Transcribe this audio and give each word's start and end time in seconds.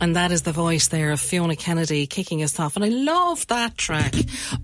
And 0.00 0.16
that 0.16 0.30
is 0.30 0.42
the 0.42 0.52
voice 0.52 0.88
there 0.88 1.10
of 1.10 1.20
Fiona 1.20 1.56
Kennedy 1.56 2.06
kicking 2.06 2.42
us 2.42 2.60
off. 2.60 2.76
And 2.76 2.84
I 2.84 2.88
love 2.88 3.46
that 3.46 3.76
track 3.76 4.14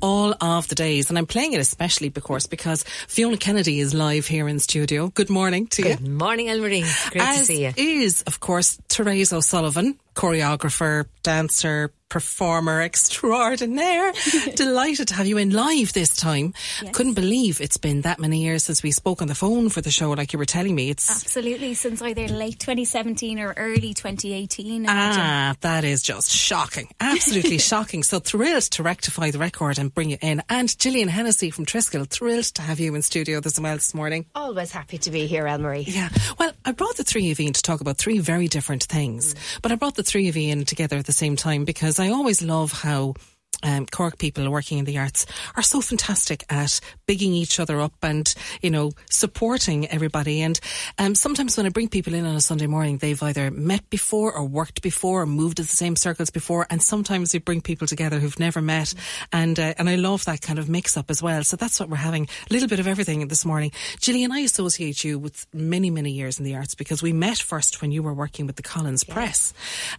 all 0.00 0.34
of 0.40 0.68
the 0.68 0.74
days. 0.74 1.08
And 1.08 1.18
I'm 1.18 1.26
playing 1.26 1.54
it 1.54 1.60
especially, 1.60 2.08
of 2.14 2.22
course, 2.22 2.46
because 2.46 2.84
Fiona 3.08 3.36
Kennedy 3.36 3.80
is 3.80 3.94
live 3.94 4.26
here 4.26 4.46
in 4.48 4.58
studio. 4.58 5.08
Good 5.08 5.30
morning 5.30 5.66
to 5.68 5.82
you. 5.82 5.96
Good 5.96 6.06
morning, 6.08 6.48
Elmarie. 6.48 7.10
Great 7.10 7.22
As 7.22 7.38
to 7.40 7.44
see 7.46 7.64
you. 7.64 7.72
is, 7.76 8.22
of 8.22 8.40
course, 8.40 8.78
Therese 8.88 9.32
O'Sullivan, 9.32 9.98
choreographer, 10.14 11.06
dancer, 11.22 11.92
performer 12.12 12.82
extraordinaire. 12.82 14.12
Delighted 14.54 15.08
to 15.08 15.14
have 15.14 15.26
you 15.26 15.38
in 15.38 15.48
live 15.48 15.94
this 15.94 16.14
time. 16.14 16.52
Couldn't 16.92 17.14
believe 17.14 17.58
it's 17.58 17.78
been 17.78 18.02
that 18.02 18.20
many 18.20 18.42
years 18.42 18.64
since 18.64 18.82
we 18.82 18.90
spoke 18.90 19.22
on 19.22 19.28
the 19.28 19.34
phone 19.34 19.70
for 19.70 19.80
the 19.80 19.90
show, 19.90 20.10
like 20.10 20.34
you 20.34 20.38
were 20.38 20.44
telling 20.44 20.74
me. 20.74 20.90
It's 20.90 21.10
Absolutely, 21.10 21.72
since 21.72 22.02
either 22.02 22.28
late 22.28 22.58
2017 22.58 23.38
or 23.38 23.54
early 23.56 23.94
2018. 23.94 24.84
Ah, 24.90 25.56
that 25.62 25.84
is 25.84 26.02
just 26.02 26.30
shocking. 26.30 26.90
Absolutely 27.00 27.56
shocking. 27.72 28.02
So 28.02 28.18
thrilled 28.18 28.64
to 28.72 28.82
rectify 28.82 29.30
the 29.30 29.38
record 29.38 29.78
and 29.78 29.92
bring 29.94 30.10
you 30.10 30.18
in. 30.20 30.42
And 30.50 30.78
Gillian 30.78 31.08
Hennessy 31.08 31.50
from 31.50 31.64
Triskel, 31.64 32.06
thrilled 32.06 32.44
to 32.56 32.62
have 32.62 32.78
you 32.78 32.94
in 32.94 33.00
studio 33.00 33.40
this 33.40 33.58
well 33.58 33.76
this 33.76 33.94
morning. 33.94 34.26
Always 34.34 34.70
happy 34.70 34.98
to 34.98 35.10
be 35.10 35.26
here, 35.26 35.44
Elmarie. 35.44 35.84
Yeah. 35.86 36.10
Well, 36.38 36.52
I 36.66 36.72
brought 36.72 36.98
the 36.98 37.04
three 37.04 37.30
of 37.30 37.40
you 37.40 37.46
in 37.46 37.54
to 37.54 37.62
talk 37.62 37.80
about 37.80 37.96
three 37.96 38.18
very 38.18 38.48
different 38.48 38.82
things, 38.82 39.34
but 39.62 39.72
I 39.72 39.76
brought 39.76 39.94
the 39.94 40.01
three 40.02 40.28
of 40.28 40.36
you 40.36 40.50
in 40.50 40.64
together 40.64 40.96
at 40.96 41.06
the 41.06 41.12
same 41.12 41.36
time 41.36 41.64
because 41.64 41.98
I 41.98 42.08
always 42.08 42.42
love 42.42 42.72
how 42.72 43.14
um, 43.62 43.86
Cork 43.86 44.18
people 44.18 44.48
working 44.50 44.78
in 44.78 44.84
the 44.84 44.98
arts 44.98 45.26
are 45.56 45.62
so 45.62 45.80
fantastic 45.80 46.44
at 46.50 46.80
bigging 47.06 47.32
each 47.32 47.60
other 47.60 47.80
up 47.80 47.94
and, 48.02 48.34
you 48.60 48.70
know, 48.70 48.92
supporting 49.10 49.86
everybody. 49.88 50.40
And 50.42 50.58
um, 50.98 51.14
sometimes 51.14 51.56
when 51.56 51.66
I 51.66 51.68
bring 51.68 51.88
people 51.88 52.14
in 52.14 52.26
on 52.26 52.34
a 52.34 52.40
Sunday 52.40 52.66
morning, 52.66 52.98
they've 52.98 53.22
either 53.22 53.50
met 53.50 53.88
before 53.90 54.32
or 54.32 54.44
worked 54.44 54.82
before 54.82 55.22
or 55.22 55.26
moved 55.26 55.58
in 55.58 55.64
the 55.64 55.68
same 55.68 55.96
circles 55.96 56.30
before. 56.30 56.66
And 56.70 56.82
sometimes 56.82 57.32
we 57.32 57.38
bring 57.38 57.60
people 57.60 57.86
together 57.86 58.18
who've 58.18 58.38
never 58.38 58.60
met. 58.60 58.94
And, 59.32 59.58
uh, 59.58 59.74
and 59.78 59.88
I 59.88 59.94
love 59.94 60.24
that 60.24 60.40
kind 60.40 60.58
of 60.58 60.68
mix 60.68 60.96
up 60.96 61.10
as 61.10 61.22
well. 61.22 61.44
So 61.44 61.56
that's 61.56 61.78
what 61.78 61.88
we're 61.88 61.96
having. 61.96 62.28
A 62.50 62.52
little 62.52 62.68
bit 62.68 62.80
of 62.80 62.86
everything 62.86 63.26
this 63.28 63.44
morning. 63.44 63.70
Gillian, 64.00 64.32
I 64.32 64.40
associate 64.40 65.04
you 65.04 65.18
with 65.18 65.46
many, 65.52 65.90
many 65.90 66.10
years 66.10 66.38
in 66.38 66.44
the 66.44 66.56
arts 66.56 66.74
because 66.74 67.02
we 67.02 67.12
met 67.12 67.38
first 67.38 67.80
when 67.80 67.92
you 67.92 68.02
were 68.02 68.14
working 68.14 68.46
with 68.46 68.56
the 68.56 68.62
Collins 68.62 69.04
Press. 69.04 69.54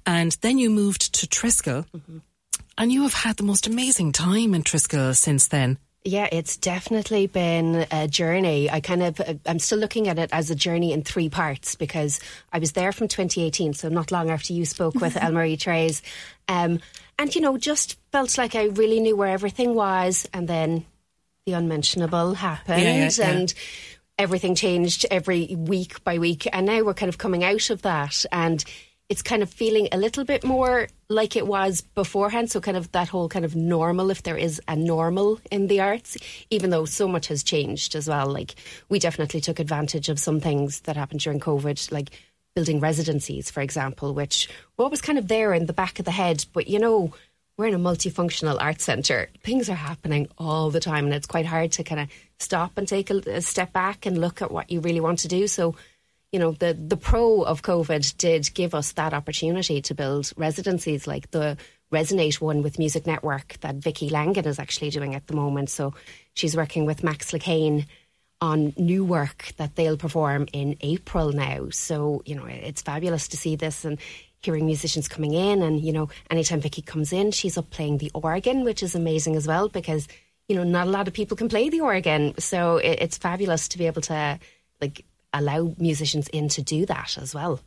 And 0.05 0.33
then 0.41 0.57
you 0.57 0.69
moved 0.69 1.13
to 1.15 1.27
Triskel. 1.27 1.85
And 2.77 2.91
you 2.91 3.03
have 3.03 3.13
had 3.13 3.37
the 3.37 3.43
most 3.43 3.67
amazing 3.67 4.11
time 4.11 4.53
in 4.53 4.63
Triskel 4.63 5.15
since 5.15 5.47
then. 5.47 5.77
Yeah, 6.05 6.27
it's 6.31 6.57
definitely 6.57 7.27
been 7.27 7.85
a 7.89 8.09
journey. 8.09 8.69
I 8.69 8.81
kind 8.81 9.03
of, 9.03 9.21
I'm 9.45 9.59
still 9.59 9.77
looking 9.77 10.09
at 10.09 10.19
it 10.19 10.31
as 10.33 10.49
a 10.49 10.55
journey 10.55 10.91
in 10.91 11.01
three 11.01 11.29
parts 11.29 11.75
because 11.75 12.19
I 12.51 12.59
was 12.59 12.73
there 12.73 12.91
from 12.91 13.07
2018, 13.07 13.73
so 13.73 13.87
not 13.87 14.11
long 14.11 14.29
after 14.29 14.51
you 14.51 14.65
spoke 14.65 14.95
with 14.95 15.13
Elmarie 15.21 15.57
Trays. 15.57 16.01
Um, 16.49 16.79
and, 17.17 17.33
you 17.33 17.39
know, 17.39 17.57
just 17.57 17.97
felt 18.11 18.37
like 18.37 18.53
I 18.53 18.65
really 18.65 18.99
knew 18.99 19.15
where 19.15 19.29
everything 19.29 19.75
was. 19.75 20.27
And 20.33 20.45
then 20.45 20.85
the 21.45 21.53
unmentionable 21.53 22.33
happened 22.33 22.81
Yeah, 22.81 22.95
yeah, 22.95 23.11
yeah. 23.17 23.29
and 23.29 23.53
everything 24.19 24.55
changed 24.55 25.05
every 25.09 25.55
week 25.57 26.03
by 26.03 26.17
week. 26.17 26.47
And 26.51 26.65
now 26.65 26.81
we're 26.81 26.93
kind 26.95 27.09
of 27.09 27.17
coming 27.17 27.45
out 27.45 27.69
of 27.69 27.83
that. 27.83 28.25
And 28.31 28.61
it's 29.07 29.21
kind 29.21 29.41
of 29.41 29.49
feeling 29.49 29.87
a 29.91 29.97
little 29.97 30.25
bit 30.25 30.43
more 30.43 30.89
like 31.13 31.35
it 31.35 31.47
was 31.47 31.81
beforehand. 31.81 32.51
So, 32.51 32.59
kind 32.59 32.77
of 32.77 32.91
that 32.91 33.07
whole 33.07 33.29
kind 33.29 33.45
of 33.45 33.55
normal, 33.55 34.09
if 34.09 34.23
there 34.23 34.37
is 34.37 34.61
a 34.67 34.75
normal 34.75 35.39
in 35.51 35.67
the 35.67 35.79
arts, 35.79 36.17
even 36.49 36.69
though 36.69 36.85
so 36.85 37.07
much 37.07 37.27
has 37.27 37.43
changed 37.43 37.95
as 37.95 38.07
well. 38.07 38.27
Like, 38.27 38.55
we 38.89 38.99
definitely 38.99 39.41
took 39.41 39.59
advantage 39.59 40.09
of 40.09 40.19
some 40.19 40.39
things 40.39 40.81
that 40.81 40.97
happened 40.97 41.21
during 41.21 41.39
COVID, 41.39 41.91
like 41.91 42.09
building 42.55 42.79
residencies, 42.79 43.49
for 43.49 43.61
example, 43.61 44.13
which 44.13 44.49
were 44.77 44.85
always 44.85 45.01
kind 45.01 45.17
of 45.17 45.27
there 45.27 45.53
in 45.53 45.65
the 45.65 45.73
back 45.73 45.99
of 45.99 46.05
the 46.05 46.11
head. 46.11 46.45
But, 46.53 46.67
you 46.67 46.79
know, 46.79 47.13
we're 47.57 47.67
in 47.67 47.73
a 47.73 47.79
multifunctional 47.79 48.57
art 48.59 48.81
centre. 48.81 49.29
Things 49.43 49.69
are 49.69 49.75
happening 49.75 50.27
all 50.37 50.71
the 50.71 50.79
time, 50.79 51.05
and 51.05 51.13
it's 51.13 51.27
quite 51.27 51.45
hard 51.45 51.71
to 51.73 51.83
kind 51.83 52.01
of 52.01 52.09
stop 52.39 52.77
and 52.77 52.87
take 52.87 53.09
a, 53.09 53.17
a 53.27 53.41
step 53.41 53.73
back 53.73 54.05
and 54.05 54.19
look 54.19 54.41
at 54.41 54.51
what 54.51 54.71
you 54.71 54.81
really 54.81 54.99
want 54.99 55.19
to 55.19 55.27
do. 55.27 55.47
So, 55.47 55.75
you 56.33 56.39
know, 56.39 56.51
the 56.51 56.73
the 56.73 56.97
pro 56.97 57.43
of 57.43 57.61
COVID 57.61 58.17
did 58.17 58.53
give 58.53 58.73
us 58.73 58.93
that 58.93 59.13
opportunity 59.13 59.81
to 59.83 59.93
build 59.93 60.33
residencies 60.35 61.07
like 61.07 61.29
the 61.31 61.57
Resonate 61.91 62.41
one 62.41 62.63
with 62.63 62.79
Music 62.79 63.05
Network 63.05 63.59
that 63.61 63.75
Vicky 63.75 64.09
Langan 64.09 64.47
is 64.47 64.57
actually 64.57 64.89
doing 64.89 65.13
at 65.13 65.27
the 65.27 65.35
moment. 65.35 65.69
So 65.69 65.93
she's 66.33 66.57
working 66.57 66.85
with 66.85 67.03
Max 67.03 67.31
Lacane 67.31 67.85
on 68.41 68.73
new 68.77 69.05
work 69.05 69.53
that 69.57 69.75
they'll 69.75 69.95
perform 69.95 70.47
in 70.51 70.75
April 70.81 71.31
now. 71.31 71.69
So, 71.69 72.23
you 72.25 72.35
know, 72.35 72.45
it's 72.45 72.81
fabulous 72.81 73.27
to 73.27 73.37
see 73.37 73.55
this 73.55 73.85
and 73.85 73.99
hearing 74.41 74.65
musicians 74.65 75.07
coming 75.07 75.35
in. 75.35 75.61
And, 75.61 75.79
you 75.81 75.93
know, 75.93 76.09
anytime 76.31 76.61
Vicky 76.61 76.81
comes 76.81 77.13
in, 77.13 77.29
she's 77.29 77.59
up 77.59 77.69
playing 77.69 77.99
the 77.99 78.11
organ, 78.15 78.63
which 78.63 78.81
is 78.81 78.95
amazing 78.95 79.35
as 79.35 79.47
well 79.47 79.69
because, 79.69 80.07
you 80.49 80.55
know, 80.55 80.63
not 80.63 80.87
a 80.87 80.89
lot 80.89 81.07
of 81.07 81.13
people 81.13 81.37
can 81.37 81.47
play 81.47 81.69
the 81.69 81.81
organ. 81.81 82.33
So 82.39 82.77
it, 82.77 82.97
it's 83.01 83.17
fabulous 83.19 83.67
to 83.69 83.77
be 83.77 83.85
able 83.85 84.01
to, 84.01 84.39
like, 84.81 85.05
allow 85.33 85.73
musicians 85.77 86.27
in 86.29 86.49
to 86.49 86.61
do 86.61 86.85
that 86.85 87.17
as 87.17 87.33
well. 87.33 87.59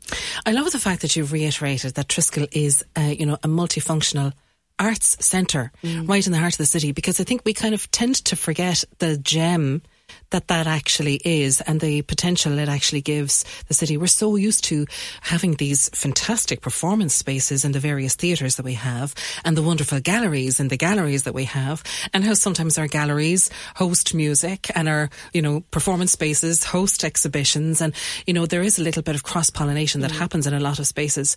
I 0.44 0.52
love 0.52 0.70
the 0.72 0.78
fact 0.78 1.02
that 1.02 1.16
you've 1.16 1.32
reiterated 1.32 1.94
that 1.94 2.08
Triskel 2.08 2.48
is, 2.52 2.84
uh, 2.96 3.00
you 3.02 3.26
know, 3.26 3.34
a 3.42 3.48
multifunctional 3.48 4.32
arts 4.78 5.16
centre 5.24 5.72
right 6.04 6.26
in 6.26 6.32
the 6.32 6.38
heart 6.38 6.52
of 6.52 6.58
the 6.58 6.66
city 6.66 6.92
because 6.92 7.18
I 7.18 7.24
think 7.24 7.42
we 7.44 7.54
kind 7.54 7.74
of 7.74 7.90
tend 7.90 8.16
to 8.26 8.36
forget 8.36 8.84
the 8.98 9.16
gem 9.16 9.82
that 10.30 10.48
that 10.48 10.66
actually 10.66 11.20
is 11.24 11.60
and 11.62 11.80
the 11.80 12.02
potential 12.02 12.58
it 12.58 12.68
actually 12.68 13.00
gives 13.00 13.44
the 13.68 13.74
city. 13.74 13.96
We're 13.96 14.06
so 14.06 14.36
used 14.36 14.64
to 14.64 14.86
having 15.20 15.54
these 15.54 15.88
fantastic 15.90 16.60
performance 16.60 17.14
spaces 17.14 17.64
in 17.64 17.72
the 17.72 17.80
various 17.80 18.14
theatres 18.14 18.56
that 18.56 18.64
we 18.64 18.74
have 18.74 19.14
and 19.44 19.56
the 19.56 19.62
wonderful 19.62 20.00
galleries 20.00 20.60
and 20.60 20.70
the 20.70 20.76
galleries 20.76 21.24
that 21.24 21.34
we 21.34 21.44
have 21.44 21.82
and 22.12 22.24
how 22.24 22.34
sometimes 22.34 22.78
our 22.78 22.88
galleries 22.88 23.50
host 23.76 24.14
music 24.14 24.70
and 24.74 24.88
our, 24.88 25.10
you 25.32 25.42
know, 25.42 25.60
performance 25.70 26.12
spaces 26.12 26.64
host 26.64 27.04
exhibitions 27.04 27.80
and, 27.80 27.94
you 28.26 28.34
know, 28.34 28.46
there 28.46 28.62
is 28.62 28.78
a 28.78 28.82
little 28.82 29.02
bit 29.02 29.14
of 29.14 29.22
cross 29.22 29.50
pollination 29.50 30.00
that 30.00 30.12
mm. 30.12 30.18
happens 30.18 30.46
in 30.46 30.54
a 30.54 30.60
lot 30.60 30.78
of 30.78 30.86
spaces. 30.86 31.36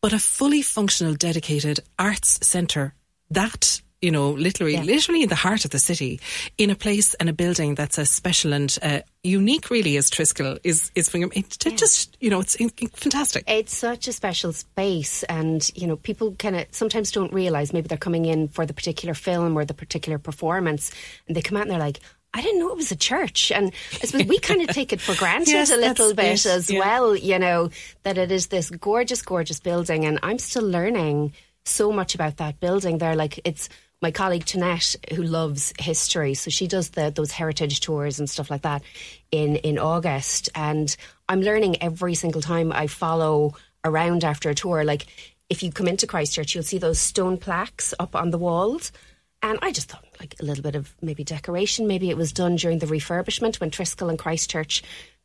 But 0.00 0.12
a 0.12 0.18
fully 0.18 0.62
functional, 0.62 1.14
dedicated 1.14 1.80
arts 1.96 2.44
centre, 2.46 2.94
that 3.30 3.80
you 4.02 4.10
know, 4.10 4.32
literally, 4.32 4.76
literally 4.76 5.22
in 5.22 5.28
the 5.28 5.34
heart 5.36 5.64
of 5.64 5.70
the 5.70 5.78
city, 5.78 6.20
in 6.58 6.70
a 6.70 6.74
place 6.74 7.14
and 7.14 7.28
a 7.28 7.32
building 7.32 7.76
that's 7.76 7.98
as 7.98 8.10
special 8.10 8.52
and 8.52 8.76
uh, 8.82 9.00
unique, 9.22 9.70
really, 9.70 9.96
as 9.96 10.10
Triskel 10.10 10.58
is. 10.64 10.90
Is 10.94 11.08
it, 11.14 11.66
it 11.66 11.76
just, 11.78 12.18
you 12.20 12.28
know, 12.28 12.40
it's 12.40 12.56
in, 12.56 12.70
in- 12.78 12.88
fantastic. 12.88 13.44
It's 13.46 13.74
such 13.74 14.08
a 14.08 14.12
special 14.12 14.52
space, 14.52 15.22
and 15.24 15.70
you 15.74 15.86
know, 15.86 15.96
people 15.96 16.34
kind 16.34 16.56
of 16.56 16.66
sometimes 16.72 17.12
don't 17.12 17.32
realize 17.32 17.72
maybe 17.72 17.88
they're 17.88 17.96
coming 17.96 18.26
in 18.26 18.48
for 18.48 18.66
the 18.66 18.74
particular 18.74 19.14
film 19.14 19.56
or 19.56 19.64
the 19.64 19.74
particular 19.74 20.18
performance, 20.18 20.90
and 21.28 21.36
they 21.36 21.42
come 21.42 21.56
out 21.56 21.62
and 21.62 21.70
they're 21.70 21.78
like, 21.78 22.00
I 22.34 22.40
didn't 22.42 22.60
know 22.60 22.70
it 22.70 22.76
was 22.76 22.90
a 22.90 22.96
church. 22.96 23.52
And 23.52 23.72
I 24.02 24.06
suppose 24.06 24.26
we 24.26 24.38
kind 24.38 24.62
of 24.62 24.68
take 24.74 24.92
it 24.92 25.00
for 25.00 25.14
granted 25.14 25.48
Yes, 25.48 25.70
a 25.70 25.76
little 25.76 26.14
bit 26.14 26.44
it, 26.44 26.46
as 26.46 26.70
yeah. 26.70 26.78
well, 26.80 27.14
you 27.14 27.38
know, 27.38 27.70
that 28.04 28.18
it 28.18 28.32
is 28.32 28.46
this 28.46 28.70
gorgeous, 28.70 29.22
gorgeous 29.22 29.60
building. 29.60 30.06
And 30.06 30.18
I'm 30.22 30.38
still 30.38 30.64
learning 30.64 31.34
so 31.64 31.92
much 31.92 32.14
about 32.14 32.38
that 32.38 32.58
building 32.58 32.98
there. 32.98 33.14
Like 33.16 33.40
it's 33.44 33.68
my 34.02 34.10
colleague 34.10 34.44
Tanette 34.44 35.14
who 35.14 35.22
loves 35.22 35.72
history. 35.78 36.34
So 36.34 36.50
she 36.50 36.66
does 36.66 36.90
the 36.90 37.10
those 37.10 37.30
heritage 37.30 37.80
tours 37.80 38.18
and 38.18 38.28
stuff 38.28 38.50
like 38.50 38.62
that 38.62 38.82
in, 39.30 39.56
in 39.56 39.78
August. 39.78 40.50
And 40.54 40.94
I'm 41.28 41.40
learning 41.40 41.80
every 41.80 42.14
single 42.14 42.42
time 42.42 42.72
I 42.72 42.88
follow 42.88 43.54
around 43.84 44.24
after 44.24 44.50
a 44.50 44.54
tour. 44.54 44.84
Like 44.84 45.06
if 45.48 45.62
you 45.62 45.70
come 45.70 45.88
into 45.88 46.06
Christchurch, 46.06 46.54
you'll 46.54 46.64
see 46.64 46.78
those 46.78 46.98
stone 46.98 47.38
plaques 47.38 47.94
up 47.98 48.16
on 48.16 48.30
the 48.30 48.38
walls. 48.38 48.92
And 49.40 49.58
I 49.62 49.72
just 49.72 49.88
thought, 49.88 50.04
like 50.20 50.36
a 50.40 50.44
little 50.44 50.62
bit 50.62 50.76
of 50.76 50.94
maybe 51.00 51.24
decoration. 51.24 51.86
Maybe 51.86 52.10
it 52.10 52.16
was 52.16 52.32
done 52.32 52.56
during 52.56 52.78
the 52.78 52.86
refurbishment 52.86 53.60
when 53.60 53.70
Triskel 53.70 54.08
and 54.08 54.18
Christchurch 54.18 54.82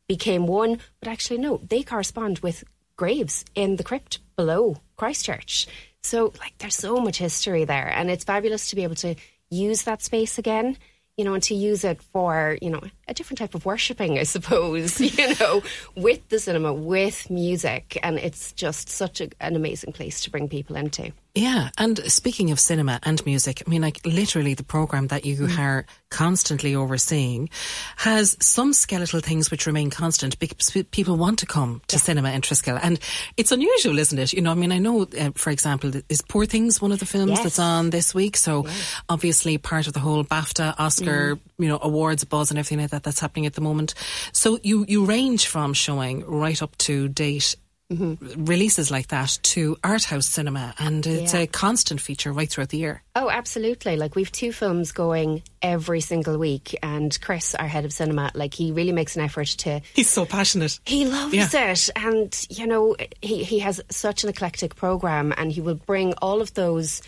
became 0.08 0.46
one. 0.46 0.78
But 1.00 1.08
actually, 1.08 1.38
no, 1.38 1.58
they 1.68 1.82
correspond 1.82 2.40
with 2.40 2.64
graves 2.96 3.44
in 3.54 3.76
the 3.76 3.84
crypt 3.84 4.18
below 4.36 4.76
Christchurch. 4.96 5.66
So, 6.02 6.32
like, 6.40 6.56
there's 6.58 6.76
so 6.76 6.96
much 6.98 7.18
history 7.18 7.64
there. 7.64 7.88
And 7.88 8.10
it's 8.10 8.24
fabulous 8.24 8.70
to 8.70 8.76
be 8.76 8.84
able 8.84 8.94
to 8.96 9.14
use 9.50 9.82
that 9.82 10.02
space 10.02 10.38
again, 10.38 10.76
you 11.16 11.24
know, 11.24 11.34
and 11.34 11.42
to 11.44 11.54
use 11.54 11.84
it 11.84 12.02
for, 12.02 12.58
you 12.62 12.70
know, 12.70 12.82
a 13.08 13.14
different 13.14 13.38
type 13.38 13.54
of 13.54 13.64
worshipping, 13.64 14.18
I 14.18 14.22
suppose, 14.24 15.00
you 15.18 15.34
know, 15.40 15.62
with 15.96 16.28
the 16.28 16.38
cinema, 16.38 16.72
with 16.72 17.30
music. 17.30 17.98
And 18.02 18.18
it's 18.18 18.52
just 18.52 18.88
such 18.90 19.20
a, 19.20 19.30
an 19.40 19.56
amazing 19.56 19.92
place 19.92 20.20
to 20.22 20.30
bring 20.30 20.48
people 20.48 20.76
into. 20.76 21.12
Yeah, 21.34 21.68
and 21.78 21.98
speaking 22.10 22.50
of 22.50 22.58
cinema 22.58 22.98
and 23.04 23.24
music, 23.24 23.62
I 23.64 23.70
mean, 23.70 23.82
like 23.82 24.00
literally 24.04 24.54
the 24.54 24.64
program 24.64 25.06
that 25.08 25.24
you 25.24 25.36
Mm. 25.38 25.58
are 25.58 25.86
constantly 26.10 26.74
overseeing 26.74 27.48
has 27.96 28.36
some 28.40 28.72
skeletal 28.72 29.20
things 29.20 29.50
which 29.50 29.66
remain 29.66 29.88
constant 29.90 30.36
because 30.40 30.70
people 30.90 31.16
want 31.16 31.38
to 31.38 31.46
come 31.46 31.80
to 31.88 31.98
cinema 31.98 32.32
in 32.32 32.40
Triskel. 32.40 32.80
And 32.82 32.98
it's 33.36 33.52
unusual, 33.52 33.98
isn't 34.00 34.18
it? 34.18 34.32
You 34.32 34.40
know, 34.40 34.50
I 34.50 34.54
mean, 34.54 34.72
I 34.72 34.78
know, 34.78 35.02
uh, 35.02 35.30
for 35.36 35.50
example, 35.50 35.92
is 36.08 36.22
Poor 36.22 36.44
Things 36.44 36.80
one 36.82 36.90
of 36.92 36.98
the 36.98 37.06
films 37.06 37.30
Yes. 37.32 37.42
that's 37.44 37.58
on 37.60 37.90
this 37.90 38.14
week? 38.14 38.36
So 38.36 38.66
obviously 39.08 39.58
part 39.58 39.86
of 39.86 39.92
the 39.92 40.00
whole 40.00 40.24
BAFTA, 40.24 40.74
Oscar, 40.78 41.36
Mm. 41.36 41.40
you 41.58 41.68
know, 41.68 41.78
awards 41.80 42.24
buzz 42.24 42.50
and 42.50 42.58
everything 42.58 42.80
like 42.80 42.90
that 42.90 42.97
that's 43.02 43.20
happening 43.20 43.46
at 43.46 43.54
the 43.54 43.60
moment. 43.60 43.94
So 44.32 44.58
you, 44.62 44.84
you 44.88 45.04
range 45.04 45.46
from 45.46 45.72
showing 45.74 46.24
right 46.26 46.60
up 46.62 46.76
to 46.78 47.08
date 47.08 47.56
mm-hmm. 47.92 48.44
releases 48.44 48.90
like 48.90 49.08
that 49.08 49.38
to 49.42 49.76
art 49.82 50.04
house 50.04 50.26
cinema, 50.26 50.74
and 50.78 51.06
it's 51.06 51.32
Yeah. 51.34 51.40
a 51.40 51.46
constant 51.46 52.00
feature 52.00 52.32
right 52.32 52.48
throughout 52.50 52.68
the 52.68 52.78
year. 52.78 53.02
Oh, 53.16 53.30
absolutely. 53.30 53.96
Like 53.96 54.14
we've 54.14 54.30
two 54.30 54.52
films 54.52 54.92
going 54.92 55.42
every 55.62 56.00
single 56.00 56.38
week, 56.38 56.76
and 56.82 57.18
Chris, 57.20 57.54
our 57.54 57.66
head 57.66 57.84
of 57.84 57.92
cinema, 57.92 58.30
like 58.34 58.54
he 58.54 58.72
really 58.72 58.92
makes 58.92 59.16
an 59.16 59.22
effort 59.22 59.48
to. 59.58 59.80
He's 59.94 60.10
so 60.10 60.24
passionate. 60.26 60.78
He 60.84 61.06
loves 61.06 61.34
Yeah. 61.34 61.48
it, 61.72 61.88
and 61.96 62.46
you 62.50 62.66
know 62.66 62.94
he 63.22 63.42
he 63.42 63.58
has 63.60 63.80
such 63.90 64.22
an 64.22 64.28
eclectic 64.30 64.76
program, 64.76 65.32
and 65.36 65.50
he 65.50 65.60
will 65.60 65.74
bring 65.86 66.12
all 66.20 66.40
of 66.42 66.52
those 66.54 67.00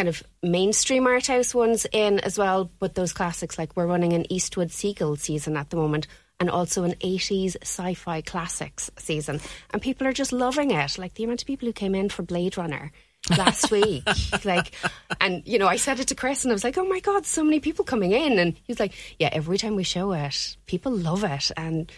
kind 0.00 0.08
of 0.08 0.22
mainstream 0.42 1.06
art 1.06 1.26
house 1.26 1.54
ones 1.54 1.86
in 1.92 2.20
as 2.20 2.38
well, 2.38 2.70
but 2.78 2.94
those 2.94 3.12
classics 3.12 3.58
like 3.58 3.76
we're 3.76 3.86
running 3.86 4.14
an 4.14 4.24
Eastwood 4.32 4.70
Siegel 4.70 5.14
season 5.16 5.58
at 5.58 5.68
the 5.68 5.76
moment. 5.76 6.06
And 6.40 6.48
also 6.48 6.84
an 6.84 6.94
80s 7.02 7.54
sci 7.60 7.92
fi 7.92 8.22
classics 8.22 8.90
season. 8.96 9.40
And 9.74 9.82
people 9.82 10.06
are 10.06 10.12
just 10.14 10.32
loving 10.32 10.70
it. 10.70 10.96
Like 10.96 11.12
the 11.12 11.24
amount 11.24 11.42
of 11.42 11.46
people 11.46 11.66
who 11.66 11.74
came 11.74 11.94
in 11.94 12.08
for 12.08 12.22
Blade 12.22 12.56
Runner 12.56 12.92
last 13.36 13.70
week. 13.76 14.08
Like, 14.42 14.72
and 15.20 15.42
you 15.46 15.58
know, 15.58 15.66
I 15.66 15.76
said 15.76 16.00
it 16.00 16.08
to 16.08 16.14
Chris, 16.14 16.44
and 16.46 16.50
I 16.50 16.54
was 16.54 16.64
like, 16.64 16.78
"Oh 16.78 16.86
my 16.86 17.00
god, 17.00 17.26
so 17.26 17.44
many 17.44 17.60
people 17.60 17.84
coming 17.84 18.12
in!" 18.12 18.38
And 18.38 18.56
he's 18.66 18.80
like, 18.80 18.94
"Yeah, 19.18 19.28
every 19.32 19.58
time 19.58 19.76
we 19.76 19.82
show 19.82 20.12
it, 20.12 20.56
people 20.64 20.92
love 20.92 21.24
it." 21.24 21.50
And 21.58 21.92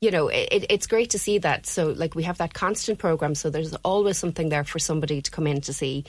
you 0.00 0.12
know, 0.12 0.28
it, 0.28 0.66
it's 0.70 0.86
great 0.86 1.10
to 1.10 1.18
see 1.18 1.38
that. 1.38 1.66
So, 1.66 1.88
like, 1.88 2.14
we 2.14 2.22
have 2.22 2.38
that 2.38 2.54
constant 2.54 3.00
program, 3.00 3.34
so 3.34 3.50
there's 3.50 3.74
always 3.82 4.16
something 4.16 4.48
there 4.48 4.62
for 4.62 4.78
somebody 4.78 5.20
to 5.22 5.30
come 5.32 5.48
in 5.48 5.60
to 5.62 5.72
see. 5.72 6.04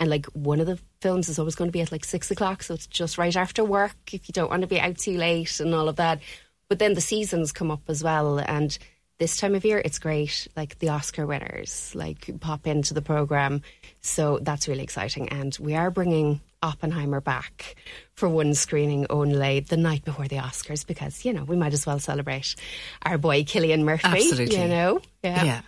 And 0.00 0.10
like, 0.10 0.26
one 0.28 0.58
of 0.60 0.66
the 0.66 0.78
films 1.00 1.28
is 1.28 1.38
always 1.38 1.54
going 1.54 1.68
to 1.68 1.72
be 1.72 1.82
at 1.82 1.92
like 1.92 2.04
six 2.04 2.30
o'clock, 2.30 2.62
so 2.62 2.74
it's 2.74 2.86
just 2.86 3.18
right 3.18 3.36
after 3.36 3.62
work 3.62 3.94
if 4.12 4.28
you 4.28 4.32
don't 4.32 4.50
want 4.50 4.62
to 4.62 4.68
be 4.68 4.80
out 4.80 4.98
too 4.98 5.16
late 5.16 5.60
and 5.60 5.74
all 5.74 5.88
of 5.88 5.96
that. 5.96 6.20
But 6.68 6.78
then 6.78 6.94
the 6.94 7.00
seasons 7.00 7.52
come 7.52 7.70
up 7.70 7.82
as 7.88 8.02
well, 8.02 8.38
and 8.38 8.76
this 9.20 9.36
time 9.36 9.54
of 9.54 9.66
year 9.66 9.80
it's 9.84 9.98
great 9.98 10.48
like 10.56 10.78
the 10.78 10.88
oscar 10.88 11.26
winners 11.26 11.92
like 11.94 12.30
pop 12.40 12.66
into 12.66 12.94
the 12.94 13.02
program 13.02 13.60
so 14.00 14.38
that's 14.40 14.66
really 14.66 14.82
exciting 14.82 15.28
and 15.28 15.56
we 15.60 15.74
are 15.76 15.90
bringing 15.90 16.40
oppenheimer 16.62 17.20
back 17.20 17.76
for 18.14 18.30
one 18.30 18.54
screening 18.54 19.06
only 19.10 19.60
the 19.60 19.76
night 19.76 20.06
before 20.06 20.26
the 20.26 20.36
oscars 20.36 20.86
because 20.86 21.22
you 21.24 21.34
know 21.34 21.44
we 21.44 21.54
might 21.54 21.74
as 21.74 21.84
well 21.86 21.98
celebrate 21.98 22.56
our 23.02 23.18
boy 23.18 23.42
cillian 23.44 23.82
murphy 23.82 24.04
Absolutely. 24.04 24.56
you 24.58 24.68
know 24.68 25.00
Yeah. 25.44 25.60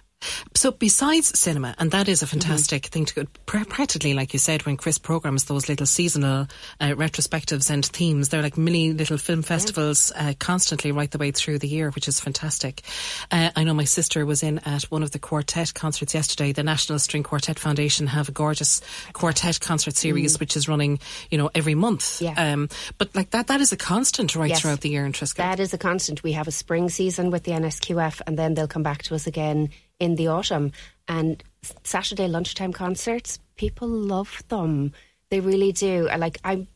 So 0.54 0.70
besides 0.70 1.38
cinema, 1.38 1.74
and 1.78 1.90
that 1.90 2.08
is 2.08 2.22
a 2.22 2.26
fantastic 2.26 2.82
Mm-hmm. 2.82 2.90
thing 2.92 3.04
to 3.06 3.14
go, 3.14 3.24
practically, 3.46 4.14
like 4.14 4.32
you 4.32 4.38
said, 4.38 4.64
when 4.66 4.76
Chris 4.76 4.98
programs 4.98 5.44
those 5.44 5.68
little 5.68 5.86
seasonal 5.86 6.46
uh, 6.80 6.88
retrospectives 6.90 7.70
and 7.70 7.84
themes, 7.84 8.28
they're 8.28 8.42
like 8.42 8.56
mini 8.56 8.92
little 8.92 9.18
film 9.18 9.42
festivals 9.42 10.12
uh, 10.16 10.34
constantly 10.38 10.92
right 10.92 11.10
the 11.10 11.18
way 11.18 11.30
through 11.30 11.58
the 11.58 11.68
year, 11.68 11.90
which 11.90 12.08
is 12.08 12.20
fantastic. 12.20 12.82
Uh, 13.30 13.50
I 13.56 13.64
know 13.64 13.74
my 13.74 13.84
sister 13.84 14.24
was 14.26 14.42
in 14.42 14.58
at 14.60 14.84
one 14.84 15.02
of 15.02 15.10
the 15.10 15.18
quartet 15.18 15.74
concerts 15.74 16.14
yesterday. 16.14 16.52
The 16.52 16.62
National 16.62 16.98
String 16.98 17.22
Quartet 17.22 17.58
Foundation 17.58 18.06
have 18.08 18.28
a 18.28 18.32
gorgeous 18.32 18.80
quartet 19.12 19.60
concert 19.60 19.96
series, 19.96 20.38
which 20.40 20.56
is 20.56 20.68
running, 20.68 20.98
you 21.30 21.38
know, 21.38 21.50
every 21.54 21.74
month. 21.74 22.02
Mm. 22.20 22.22
Yeah. 22.36 22.52
Um, 22.52 22.68
but 22.98 23.14
like 23.14 23.30
that, 23.30 23.46
that 23.48 23.60
is 23.60 23.72
a 23.72 23.76
constant 23.76 24.34
right 24.36 24.50
Yes. 24.50 24.60
throughout 24.60 24.80
the 24.80 24.90
year 24.90 25.04
in 25.06 25.12
Triskel. 25.12 25.36
That 25.36 25.60
is 25.60 25.72
a 25.74 25.78
constant. 25.78 26.22
We 26.22 26.32
have 26.32 26.48
a 26.48 26.52
spring 26.52 26.88
season 26.88 27.30
with 27.30 27.44
the 27.44 27.52
NSQF, 27.52 28.20
and 28.26 28.38
then 28.38 28.54
they'll 28.54 28.68
come 28.68 28.82
back 28.82 29.02
to 29.04 29.14
us 29.14 29.26
again 29.26 29.70
in 30.02 30.16
the 30.16 30.28
autumn. 30.28 30.72
And 31.08 31.42
Saturday 31.84 32.26
lunchtime 32.26 32.72
concerts, 32.72 33.38
people 33.56 33.88
love 33.88 34.42
them. 34.48 34.92
They 35.30 35.40
really 35.40 35.72
do. 35.72 36.08
I 36.10 36.16
like. 36.16 36.38
I 36.44 36.66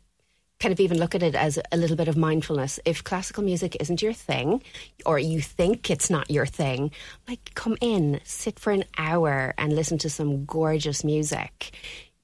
kind 0.59 0.73
of 0.73 0.81
even 0.81 0.99
look 0.99 1.15
at 1.15 1.23
it 1.23 1.35
as 1.35 1.59
a 1.71 1.77
little 1.77 1.97
bit 1.97 2.09
of 2.09 2.17
mindfulness. 2.17 2.81
If 2.87 3.05
classical 3.05 3.45
music 3.45 3.77
isn't 3.79 4.01
your 4.01 4.15
thing, 4.15 4.63
or 5.05 5.19
you 5.19 5.43
think 5.43 5.91
it's 5.91 6.09
not 6.09 6.31
your 6.31 6.47
thing, 6.47 6.93
like 7.29 7.51
come 7.55 7.77
in, 7.83 8.21
sit 8.25 8.59
for 8.59 8.73
an 8.73 8.85
hour, 8.97 9.53
and 9.59 9.75
listen 9.75 9.99
to 9.99 10.09
some 10.09 10.47
gorgeous 10.47 11.05
music 11.05 11.73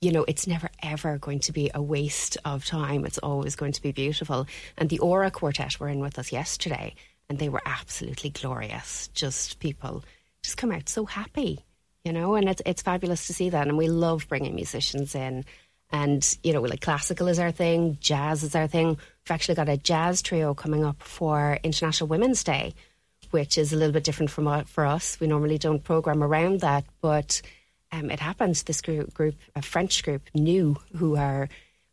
you 0.03 0.11
know, 0.11 0.25
it's 0.27 0.49
never 0.49 0.69
ever 0.83 1.17
going 1.17 1.39
to 1.39 1.53
be 1.53 1.71
a 1.73 1.81
waste 1.81 2.37
of 2.45 2.65
time. 2.65 3.07
It's 3.07 3.19
always 3.19 3.55
going 3.55 3.71
to 3.71 3.81
be 3.81 3.93
beautiful. 3.93 4.49
And 4.77 4.91
the 4.91 4.99
Aura 4.99 5.31
Quartet 5.31 5.79
were 5.79 5.89
in 5.89 6.01
with 6.01 6.19
us 6.19 6.33
yesterday, 6.33 6.97
and 7.29 7.39
they 7.39 7.49
were 7.49 7.63
absolutely 7.65 8.31
glorious. 8.31 9.09
Just 9.15 9.61
people 9.61 10.03
just 10.43 10.57
come 10.57 10.73
out 10.73 10.89
so 10.89 11.05
happy, 11.05 11.65
you 12.05 12.13
know, 12.13 12.35
and 12.35 12.49
it's 12.49 12.63
it's 12.67 12.83
fabulous 12.83 13.27
to 13.27 13.35
see 13.35 13.51
that. 13.51 13.69
And 13.69 13.79
we 13.79 13.89
love 13.89 14.29
bringing 14.29 14.55
musicians 14.55 15.15
in. 15.15 15.45
And 15.91 16.39
you 16.43 16.53
know, 16.53 16.63
like 16.63 16.81
classical 16.81 17.29
is 17.29 17.39
our 17.39 17.53
thing, 17.53 17.99
jazz 18.01 18.43
is 18.43 18.55
our 18.55 18.67
thing. 18.67 18.89
We've 18.89 19.31
actually 19.31 19.57
got 19.57 19.69
a 19.69 19.77
jazz 19.77 20.23
trio 20.23 20.55
coming 20.55 20.85
up 20.85 21.03
for 21.03 21.59
International 21.63 22.09
Women's 22.09 22.43
Day, 22.43 22.75
which 23.31 23.59
is 23.59 23.73
a 23.73 23.77
little 23.77 23.93
bit 23.93 24.05
different 24.05 24.31
from 24.31 24.49
uh, 24.49 24.63
for 24.65 24.87
us. 24.87 25.21
We 25.21 25.27
normally 25.27 25.59
don't 25.59 25.85
program 25.85 26.23
around 26.23 26.61
that, 26.61 26.85
but 27.01 27.43
um, 27.93 28.11
it 28.11 28.21
happens. 28.21 28.63
This 28.63 28.81
group, 28.81 29.13
group, 29.13 29.37
a 29.55 29.63
French 29.63 30.03
group, 30.03 30.23
New, 30.35 30.79
who 30.97 31.17
are 31.17 31.49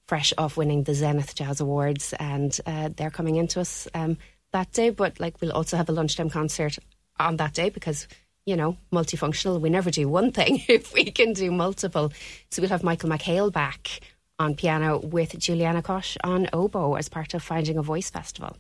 fresh 0.08 0.34
off 0.38 0.58
winning 0.58 0.84
the 0.84 0.96
Zenith 0.96 1.36
Jazz 1.36 1.60
Awards, 1.60 2.14
and 2.14 2.58
uh, 2.66 2.90
they're 2.96 3.12
coming 3.12 3.36
into 3.36 3.60
us 3.60 3.88
um, 3.94 4.18
that 4.54 4.72
day. 4.72 4.90
But 4.90 5.20
like, 5.20 5.40
we'll 5.42 5.52
also 5.52 5.78
have 5.78 5.90
a 5.90 5.92
lunchtime 5.92 6.30
concert 6.30 6.80
on 7.20 7.38
that 7.38 7.54
day 7.54 7.70
because 7.70 8.08
you 8.50 8.56
know, 8.56 8.76
multifunctional. 8.92 9.62
We 9.62 9.70
never 9.70 9.92
do 9.92 10.10
one 10.10 10.32
thing 10.32 10.64
if 10.68 10.92
we 10.94 11.06
can 11.06 11.34
do 11.34 11.52
multiple. 11.52 12.12
So 12.50 12.62
we'll 12.62 12.70
have 12.70 12.84
Michael 12.84 13.10
McHale 13.10 13.52
back 13.52 14.00
on 14.40 14.56
piano 14.56 14.98
with 14.98 15.38
Juliana 15.38 15.84
Koch 15.84 16.18
on 16.24 16.50
oboe 16.52 16.96
as 16.96 17.10
part 17.10 17.36
of 17.36 17.44
Finding 17.44 17.78
a 17.78 17.84
Voice 17.84 18.10
Festival. 18.10 18.58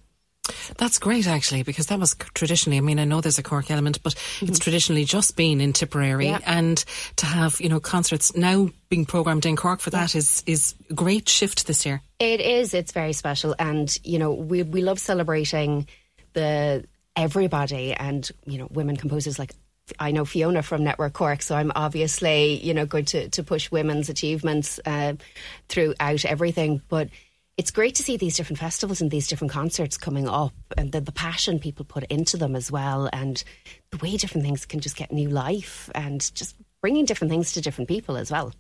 That's 0.77 0.99
great, 0.99 1.27
actually, 1.27 1.63
because 1.63 1.87
that 1.87 1.99
was 1.99 2.15
traditionally. 2.33 2.77
I 2.77 2.81
mean, 2.81 2.99
I 2.99 3.05
know 3.05 3.21
there's 3.21 3.39
a 3.39 3.43
Cork 3.43 3.71
element, 3.71 4.01
but 4.03 4.13
mm-hmm. 4.13 4.47
it's 4.47 4.59
traditionally 4.59 5.05
just 5.05 5.35
been 5.35 5.61
in 5.61 5.73
Tipperary, 5.73 6.27
Yeah. 6.27 6.39
and 6.45 6.83
to 7.17 7.25
have 7.25 7.59
you 7.59 7.69
know 7.69 7.79
concerts 7.79 8.35
now 8.35 8.69
being 8.89 9.05
programmed 9.05 9.45
in 9.45 9.55
Cork 9.55 9.79
for 9.79 9.89
that 9.91 10.15
is 10.15 10.43
is 10.45 10.75
a 10.89 10.93
great 10.93 11.29
shift 11.29 11.67
this 11.67 11.85
year. 11.85 12.01
It 12.19 12.41
is. 12.41 12.73
It's 12.73 12.91
very 12.91 13.13
special, 13.13 13.55
and 13.57 13.95
you 14.03 14.19
know 14.19 14.33
we 14.33 14.63
we 14.63 14.81
love 14.81 14.99
celebrating 14.99 15.87
the 16.33 16.85
everybody 17.15 17.93
and 17.93 18.29
you 18.45 18.57
know 18.57 18.67
women 18.71 18.95
composers 18.97 19.39
like. 19.39 19.53
I 19.99 20.11
know 20.11 20.25
Fiona 20.25 20.61
from 20.61 20.83
Network 20.83 21.13
Cork, 21.13 21.41
so 21.41 21.55
I'm 21.55 21.71
obviously, 21.75 22.63
you 22.63 22.73
know, 22.73 22.85
going 22.85 23.05
to, 23.05 23.29
to 23.29 23.43
push 23.43 23.71
women's 23.71 24.09
achievements 24.09 24.79
uh, 24.85 25.13
throughout 25.67 26.25
everything. 26.25 26.81
But 26.89 27.09
it's 27.57 27.71
great 27.71 27.95
to 27.95 28.03
see 28.03 28.15
these 28.15 28.37
different 28.37 28.59
festivals 28.59 29.01
and 29.01 29.11
these 29.11 29.27
different 29.27 29.51
concerts 29.51 29.97
coming 29.97 30.29
up 30.29 30.53
and 30.77 30.93
the, 30.93 31.01
the 31.01 31.11
passion 31.11 31.59
people 31.59 31.83
put 31.83 32.05
into 32.05 32.37
them 32.37 32.55
as 32.55 32.71
well 32.71 33.09
and 33.11 33.43
the 33.91 33.97
way 33.97 34.15
different 34.15 34.45
things 34.45 34.65
can 34.65 34.79
just 34.79 34.95
get 34.95 35.11
new 35.11 35.27
life 35.27 35.89
and 35.93 36.33
just 36.35 36.55
bringing 36.81 37.03
different 37.03 37.31
things 37.31 37.51
to 37.51 37.61
different 37.61 37.89
people 37.89 38.15
as 38.15 38.31
well. 38.31 38.53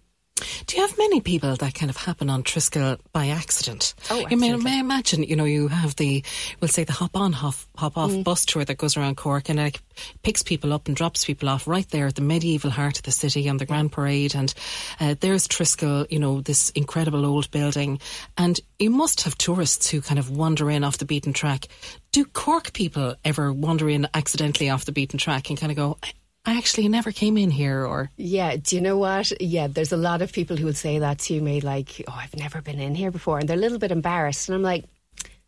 Do 0.67 0.75
you 0.77 0.81
have 0.87 0.97
many 0.97 1.21
people 1.21 1.55
that 1.55 1.73
kind 1.73 1.89
of 1.89 1.97
happen 1.97 2.29
on 2.29 2.43
Triskel 2.43 2.99
by 3.11 3.27
accident? 3.27 3.93
Oh, 4.09 4.19
You 4.29 4.37
may, 4.37 4.51
absolutely. 4.51 4.63
may 4.71 4.79
imagine, 4.79 5.23
you 5.23 5.35
know, 5.35 5.45
you 5.45 5.67
have 5.67 5.95
the, 5.95 6.23
we'll 6.59 6.67
say 6.69 6.83
the 6.83 6.93
hop 6.93 7.15
on, 7.15 7.33
hop, 7.33 7.55
hop 7.75 7.97
off 7.97 8.11
Mm. 8.11 8.23
bus 8.23 8.45
tour 8.45 8.63
that 8.65 8.77
goes 8.77 8.95
around 8.97 9.17
Cork 9.17 9.49
and 9.49 9.59
like 9.59 9.81
picks 10.23 10.41
people 10.43 10.71
up 10.73 10.87
and 10.87 10.95
drops 10.95 11.25
people 11.25 11.49
off 11.49 11.67
right 11.67 11.87
there 11.89 12.07
at 12.07 12.15
the 12.15 12.21
medieval 12.21 12.71
heart 12.71 12.97
of 12.97 13.03
the 13.03 13.11
city 13.11 13.49
on 13.49 13.57
the 13.57 13.65
Grand 13.65 13.91
Parade. 13.91 14.35
And 14.35 14.53
uh, 14.99 15.15
there's 15.19 15.47
Triskel, 15.47 16.05
you 16.11 16.19
know, 16.19 16.41
this 16.41 16.69
incredible 16.71 17.25
old 17.25 17.51
building. 17.51 17.99
And 18.37 18.59
you 18.77 18.89
must 18.89 19.23
have 19.23 19.37
tourists 19.37 19.89
who 19.89 20.01
kind 20.01 20.19
of 20.19 20.29
wander 20.29 20.69
in 20.69 20.83
off 20.83 20.97
the 20.99 21.05
beaten 21.05 21.33
track. 21.33 21.67
Do 22.11 22.23
Cork 22.25 22.73
people 22.73 23.15
ever 23.25 23.51
wander 23.51 23.89
in 23.89 24.07
accidentally 24.13 24.69
off 24.69 24.85
the 24.85 24.91
beaten 24.91 25.19
track 25.19 25.49
and 25.49 25.59
kind 25.59 25.71
of 25.71 25.75
go, 25.75 25.97
I, 26.45 26.57
actually 26.57 26.87
never 26.87 27.11
came 27.11 27.37
in 27.37 27.51
here 27.51 27.85
or 27.85 28.09
Yeah, 28.17 28.55
do 28.55 28.75
you 28.75 28.81
know 28.81 28.97
what? 28.97 29.31
Yeah, 29.41 29.67
there's 29.67 29.91
a 29.91 29.97
lot 29.97 30.21
of 30.21 30.33
people 30.33 30.57
who 30.57 30.65
would 30.65 30.77
say 30.77 30.99
that 30.99 31.19
to 31.19 31.39
me, 31.39 31.61
like, 31.61 32.03
oh, 32.07 32.13
I've 32.15 32.35
never 32.35 32.61
been 32.61 32.79
in 32.79 32.95
here 32.95 33.11
before. 33.11 33.39
And 33.39 33.47
they're 33.47 33.57
a 33.57 33.59
little 33.59 33.79
bit 33.79 33.91
embarrassed. 33.91 34.49
And 34.49 34.55
I'm 34.55 34.63
like, 34.63 34.85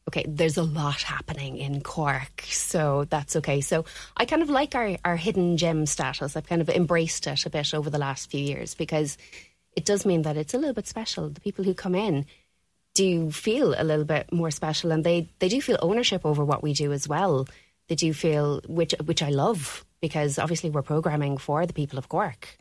okay, 0.07 0.25
there's 0.27 0.57
a 0.57 0.63
lot 0.63 1.01
happening 1.01 1.57
in 1.57 1.81
Cork, 1.81 2.43
so 2.43 3.05
that's 3.09 3.35
okay. 3.37 3.61
So 3.61 3.85
I 4.17 4.25
kind 4.25 4.41
of 4.41 4.49
like 4.49 4.75
our, 4.75 4.97
our 5.05 5.15
hidden 5.15 5.57
gem 5.57 5.85
status. 5.85 6.35
I've 6.35 6.47
kind 6.47 6.61
of 6.61 6.69
embraced 6.69 7.27
it 7.27 7.45
a 7.45 7.49
bit 7.49 7.73
over 7.73 7.89
the 7.89 7.97
last 7.97 8.29
few 8.29 8.41
years 8.41 8.75
because 8.75 9.17
it 9.75 9.85
does 9.85 10.05
mean 10.05 10.23
that 10.23 10.37
it's 10.37 10.53
a 10.53 10.57
little 10.57 10.73
bit 10.73 10.87
special. 10.87 11.29
The 11.29 11.41
people 11.41 11.63
who 11.63 11.73
come 11.73 11.95
in 11.95 12.25
do 12.93 13.31
feel 13.31 13.73
a 13.77 13.85
little 13.85 14.03
bit 14.05 14.33
more 14.33 14.51
special 14.51 14.91
and 14.91 15.03
they, 15.03 15.29
they 15.39 15.47
do 15.47 15.61
feel 15.61 15.77
ownership 15.81 16.25
over 16.25 16.43
what 16.43 16.61
we 16.61 16.73
do 16.73 16.91
as 16.91 17.07
well. 17.07 17.47
They 17.87 17.95
do 17.95 18.13
feel, 18.13 18.61
which, 18.67 18.93
which 19.05 19.23
I 19.23 19.29
love 19.29 19.85
because 20.01 20.39
obviously 20.39 20.69
we're 20.69 20.81
programming 20.81 21.37
for 21.37 21.65
the 21.65 21.73
people 21.73 21.97
of 21.99 22.09
Cork 22.09 22.57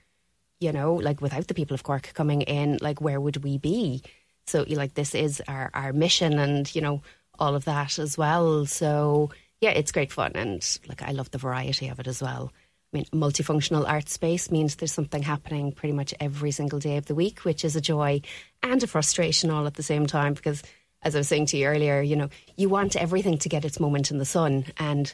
you 0.62 0.72
know, 0.72 0.92
like 0.94 1.22
without 1.22 1.48
the 1.48 1.54
people 1.54 1.74
of 1.74 1.82
Cork 1.82 2.12
coming 2.12 2.42
in, 2.42 2.78
like 2.82 3.00
where 3.00 3.18
would 3.18 3.42
we 3.42 3.56
be? 3.56 4.02
So, 4.46 4.64
like, 4.68 4.94
this 4.94 5.14
is 5.14 5.42
our, 5.48 5.70
our 5.74 5.92
mission 5.92 6.38
and, 6.38 6.72
you 6.74 6.80
know, 6.80 7.02
all 7.38 7.54
of 7.54 7.64
that 7.66 7.98
as 7.98 8.18
well. 8.18 8.66
So, 8.66 9.30
yeah, 9.60 9.70
it's 9.70 9.92
great 9.92 10.12
fun. 10.12 10.32
And, 10.34 10.78
like, 10.88 11.02
I 11.02 11.12
love 11.12 11.30
the 11.30 11.38
variety 11.38 11.88
of 11.88 12.00
it 12.00 12.06
as 12.06 12.20
well. 12.20 12.52
I 12.92 12.96
mean, 12.96 13.04
multifunctional 13.12 13.88
art 13.88 14.08
space 14.08 14.50
means 14.50 14.74
there's 14.74 14.92
something 14.92 15.22
happening 15.22 15.70
pretty 15.70 15.92
much 15.92 16.12
every 16.18 16.50
single 16.50 16.80
day 16.80 16.96
of 16.96 17.06
the 17.06 17.14
week, 17.14 17.40
which 17.40 17.64
is 17.64 17.76
a 17.76 17.80
joy 17.80 18.22
and 18.62 18.82
a 18.82 18.88
frustration 18.88 19.50
all 19.50 19.66
at 19.66 19.74
the 19.74 19.84
same 19.84 20.06
time. 20.06 20.34
Because, 20.34 20.64
as 21.02 21.14
I 21.14 21.18
was 21.18 21.28
saying 21.28 21.46
to 21.46 21.56
you 21.56 21.66
earlier, 21.66 22.00
you 22.00 22.16
know, 22.16 22.28
you 22.56 22.68
want 22.68 22.96
everything 22.96 23.38
to 23.38 23.48
get 23.48 23.64
its 23.64 23.78
moment 23.78 24.10
in 24.10 24.18
the 24.18 24.24
sun. 24.24 24.64
And 24.78 25.12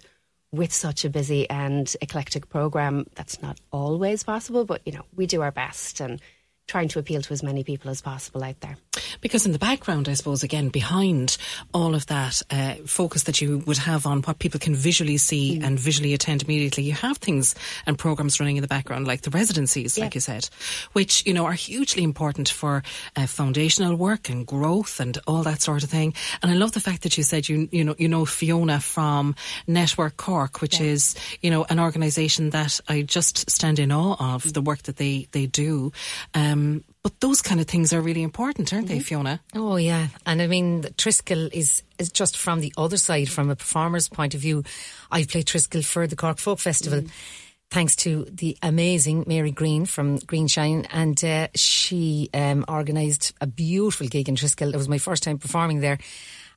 with 0.57 0.73
such 0.73 1.05
a 1.05 1.11
busy 1.11 1.49
and 1.51 1.95
eclectic 2.01 2.49
program, 2.49 3.07
that's 3.15 3.41
not 3.43 3.59
always 3.71 4.23
possible, 4.23 4.65
but 4.65 4.81
you 4.85 4.93
know, 4.93 5.05
we 5.15 5.27
do 5.27 5.43
our 5.43 5.53
best 5.53 6.01
and 6.01 6.21
trying 6.67 6.89
to 6.89 6.99
appeal 6.99 7.23
to 7.23 7.33
as 7.33 7.43
many 7.43 7.63
people 7.63 7.91
as 7.91 8.01
possible 8.01 8.43
out 8.43 8.61
there. 8.61 8.77
Because 9.21 9.47
in 9.47 9.53
the 9.53 9.59
background, 9.59 10.09
I 10.09 10.15
suppose, 10.15 10.43
again, 10.43 10.69
behind 10.69 11.37
all 11.73 11.95
of 11.95 12.07
that 12.07 12.43
uh, 12.51 12.75
focus 12.87 13.25
that 13.25 13.41
you 13.41 13.59
would 13.67 13.79
have 13.79 14.07
on 14.07 14.23
what 14.23 14.39
people 14.39 14.59
can 14.59 14.75
visually 14.75 15.17
see 15.17 15.61
and 15.61 15.79
visually 15.79 16.13
attend 16.13 16.43
immediately, 16.43 16.85
you 16.85 16.93
have 16.93 17.19
things 17.19 17.55
and 17.87 17.99
programs 17.99 18.41
running 18.41 18.57
in 18.57 18.63
the 18.63 18.69
background, 18.69 19.07
like 19.07 19.23
the 19.23 19.31
residencies, 19.31 19.99
like 19.99 20.15
you 20.15 20.21
said, 20.21 20.49
which, 20.93 21.25
you 21.27 21.35
know, 21.35 21.45
are 21.47 21.53
hugely 21.53 22.03
important 22.03 22.49
for 22.49 22.83
uh, 23.15 23.27
foundational 23.27 23.95
work 23.95 24.29
and 24.29 24.47
growth 24.47 24.99
and 24.99 25.19
all 25.27 25.43
that 25.43 25.63
sort 25.63 25.85
of 25.85 25.91
thing. 25.91 26.15
And 26.43 26.51
I 26.51 26.55
love 26.55 26.73
the 26.73 26.81
fact 26.81 27.03
that 27.03 27.17
you 27.17 27.23
said 27.23 27.49
you, 27.49 27.69
you 27.71 27.85
know, 27.85 27.95
you 27.99 28.09
know 28.09 28.25
Fiona 28.25 28.81
from 28.81 29.35
Network 29.67 30.17
Cork, 30.17 30.61
which 30.61 30.81
is, 30.81 31.15
you 31.43 31.51
know, 31.51 31.65
an 31.69 31.79
organisation 31.79 32.51
that 32.51 32.81
I 32.89 33.03
just 33.03 33.49
stand 33.51 33.79
in 33.79 33.93
awe 33.93 34.17
of 34.35 34.53
the 34.53 34.61
work 34.61 34.83
that 34.83 34.97
they, 34.97 35.29
they 35.33 35.47
do. 35.47 35.93
Um, 36.35 36.56
but 37.03 37.21
those 37.21 37.41
kind 37.41 37.61
of 37.61 37.67
things 37.67 37.93
are 37.93 38.01
really 38.01 38.23
important, 38.23 38.73
aren't 38.73 38.89
they, 38.89 38.99
Fiona? 38.99 39.41
Oh 39.55 39.77
yeah, 39.77 40.09
and 40.27 40.43
I 40.43 40.47
mean 40.47 40.83
Triskel 40.97 41.53
is 41.53 41.83
is 41.99 42.11
just 42.11 42.37
from 42.37 42.61
the 42.61 42.73
other 42.77 42.97
side, 42.97 43.29
from 43.29 43.51
a 43.51 43.57
performer's 43.57 44.09
point 44.09 44.35
of 44.35 44.41
view. 44.41 44.65
I 45.11 45.25
played 45.25 45.47
Triskel 45.47 45.85
for 45.85 46.07
the 46.07 46.17
Cork 46.17 46.39
Folk 46.39 46.59
Festival. 46.59 47.05
Thanks 47.71 47.97
to 47.97 48.27
the 48.31 48.57
amazing 48.63 49.25
Mary 49.27 49.51
Green 49.51 49.87
from 49.87 50.19
Greenshine, 50.19 50.87
and 50.91 51.23
uh, 51.25 51.49
she 51.55 52.31
um, 52.33 52.65
organised 52.69 53.35
a 53.41 53.47
beautiful 53.47 54.07
gig 54.07 54.29
in 54.29 54.37
Triskel. 54.37 54.73
It 54.73 54.77
was 54.77 54.89
my 54.89 54.99
first 54.99 55.25
time 55.25 55.39
performing 55.39 55.81
there, 55.81 55.99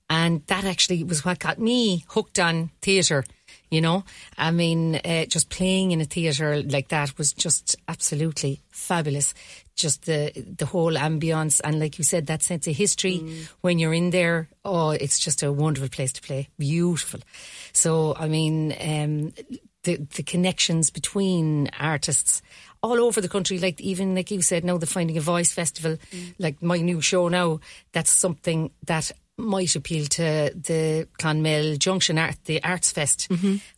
and 0.09 0.45
that 0.47 0.65
actually 0.65 1.03
was 1.03 1.25
what 1.25 1.39
got 1.39 1.59
me 1.59 2.05
hooked 2.09 2.39
on 2.39 2.69
theatre. 2.81 3.23
You 3.71 3.81
know, 3.81 4.03
I 4.35 4.49
mean, 4.49 4.95
uh, 4.95 5.25
just 5.25 5.49
playing 5.49 5.91
in 5.91 6.01
a 6.01 6.05
theatre 6.05 6.63
like 6.63 6.87
that 6.87 7.15
was 7.19 7.33
just 7.33 7.75
absolutely 7.87 8.61
fabulous. 8.71 9.35
Just 9.75 10.05
the 10.05 10.31
the 10.57 10.65
whole 10.65 10.93
ambience 10.93 11.61
and, 11.63 11.79
like 11.79 11.99
you 11.99 12.03
said, 12.03 12.25
that 12.25 12.41
sense 12.41 12.67
of 12.67 12.75
history 12.75 13.45
when 13.61 13.77
you're 13.77 13.93
in 13.93 14.09
there. 14.09 14.49
Oh, 14.65 14.89
it's 14.89 15.19
just 15.19 15.43
a 15.43 15.51
wonderful 15.51 15.89
place 15.89 16.11
to 16.13 16.21
play. 16.21 16.49
Beautiful. 16.57 17.19
So, 17.71 18.15
I 18.19 18.27
mean, 18.27 18.73
um, 18.81 19.33
the 19.83 19.97
the 20.15 20.23
connections 20.23 20.89
between 20.89 21.69
artists 21.79 22.41
all 22.81 22.99
over 22.99 23.21
the 23.21 23.29
country, 23.29 23.59
like 23.59 23.79
even 23.81 24.15
like 24.15 24.31
you 24.31 24.41
said, 24.41 24.63
now 24.63 24.77
the 24.77 24.87
Finding 24.87 25.17
a 25.17 25.21
Voice 25.21 25.51
festival, 25.53 25.97
like 26.39 26.61
my 26.61 26.77
new 26.77 27.01
show 27.01 27.27
now, 27.27 27.59
that's 27.91 28.11
something 28.11 28.71
that 28.85 29.11
might 29.39 29.75
appeal 29.75 30.05
to 30.05 30.51
the 30.55 31.07
Clonmel 31.17 31.77
Junction 31.77 32.17
Art, 32.17 32.35
the 32.45 32.63
Arts 32.63 32.91
Fest, 32.91 33.27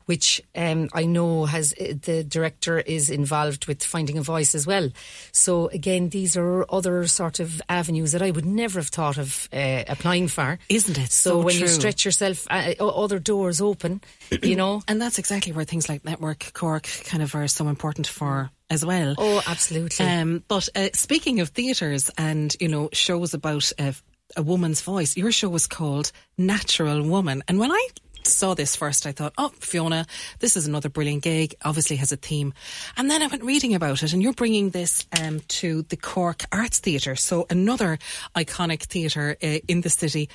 which 0.06 0.42
um, 0.56 0.90
I 0.94 1.06
know 1.06 1.46
has 1.46 1.74
uh, 1.80 1.94
the 2.02 2.24
director 2.24 2.80
is 2.80 3.10
involved 3.10 3.68
with 3.68 3.84
Finding 3.84 4.18
a 4.18 4.22
Voice 4.22 4.56
as 4.56 4.68
well. 4.68 4.90
So 5.32 5.68
again, 5.68 6.10
these 6.10 6.36
are 6.36 6.66
other 6.70 7.08
sort 7.08 7.40
of 7.40 7.62
avenues 7.70 8.12
that 8.12 8.22
I 8.22 8.32
would 8.32 8.46
never 8.46 8.80
have 8.80 8.90
thought 8.90 9.18
of 9.18 9.48
uh, 9.54 9.84
applying 9.88 10.28
for. 10.28 10.60
Isn't 10.68 10.98
it 10.98 11.12
So, 11.12 11.32
so 11.32 11.42
when 11.42 11.58
you 11.58 11.68
stretch 11.68 12.04
yourself, 12.04 12.46
uh, 12.50 12.74
other 12.80 13.20
doors 13.20 13.62
open, 13.62 14.02
you 14.44 14.56
know. 14.56 14.82
And 14.88 15.02
that's 15.02 15.20
exactly 15.20 15.54
where 15.54 15.66
things 15.66 15.88
like 15.88 16.04
Network 16.04 16.52
Cork 16.54 16.88
kind 17.06 17.24
of 17.24 17.34
are 17.36 17.48
so 17.48 17.68
important 17.68 18.08
for 18.08 18.52
as 18.72 18.86
well. 18.86 19.16
Oh, 19.18 19.42
absolutely. 19.46 20.06
Um, 20.06 20.44
but 20.48 20.70
uh, 20.76 20.90
speaking 20.94 21.42
of 21.42 21.50
theatres 21.50 22.10
and 22.18 22.56
you 22.60 22.70
know 22.70 22.90
shows 22.94 23.34
about 23.34 23.72
uh, 23.78 23.92
a 24.36 24.44
woman's 24.44 24.82
voice, 24.82 25.18
your 25.18 25.32
show 25.32 25.50
was 25.50 25.68
called 25.68 26.12
Natural 26.38 27.02
Woman, 27.04 27.44
and 27.48 27.60
when 27.60 27.72
I 27.72 27.88
saw 28.24 28.54
this 28.54 28.76
first, 28.76 29.06
I 29.06 29.12
thought, 29.12 29.34
oh, 29.38 29.52
Fiona, 29.60 30.06
this 30.40 30.56
is 30.56 30.68
another 30.68 30.90
brilliant 30.90 31.24
gig. 31.24 31.56
Obviously 31.64 31.96
has 31.98 32.12
a 32.12 32.18
theme, 32.18 32.54
and 32.98 33.10
then 33.10 33.22
I 33.22 33.28
went 33.28 33.44
reading 33.44 33.74
about 33.74 34.04
it, 34.04 34.14
and 34.14 34.22
you're 34.22 34.34
bringing 34.34 34.70
this 34.70 35.06
um, 35.20 35.42
to 35.60 35.84
the 35.84 35.98
Cork 35.98 36.44
Arts 36.52 36.80
Theatre, 36.80 37.16
so 37.16 37.46
another 37.50 37.98
iconic 38.36 38.84
theatre 38.84 39.38
uh, 39.42 39.60
in 39.68 39.82
the 39.82 39.90
city, 39.90 40.30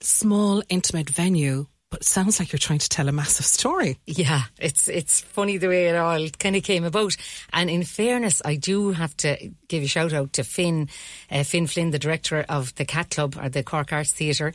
small, 0.00 0.62
intimate 0.68 1.10
venue. 1.10 1.66
But 1.90 2.00
it 2.00 2.06
sounds 2.06 2.38
like 2.38 2.52
you're 2.52 2.58
trying 2.58 2.80
to 2.80 2.88
tell 2.88 3.08
a 3.08 3.12
massive 3.12 3.46
story. 3.46 3.98
Yeah, 4.06 4.42
it's 4.58 4.88
it's 4.88 5.22
funny 5.22 5.56
the 5.56 5.68
way 5.68 5.86
it 5.86 5.96
all 5.96 6.28
kind 6.38 6.54
of 6.54 6.62
came 6.62 6.84
about. 6.84 7.16
And 7.52 7.70
in 7.70 7.82
fairness, 7.82 8.42
I 8.44 8.56
do 8.56 8.92
have 8.92 9.16
to 9.18 9.50
give 9.68 9.82
a 9.82 9.86
shout 9.86 10.12
out 10.12 10.34
to 10.34 10.44
Finn, 10.44 10.90
uh, 11.30 11.44
Finn 11.44 11.66
Flynn, 11.66 11.90
the 11.90 11.98
director 11.98 12.44
of 12.46 12.74
the 12.74 12.84
Cat 12.84 13.08
Club 13.10 13.38
or 13.40 13.48
the 13.48 13.62
Cork 13.62 13.90
Arts 13.92 14.12
Theatre, 14.12 14.52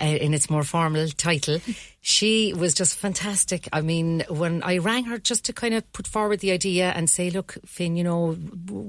uh, 0.00 0.06
in 0.06 0.32
its 0.32 0.48
more 0.48 0.64
formal 0.64 1.08
title. 1.08 1.60
She 2.02 2.54
was 2.54 2.72
just 2.72 2.96
fantastic. 2.96 3.68
I 3.74 3.82
mean, 3.82 4.24
when 4.30 4.62
I 4.62 4.78
rang 4.78 5.04
her 5.04 5.18
just 5.18 5.44
to 5.44 5.52
kind 5.52 5.74
of 5.74 5.92
put 5.92 6.06
forward 6.06 6.40
the 6.40 6.50
idea 6.50 6.92
and 6.92 7.10
say, 7.10 7.28
"Look, 7.28 7.58
Finn, 7.66 7.94
you 7.94 8.04
know, 8.04 8.38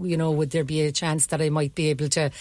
you 0.01 0.15
know, 0.15 0.31
would 0.31 0.51
there 0.51 0.63
be 0.63 0.83
a 0.83 0.93
chance 0.93 1.25
that 1.25 1.41
I 1.41 1.49
might 1.49 1.75
be 1.75 1.89
able 1.89 2.07
to?" 2.07 2.31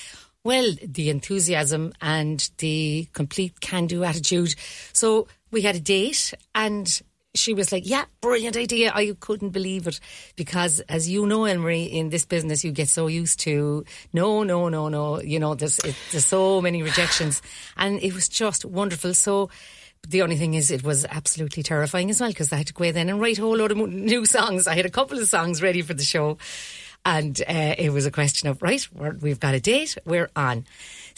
Well, 0.44 0.72
the 0.82 1.10
enthusiasm 1.10 1.92
and 2.00 2.48
the 2.58 3.08
complete 3.12 3.60
can-do 3.60 4.04
attitude. 4.04 4.54
So 4.92 5.26
we 5.50 5.62
had 5.62 5.76
a 5.76 5.80
date 5.80 6.34
and 6.54 7.02
she 7.34 7.54
was 7.54 7.70
like, 7.70 7.88
yeah, 7.88 8.04
brilliant 8.20 8.56
idea. 8.56 8.90
I 8.92 9.14
couldn't 9.20 9.50
believe 9.50 9.86
it 9.86 10.00
because 10.36 10.80
as 10.80 11.08
you 11.08 11.26
know, 11.26 11.40
Elmarie, 11.40 11.88
in 11.88 12.10
this 12.10 12.24
business, 12.24 12.64
you 12.64 12.72
get 12.72 12.88
so 12.88 13.06
used 13.06 13.40
to 13.40 13.84
no, 14.12 14.42
no, 14.42 14.68
no, 14.68 14.88
no, 14.88 15.20
you 15.20 15.38
know, 15.38 15.54
there's, 15.54 15.78
it, 15.80 15.94
there's 16.10 16.26
so 16.26 16.60
many 16.60 16.82
rejections 16.90 17.40
and 17.76 18.02
it 18.02 18.14
was 18.14 18.28
just 18.28 18.64
wonderful. 18.64 19.14
So, 19.14 19.50
the 20.08 20.22
only 20.22 20.36
thing 20.36 20.54
is, 20.54 20.70
it 20.70 20.82
was 20.82 21.04
absolutely 21.04 21.62
terrifying 21.62 22.10
as 22.10 22.20
well 22.20 22.30
because 22.30 22.52
I 22.52 22.56
had 22.56 22.68
to 22.68 22.72
go 22.72 22.84
in 22.84 22.94
then 22.94 23.10
and 23.10 23.20
write 23.20 23.38
a 23.38 23.42
whole 23.42 23.56
load 23.56 23.70
of 23.70 23.76
new 23.76 24.24
songs. 24.24 24.66
I 24.66 24.74
had 24.74 24.86
a 24.86 24.90
couple 24.90 25.18
of 25.18 25.28
songs 25.28 25.62
ready 25.62 25.82
for 25.82 25.92
the 25.92 26.02
show, 26.02 26.38
and 27.04 27.40
uh, 27.42 27.74
it 27.76 27.92
was 27.92 28.06
a 28.06 28.10
question 28.10 28.48
of 28.48 28.62
right, 28.62 28.86
we're, 28.92 29.12
we've 29.12 29.40
got 29.40 29.54
a 29.54 29.60
date, 29.60 29.98
we're 30.04 30.30
on. 30.34 30.64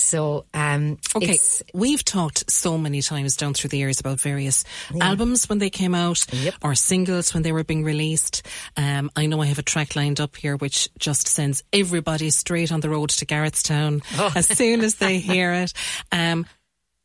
So, 0.02 0.44
um, 0.52 0.98
Okay, 1.14 1.24
it's- 1.26 1.62
we've 1.72 2.04
talked 2.04 2.50
so 2.50 2.76
many 2.76 3.00
times 3.02 3.36
down 3.36 3.54
through 3.54 3.68
the 3.70 3.78
years 3.78 4.00
about 4.00 4.20
various 4.20 4.64
albums 5.00 5.48
when 5.48 5.58
they 5.58 5.70
came 5.70 5.94
out 5.94 6.24
Yep. 6.32 6.54
or 6.62 6.74
singles 6.74 7.32
when 7.34 7.42
they 7.42 7.52
were 7.52 7.64
being 7.64 7.84
released. 7.84 8.42
Um, 8.76 9.10
I 9.16 9.26
know 9.26 9.40
I 9.42 9.46
have 9.46 9.58
a 9.58 9.62
track 9.62 9.96
lined 9.96 10.20
up 10.20 10.36
here 10.36 10.56
which 10.56 10.88
just 10.98 11.28
sends 11.28 11.62
everybody 11.72 12.30
straight 12.30 12.72
on 12.72 12.80
the 12.80 12.90
road 12.90 13.10
to 13.10 13.26
Garrettstown 13.26 14.02
Oh. 14.18 14.32
as 14.34 14.46
soon 14.48 14.80
as 14.82 14.96
they 14.96 15.18
hear 15.32 15.52
it. 15.52 15.72
Um, 16.10 16.46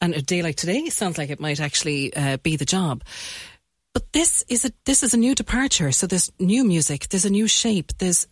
and 0.02 0.14
a 0.14 0.22
day 0.22 0.42
like 0.44 0.56
today 0.56 0.90
sounds 0.90 1.18
like 1.18 1.30
it 1.30 1.40
might 1.40 1.60
actually 1.60 2.14
uh, 2.16 2.38
be 2.38 2.56
the 2.56 2.66
job. 2.66 3.04
But 3.94 4.14
this 4.14 4.44
is 4.48 4.64
a 4.64 4.72
this 4.86 5.02
is 5.02 5.14
a 5.16 5.18
new 5.18 5.34
departure. 5.34 5.92
So 5.92 6.06
there's 6.06 6.32
new 6.40 6.64
music. 6.64 7.10
There's 7.10 7.26
a 7.26 7.32
new 7.32 7.48
shape. 7.48 7.92
There's 7.98 8.28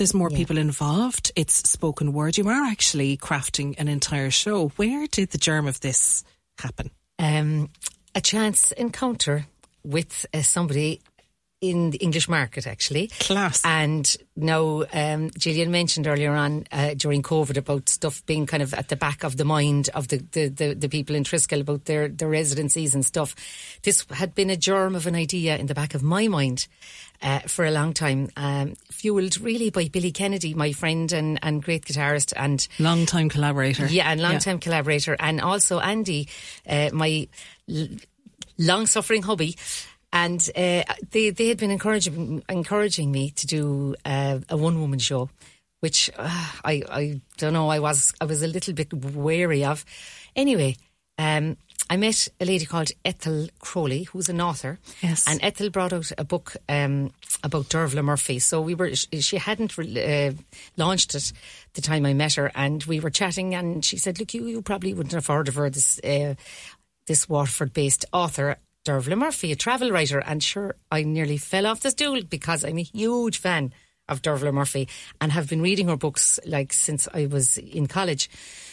There's 0.00 0.14
more 0.14 0.30
people 0.30 0.56
involved. 0.56 1.30
It's 1.36 1.68
spoken 1.68 2.14
word. 2.14 2.38
You 2.38 2.48
are 2.48 2.64
actually 2.64 3.18
crafting 3.18 3.78
an 3.78 3.86
entire 3.86 4.30
show. 4.30 4.68
Where 4.76 5.06
did 5.06 5.28
the 5.28 5.36
germ 5.36 5.68
of 5.68 5.80
this 5.80 6.24
happen? 6.56 6.90
um, 7.18 7.68
a 8.14 8.22
chance 8.22 8.72
encounter 8.72 9.46
with 9.84 10.24
uh, 10.32 10.40
somebody 10.40 11.02
in 11.60 11.90
the 11.90 11.98
English 11.98 12.28
market, 12.28 12.66
actually. 12.66 13.08
Class. 13.18 13.62
And 13.64 14.16
now, 14.34 14.84
um, 14.92 15.30
Gillian 15.38 15.70
mentioned 15.70 16.06
earlier 16.06 16.32
on 16.32 16.66
uh, 16.72 16.94
during 16.94 17.22
COVID 17.22 17.56
about 17.58 17.88
stuff 17.88 18.24
being 18.24 18.46
kind 18.46 18.62
of 18.62 18.72
at 18.72 18.88
the 18.88 18.96
back 18.96 19.24
of 19.24 19.36
the 19.36 19.44
mind 19.44 19.90
of 19.94 20.08
the, 20.08 20.24
the, 20.32 20.48
the, 20.48 20.74
the 20.74 20.88
people 20.88 21.14
in 21.14 21.24
Triskel 21.24 21.60
about 21.60 21.84
their, 21.84 22.08
their 22.08 22.28
residencies 22.30 22.94
and 22.94 23.04
stuff. 23.04 23.34
This 23.82 24.06
had 24.10 24.34
been 24.34 24.48
a 24.48 24.56
germ 24.56 24.94
of 24.94 25.06
an 25.06 25.14
idea 25.14 25.56
in 25.58 25.66
the 25.66 25.74
back 25.74 25.94
of 25.94 26.02
my 26.02 26.28
mind. 26.28 26.66
Uh, 27.22 27.40
for 27.40 27.66
a 27.66 27.70
long 27.70 27.92
time, 27.92 28.30
um, 28.38 28.72
fueled 28.90 29.38
really 29.42 29.68
by 29.68 29.86
Billy 29.88 30.10
Kennedy, 30.10 30.54
my 30.54 30.72
friend 30.72 31.12
and, 31.12 31.38
and 31.42 31.62
great 31.62 31.84
guitarist, 31.84 32.32
and 32.34 32.66
Long 32.78 33.04
time 33.04 33.28
collaborator. 33.28 33.84
yeah, 33.88 34.10
and 34.10 34.22
long 34.22 34.38
time 34.38 34.58
collaborator, 34.58 35.16
and 35.20 35.38
also 35.38 35.80
Andy, 35.80 36.28
uh, 36.66 36.88
my 36.94 37.28
l- 37.68 37.88
long 38.56 38.86
suffering 38.86 39.22
hubby. 39.22 39.54
And 40.12 40.40
uh, 40.56 40.82
they 41.10 41.30
they 41.30 41.48
had 41.48 41.58
been 41.58 41.70
encouraging 41.70 42.42
encouraging 42.48 43.12
me 43.12 43.30
to 43.30 43.46
do 43.46 43.94
uh, 44.04 44.40
a 44.48 44.56
one 44.56 44.80
woman 44.80 44.98
show, 44.98 45.30
which 45.80 46.10
uh, 46.18 46.52
I 46.64 46.82
I 46.90 47.20
don't 47.38 47.52
know 47.52 47.68
I 47.68 47.78
was 47.78 48.12
I 48.20 48.24
was 48.24 48.42
a 48.42 48.48
little 48.48 48.74
bit 48.74 48.92
wary 48.92 49.64
of. 49.64 49.84
Anyway, 50.34 50.76
um, 51.18 51.56
I 51.90 51.96
met 51.96 52.28
a 52.40 52.44
lady 52.44 52.66
called 52.66 52.92
Ethel 53.04 53.48
Crowley, 53.58 54.04
who's 54.04 54.28
an 54.28 54.40
author. 54.40 54.78
Yes. 55.02 55.26
And 55.26 55.40
Ethel 55.42 55.70
brought 55.70 55.92
out 55.92 56.12
a 56.16 56.24
book 56.24 56.56
um, 56.68 57.12
about 57.42 57.68
Dervla 57.68 58.04
Murphy. 58.04 58.38
So 58.38 58.60
we 58.60 58.76
were, 58.76 58.94
she 58.94 59.36
hadn't 59.36 59.76
re- 59.76 60.28
uh, 60.28 60.32
launched 60.76 61.16
it 61.16 61.32
the 61.74 61.80
time 61.80 62.06
I 62.06 62.14
met 62.14 62.34
her, 62.34 62.52
and 62.54 62.84
we 62.84 63.00
were 63.00 63.10
chatting, 63.10 63.56
and 63.56 63.84
she 63.84 63.96
said, 63.96 64.20
"Look, 64.20 64.34
you, 64.34 64.46
you 64.46 64.62
probably 64.62 64.94
wouldn't 64.94 65.14
have 65.14 65.26
heard 65.26 65.48
of 65.48 65.56
her. 65.56 65.68
This 65.68 65.98
uh, 66.04 66.34
this 67.06 67.28
Waterford-based 67.28 68.04
author." 68.12 68.56
Dervla 68.86 69.16
Murphy, 69.16 69.52
a 69.52 69.56
travel 69.56 69.90
writer, 69.90 70.20
and 70.20 70.42
sure, 70.42 70.74
I 70.90 71.02
nearly 71.02 71.36
fell 71.36 71.66
off 71.66 71.80
the 71.80 71.90
stool 71.90 72.22
because 72.22 72.64
I'm 72.64 72.78
a 72.78 72.82
huge 72.82 73.38
fan 73.38 73.74
of 74.08 74.22
Dervla 74.22 74.52
Murphy 74.52 74.88
and 75.20 75.32
have 75.32 75.48
been 75.48 75.60
reading 75.60 75.88
her 75.88 75.96
books 75.96 76.40
like 76.46 76.72
since 76.72 77.06
I 77.12 77.26
was 77.26 77.58
in 77.58 77.86
college. 77.86 78.30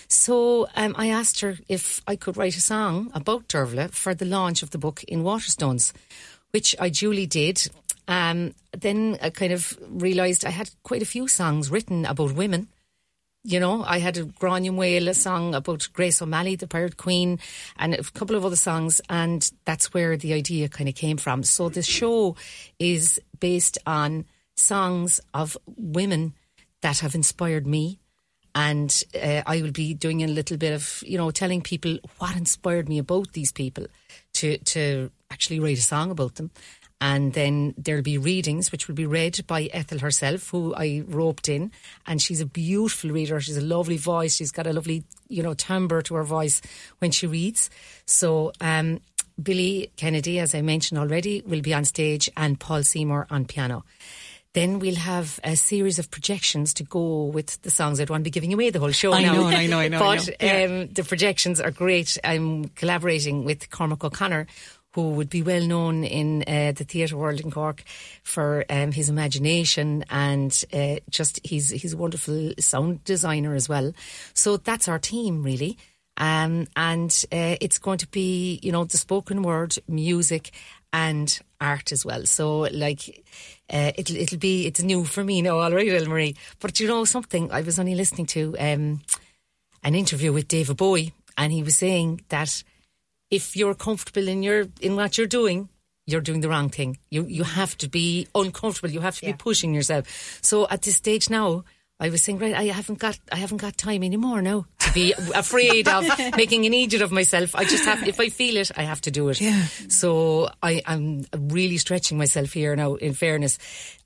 So 0.07 0.67
um, 0.75 0.95
I 0.97 1.09
asked 1.09 1.41
her 1.41 1.57
if 1.67 2.01
I 2.07 2.15
could 2.15 2.37
write 2.37 2.55
a 2.55 2.61
song 2.61 3.11
about 3.13 3.49
Dervla 3.49 3.91
for 3.91 4.15
the 4.15 4.25
launch 4.25 4.63
of 4.63 4.71
the 4.71 4.77
book 4.77 5.03
in 5.03 5.23
Waterstones, 5.23 5.91
which 6.51 6.73
I 6.79 6.89
duly 6.89 7.25
did. 7.25 7.69
Um, 8.07 8.53
then 8.71 9.17
I 9.21 9.29
kind 9.29 9.51
of 9.51 9.77
realised 9.89 10.45
I 10.45 10.51
had 10.51 10.69
quite 10.83 11.01
a 11.01 11.05
few 11.05 11.27
songs 11.27 11.69
written 11.69 12.05
about 12.05 12.31
women. 12.31 12.69
You 13.47 13.61
know, 13.61 13.81
I 13.81 13.99
had 13.99 14.17
a 14.17 14.25
Granuaile, 14.25 15.07
a 15.07 15.13
song 15.13 15.55
about 15.55 15.87
Grace 15.93 16.21
O'Malley, 16.21 16.57
the 16.57 16.67
Pirate 16.67 16.97
Queen, 16.97 17.39
and 17.77 17.93
a 17.93 18.03
couple 18.03 18.35
of 18.35 18.43
other 18.43 18.57
songs, 18.57 18.99
and 19.09 19.49
that's 19.63 19.93
where 19.93 20.17
the 20.17 20.33
idea 20.33 20.67
kind 20.67 20.89
of 20.89 20.95
came 20.95 21.15
from. 21.15 21.43
So 21.43 21.69
the 21.69 21.81
show 21.81 22.35
is 22.77 23.21
based 23.39 23.77
on 23.85 24.25
songs 24.57 25.21
of 25.33 25.57
women 25.77 26.33
that 26.81 26.99
have 26.99 27.15
inspired 27.15 27.65
me. 27.65 27.99
And 28.53 29.01
uh, 29.15 29.43
I 29.45 29.61
will 29.61 29.71
be 29.71 29.93
doing 29.93 30.25
a 30.25 30.27
little 30.27 30.57
bit 30.57 30.73
of, 30.73 31.01
you 31.05 31.17
know, 31.17 31.31
telling 31.31 31.61
people 31.61 31.99
what 32.17 32.35
inspired 32.35 32.89
me 32.89 32.97
about 32.97 33.31
these 33.31 33.53
people 33.53 33.85
to, 34.33 34.57
to 34.57 35.09
actually 35.31 35.61
write 35.61 35.77
a 35.77 35.81
song 35.81 36.11
about 36.11 36.35
them. 36.35 36.51
And 36.99 37.33
then 37.33 37.75
there'll 37.77 38.01
be 38.01 38.17
readings, 38.17 38.71
which 38.71 38.87
will 38.87 38.95
be 38.95 39.05
read 39.05 39.39
by 39.45 39.65
Ethel 39.71 39.99
herself, 39.99 40.49
who 40.49 40.73
I 40.75 41.03
roped 41.07 41.47
in. 41.47 41.71
And 42.07 42.19
she's 42.21 42.41
a 42.41 42.45
beautiful 42.45 43.11
reader. 43.11 43.39
She's 43.39 43.57
a 43.57 43.61
lovely 43.61 43.97
voice. 43.97 44.35
She's 44.35 44.51
got 44.51 44.65
a 44.65 44.73
lovely, 44.73 45.03
you 45.29 45.43
know, 45.43 45.53
timbre 45.53 46.01
to 46.01 46.15
her 46.15 46.23
voice 46.23 46.59
when 46.97 47.11
she 47.11 47.27
reads. 47.27 47.69
So, 48.05 48.51
um, 48.61 48.99
Billy 49.41 49.91
Kennedy, 49.97 50.39
as 50.39 50.55
I 50.55 50.61
mentioned 50.63 50.99
already, 50.99 51.43
will 51.45 51.61
be 51.61 51.71
on 51.71 51.85
stage 51.85 52.27
and 52.35 52.59
Paul 52.59 52.81
Seymour 52.81 53.27
on 53.29 53.45
piano. 53.45 53.83
Then 54.53 54.79
we'll 54.79 54.95
have 54.95 55.39
a 55.43 55.55
series 55.55 55.99
of 55.99 56.09
projections 56.09 56.73
to 56.75 56.83
go 56.83 57.25
with 57.25 57.61
the 57.61 57.69
songs. 57.69 57.99
I 57.99 58.05
don't 58.05 58.15
want 58.15 58.21
to 58.21 58.23
be 58.23 58.31
giving 58.31 58.51
away 58.53 58.71
the 58.71 58.79
whole 58.79 58.91
show 58.91 59.13
I 59.13 59.21
now. 59.21 59.33
know, 59.33 59.45
I 59.45 59.67
know, 59.67 59.77
I 59.79 59.87
know, 59.89 59.97
I 59.99 59.99
But 60.17 60.27
know. 60.29 60.33
Yeah. 60.41 60.63
um, 60.63 60.87
the 60.87 61.03
projections 61.03 61.61
are 61.61 61.69
great. 61.69 62.17
I'm 62.23 62.69
collaborating 62.69 63.43
with 63.45 63.69
Cormac 63.69 64.03
O'Connor, 64.03 64.47
who 64.97 65.11
would 65.11 65.29
be 65.29 65.43
well 65.43 65.61
known 65.61 66.03
in 66.03 66.43
uh, 66.47 66.71
the 66.71 66.83
theatre 66.83 67.15
world 67.15 67.39
in 67.39 67.51
Cork 67.51 67.83
for 68.23 68.65
um, 68.67 68.91
his 68.91 69.09
imagination 69.09 70.03
and 70.09 70.63
uh, 70.73 70.95
just 71.07 71.39
he's 71.43 71.69
he's 71.69 71.93
a 71.93 71.97
wonderful 71.97 72.53
sound 72.57 73.03
designer 73.03 73.53
as 73.53 73.69
well. 73.69 73.93
So 74.33 74.57
that's 74.57 74.87
our 74.87 74.97
team 74.97 75.43
really. 75.43 75.77
Um, 76.17 76.65
and 76.75 77.11
uh, 77.31 77.57
it's 77.61 77.77
going 77.77 77.99
to 77.99 78.07
be, 78.07 78.59
you 78.63 78.71
know, 78.71 78.85
the 78.85 78.97
spoken 78.97 79.43
word, 79.43 79.75
music, 79.87 80.49
and 80.91 81.39
art 81.61 81.91
as 81.91 82.03
well. 82.03 82.25
So, 82.25 82.61
like, 82.61 83.23
uh, 83.71 83.91
it'll 83.95 84.15
it'll 84.15 84.39
be 84.39 84.65
it's 84.65 84.81
new 84.81 85.05
for 85.05 85.23
me 85.23 85.43
now, 85.43 85.59
all 85.59 85.71
right, 85.71 85.87
Elmarie. 85.87 86.35
But 86.59 86.79
you 86.79 86.87
know 86.87 87.05
something, 87.05 87.51
I 87.51 87.61
was 87.61 87.77
only 87.77 87.93
listening 87.93 88.25
to 88.27 88.55
um, 88.57 89.01
an 89.83 89.93
interview 89.93 90.33
with 90.33 90.47
David 90.47 90.77
Bowie, 90.77 91.13
and 91.37 91.53
he 91.53 91.61
was 91.61 91.77
saying 91.77 92.21
that 92.29 92.63
if 93.29 93.55
you're 93.55 93.75
comfortable 93.75 94.27
in 94.27 94.43
your 94.43 94.67
in 94.81 94.95
what 94.95 95.17
you're 95.17 95.27
doing, 95.27 95.69
you're 96.05 96.21
doing 96.21 96.41
the 96.41 96.49
wrong 96.49 96.69
thing. 96.69 96.97
You 97.09 97.25
you 97.25 97.43
have 97.43 97.77
to 97.79 97.89
be 97.89 98.27
uncomfortable. 98.33 98.89
You 98.89 99.01
have 99.01 99.17
to 99.17 99.25
be 99.25 99.33
pushing 99.33 99.73
yourself. 99.73 100.39
So 100.41 100.67
at 100.69 100.81
this 100.81 100.95
stage 100.95 101.29
now, 101.29 101.63
I 101.99 102.09
was 102.09 102.23
saying, 102.23 102.37
right, 102.37 102.53
I 102.53 102.65
haven't 102.65 102.99
got 102.99 103.19
I 103.31 103.37
haven't 103.37 103.57
got 103.57 103.75
time 103.75 104.03
anymore 104.03 104.41
now 104.41 104.65
to 104.79 104.93
be 104.93 105.13
afraid 105.35 105.87
of 105.87 106.05
making 106.37 106.65
an 106.65 106.73
idiot 106.73 107.01
of 107.01 107.11
myself. 107.11 107.55
I 107.55 107.63
just 107.63 107.85
have 107.85 108.07
if 108.07 108.19
I 108.19 108.29
feel 108.29 108.57
it, 108.57 108.71
I 108.77 108.83
have 108.83 109.01
to 109.01 109.11
do 109.11 109.29
it. 109.29 109.41
Yeah. 109.41 109.65
So 109.89 110.49
I, 110.61 110.81
I'm 110.85 111.25
really 111.35 111.77
stretching 111.77 112.17
myself 112.17 112.53
here 112.53 112.75
now. 112.75 112.95
In 112.95 113.13
fairness, 113.13 113.57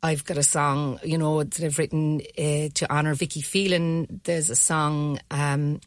I've 0.01 0.23
got 0.23 0.37
a 0.37 0.43
song, 0.43 0.99
you 1.03 1.17
know, 1.17 1.43
that 1.43 1.63
I've 1.63 1.77
written 1.77 2.21
uh, 2.37 2.69
to 2.73 2.87
honour 2.89 3.13
Vicky 3.13 3.41
Phelan. 3.41 4.21
There's 4.23 4.49
a 4.49 4.55
song. 4.55 5.19
Um, 5.29 5.81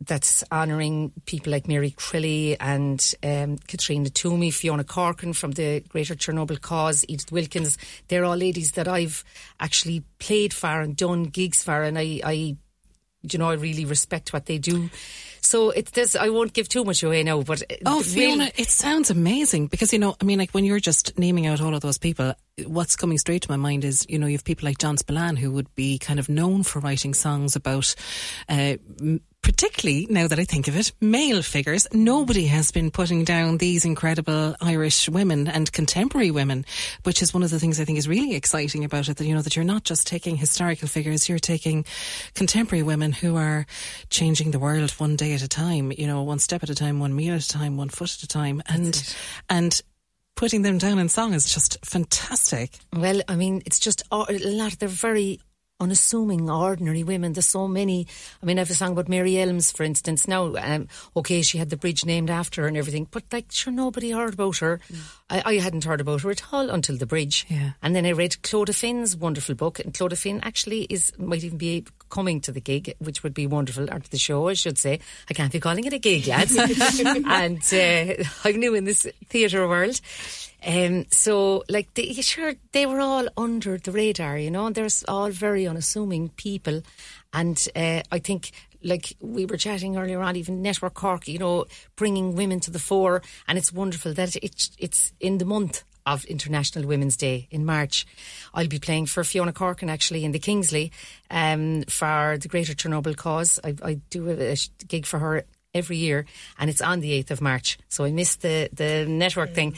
that's 0.00 0.44
honouring 0.52 1.12
people 1.24 1.52
like 1.52 1.66
Mary 1.68 1.90
Crilly 1.90 2.56
and 2.60 3.14
um, 3.22 3.56
Katrina 3.66 4.10
Toomey, 4.10 4.50
Fiona 4.50 4.84
Corkin 4.84 5.32
from 5.34 5.52
the 5.52 5.80
Greater 5.88 6.14
Chernobyl 6.14 6.60
Cause, 6.60 7.04
Edith 7.08 7.32
Wilkins. 7.32 7.78
They're 8.08 8.24
all 8.24 8.36
ladies 8.36 8.72
that 8.72 8.88
I've 8.88 9.24
actually 9.58 10.04
played 10.18 10.52
for 10.52 10.80
and 10.82 10.94
done 10.96 11.24
gigs 11.24 11.62
for, 11.64 11.82
and 11.82 11.98
I, 11.98 12.20
I 12.24 12.56
you 13.22 13.38
know, 13.38 13.48
I 13.50 13.54
really 13.54 13.84
respect 13.86 14.32
what 14.32 14.46
they 14.46 14.58
do. 14.58 14.90
So 15.40 15.70
it's 15.70 15.92
this. 15.92 16.14
I 16.14 16.28
won't 16.28 16.52
give 16.52 16.68
too 16.68 16.84
much 16.84 17.02
away 17.02 17.22
now, 17.22 17.40
but 17.42 17.62
Oh, 17.86 17.98
really- 18.00 18.04
Fiona, 18.10 18.50
it 18.56 18.68
sounds 18.68 19.10
amazing 19.10 19.68
because, 19.68 19.92
you 19.92 19.98
know, 19.98 20.14
I 20.20 20.24
mean, 20.24 20.38
like 20.38 20.50
when 20.50 20.64
you're 20.64 20.78
just 20.80 21.18
naming 21.18 21.46
out 21.46 21.60
all 21.60 21.74
of 21.74 21.80
those 21.80 21.98
people, 21.98 22.34
what's 22.66 22.96
coming 22.96 23.16
straight 23.18 23.42
to 23.42 23.50
my 23.50 23.56
mind 23.56 23.84
is, 23.84 24.04
you 24.08 24.18
know, 24.18 24.26
you 24.26 24.32
have 24.34 24.44
people 24.44 24.66
like 24.66 24.78
John 24.78 24.96
Spillane 24.96 25.36
who 25.36 25.50
would 25.52 25.72
be 25.74 25.98
kind 25.98 26.18
of 26.18 26.28
known 26.28 26.62
for 26.64 26.80
writing 26.80 27.14
songs 27.14 27.56
about, 27.56 27.94
uh, 28.48 28.74
particularly 29.46 30.08
now 30.10 30.26
that 30.26 30.40
I 30.40 30.44
think 30.44 30.66
of 30.66 30.76
it, 30.76 30.90
male 31.00 31.40
figures. 31.40 31.86
Nobody 31.92 32.46
has 32.46 32.72
been 32.72 32.90
putting 32.90 33.22
down 33.22 33.58
these 33.58 33.84
incredible 33.84 34.56
Irish 34.60 35.08
women 35.08 35.46
and 35.46 35.70
contemporary 35.70 36.32
women, 36.32 36.64
which 37.04 37.22
is 37.22 37.32
one 37.32 37.44
of 37.44 37.50
the 37.50 37.60
things 37.60 37.78
I 37.78 37.84
think 37.84 37.96
is 37.96 38.08
really 38.08 38.34
exciting 38.34 38.84
about 38.84 39.08
it. 39.08 39.18
That, 39.18 39.24
you 39.24 39.36
know, 39.36 39.42
that 39.42 39.54
you're 39.54 39.64
not 39.64 39.84
just 39.84 40.04
taking 40.04 40.36
historical 40.36 40.88
figures, 40.88 41.28
you're 41.28 41.38
taking 41.38 41.84
contemporary 42.34 42.82
women 42.82 43.12
who 43.12 43.36
are 43.36 43.66
changing 44.10 44.50
the 44.50 44.58
world 44.58 44.90
one 44.98 45.14
day 45.14 45.32
at 45.32 45.42
a 45.42 45.48
time, 45.48 45.92
you 45.96 46.08
know, 46.08 46.24
one 46.24 46.40
step 46.40 46.64
at 46.64 46.70
a 46.70 46.74
time, 46.74 46.98
one 46.98 47.14
meal 47.14 47.36
at 47.36 47.44
a 47.44 47.48
time, 47.48 47.76
one 47.76 47.88
foot 47.88 48.16
at 48.16 48.24
a 48.24 48.28
time. 48.28 48.60
And, 48.66 49.14
and, 49.48 49.80
Putting 50.36 50.60
them 50.60 50.76
down 50.76 50.98
in 50.98 51.08
song 51.08 51.32
is 51.32 51.50
just 51.50 51.78
fantastic. 51.82 52.70
Well, 52.92 53.22
I 53.26 53.36
mean, 53.36 53.62
it's 53.64 53.78
just 53.78 54.02
oh, 54.12 54.26
a 54.28 54.36
lot. 54.38 54.78
They're 54.78 54.86
very 54.86 55.40
unassuming, 55.80 56.48
ordinary 56.48 57.02
women. 57.02 57.32
There's 57.32 57.46
so 57.46 57.68
many. 57.68 58.06
I 58.42 58.46
mean, 58.46 58.58
I 58.58 58.62
have 58.62 58.70
a 58.70 58.74
song 58.74 58.92
about 58.92 59.08
Mary 59.08 59.38
Elmes, 59.38 59.70
for 59.70 59.82
instance. 59.82 60.26
Now, 60.26 60.54
um, 60.56 60.88
okay, 61.16 61.42
she 61.42 61.58
had 61.58 61.70
the 61.70 61.76
bridge 61.76 62.04
named 62.04 62.30
after 62.30 62.62
her 62.62 62.68
and 62.68 62.76
everything, 62.76 63.06
but 63.10 63.24
like, 63.32 63.46
sure, 63.50 63.72
nobody 63.72 64.10
heard 64.10 64.34
about 64.34 64.58
her. 64.58 64.80
I, 65.28 65.42
I 65.44 65.54
hadn't 65.54 65.84
heard 65.84 66.00
about 66.00 66.22
her 66.22 66.30
at 66.30 66.42
all 66.52 66.70
until 66.70 66.96
the 66.96 67.06
bridge. 67.06 67.46
Yeah. 67.48 67.72
And 67.82 67.94
then 67.94 68.06
I 68.06 68.12
read 68.12 68.32
Clodagh 68.42 68.74
Finn's 68.74 69.16
wonderful 69.16 69.54
book, 69.54 69.78
and 69.80 69.92
Clodagh 69.92 70.18
Finn 70.18 70.40
actually 70.42 70.82
is 70.84 71.12
might 71.18 71.44
even 71.44 71.58
be 71.58 71.84
coming 72.08 72.40
to 72.42 72.52
the 72.52 72.60
gig, 72.60 72.94
which 72.98 73.22
would 73.22 73.34
be 73.34 73.46
wonderful, 73.46 73.90
or 73.92 73.98
to 73.98 74.10
the 74.10 74.18
show, 74.18 74.48
I 74.48 74.54
should 74.54 74.78
say. 74.78 75.00
I 75.28 75.34
can't 75.34 75.52
be 75.52 75.60
calling 75.60 75.84
it 75.84 75.92
a 75.92 75.98
gig, 75.98 76.26
lads. 76.26 76.56
and 77.26 77.62
uh, 77.72 78.24
I'm 78.44 78.56
new 78.56 78.74
in 78.74 78.84
this 78.84 79.06
theatre 79.28 79.68
world. 79.68 80.00
Um, 80.64 81.06
so, 81.10 81.64
like, 81.68 81.94
they, 81.94 82.12
sure, 82.14 82.54
they 82.72 82.86
were 82.86 83.00
all 83.00 83.28
under 83.36 83.78
the 83.78 83.92
radar, 83.92 84.38
you 84.38 84.50
know, 84.50 84.66
and 84.66 84.74
they're 84.74 84.88
all 85.08 85.30
very 85.30 85.66
unassuming 85.66 86.30
people. 86.30 86.82
And 87.32 87.68
uh, 87.74 88.02
I 88.10 88.18
think, 88.18 88.50
like, 88.82 89.16
we 89.20 89.46
were 89.46 89.56
chatting 89.56 89.96
earlier 89.96 90.20
on, 90.20 90.36
even 90.36 90.62
Network 90.62 90.94
Cork, 90.94 91.28
you 91.28 91.38
know, 91.38 91.66
bringing 91.96 92.34
women 92.34 92.60
to 92.60 92.70
the 92.70 92.78
fore. 92.78 93.22
And 93.46 93.58
it's 93.58 93.72
wonderful 93.72 94.14
that 94.14 94.36
it's, 94.36 94.70
it's 94.78 95.12
in 95.20 95.38
the 95.38 95.44
month 95.44 95.84
of 96.06 96.24
International 96.26 96.86
Women's 96.86 97.16
Day 97.16 97.48
in 97.50 97.64
March. 97.64 98.06
I'll 98.54 98.68
be 98.68 98.78
playing 98.78 99.06
for 99.06 99.24
Fiona 99.24 99.52
Corkin 99.52 99.90
actually 99.90 100.24
in 100.24 100.32
the 100.32 100.38
Kingsley 100.38 100.92
um, 101.30 101.82
for 101.88 102.38
the 102.40 102.48
Greater 102.48 102.74
Chernobyl 102.74 103.16
cause. 103.16 103.58
I, 103.64 103.74
I 103.82 103.94
do 104.08 104.30
a, 104.30 104.52
a 104.52 104.56
gig 104.86 105.04
for 105.04 105.18
her 105.18 105.44
every 105.76 105.96
year 105.96 106.26
and 106.58 106.70
it's 106.70 106.80
on 106.80 107.00
the 107.00 107.22
8th 107.22 107.30
of 107.30 107.40
March. 107.40 107.78
So 107.88 108.04
I 108.04 108.10
missed 108.10 108.42
the, 108.42 108.68
the 108.72 109.06
network 109.06 109.54
thing. 109.54 109.74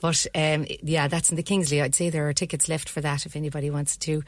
But 0.00 0.26
um, 0.34 0.66
yeah 0.82 1.08
that's 1.08 1.30
in 1.30 1.36
the 1.36 1.42
Kingsley. 1.42 1.82
I'd 1.82 1.94
say 1.94 2.10
there 2.10 2.28
are 2.28 2.32
tickets 2.32 2.68
left 2.68 2.88
for 2.88 3.00
that 3.00 3.26
if 3.26 3.36
anybody 3.36 3.70
wants 3.70 3.96
to. 3.98 4.22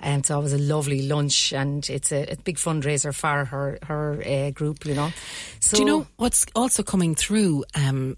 And 0.00 0.14
um, 0.14 0.18
it's 0.20 0.30
always 0.30 0.52
a 0.52 0.58
lovely 0.58 1.08
lunch 1.08 1.52
and 1.52 1.88
it's 1.88 2.12
a, 2.12 2.32
a 2.32 2.36
big 2.36 2.56
fundraiser 2.56 3.14
for 3.14 3.44
her 3.44 3.78
her 3.82 4.22
uh, 4.24 4.50
group 4.50 4.84
you 4.84 4.94
know. 4.94 5.12
So 5.60 5.76
Do 5.76 5.82
you 5.82 5.86
know 5.86 6.06
what's 6.16 6.46
also 6.54 6.82
coming 6.82 7.14
through 7.14 7.64
um, 7.74 8.16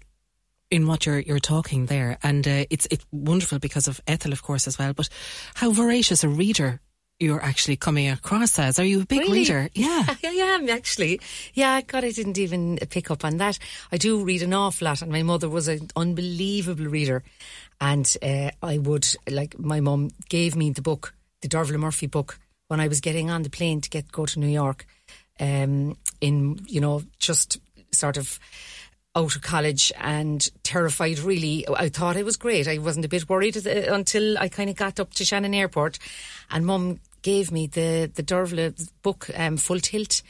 in 0.69 0.87
what 0.87 1.05
you're 1.05 1.19
you're 1.19 1.39
talking 1.39 1.87
there? 1.87 2.17
And 2.23 2.47
uh, 2.47 2.65
it's 2.69 2.87
it's 2.91 3.05
wonderful 3.11 3.59
because 3.59 3.87
of 3.87 3.99
Ethel, 4.07 4.31
of 4.31 4.43
course, 4.43 4.67
as 4.67 4.77
well. 4.77 4.93
But 4.93 5.09
how 5.55 5.71
voracious 5.71 6.23
a 6.23 6.29
reader 6.29 6.81
you're 7.19 7.41
actually 7.43 7.75
coming 7.75 8.07
across 8.09 8.57
as? 8.57 8.79
Are 8.79 8.85
you 8.85 9.01
a 9.01 9.05
big 9.05 9.19
Really? 9.19 9.39
reader? 9.39 9.69
Yeah. 9.73 10.05
Yeah, 10.23 10.29
I 10.29 10.55
am 10.55 10.69
actually. 10.69 11.19
Yeah, 11.53 11.81
God, 11.81 12.03
I 12.05 12.11
didn't 12.11 12.37
even 12.37 12.77
pick 12.89 13.11
up 13.11 13.25
on 13.25 13.37
that. 13.37 13.59
I 13.91 13.97
do 13.97 14.23
read 14.23 14.41
an 14.41 14.53
awful 14.53 14.85
lot, 14.85 15.01
and 15.01 15.11
my 15.11 15.23
mother 15.23 15.49
was 15.49 15.67
an 15.67 15.89
unbelievable 15.95 16.85
reader. 16.85 17.23
And 17.81 18.13
uh, 18.21 18.51
I 18.63 18.77
would, 18.77 19.07
like, 19.29 19.57
my 19.59 19.79
mum 19.79 20.09
gave 20.29 20.55
me 20.55 20.71
the 20.71 20.81
book, 20.81 21.13
the 21.41 21.47
Dervla 21.49 21.77
Murphy 21.77 22.07
book, 22.07 22.39
when 22.67 22.79
I 22.79 22.87
was 22.87 23.01
getting 23.01 23.29
on 23.29 23.43
the 23.43 23.49
plane 23.49 23.81
to 23.81 23.89
get 23.89 24.11
go 24.11 24.25
to 24.25 24.39
New 24.39 24.47
York. 24.47 24.85
Um, 25.39 25.97
in 26.19 26.59
you 26.67 26.81
know, 26.81 27.03
just 27.17 27.59
sort 27.93 28.17
of 28.17 28.39
out 29.15 29.35
of 29.35 29.41
college 29.41 29.91
and 29.97 30.47
terrified 30.63 31.19
really. 31.19 31.65
I 31.67 31.89
thought 31.89 32.17
I 32.17 32.23
was 32.23 32.35
great. 32.37 32.67
I 32.67 32.77
wasn't 32.77 33.05
a 33.05 33.09
bit 33.09 33.27
worried 33.29 33.55
uh, 33.57 33.93
until 33.93 34.37
I 34.37 34.49
kind 34.49 34.69
of 34.69 34.75
got 34.75 34.99
up 34.99 35.13
to 35.15 35.25
Shannon 35.25 35.53
Airport 35.53 35.97
and 36.51 36.65
mum 36.65 36.99
gave 37.21 37.51
me 37.51 37.67
the, 37.67 38.11
the 38.13 38.23
Dervla 38.23 38.89
book, 39.01 39.29
um, 39.35 39.57
Full 39.57 39.79
Tilt, 39.79 40.21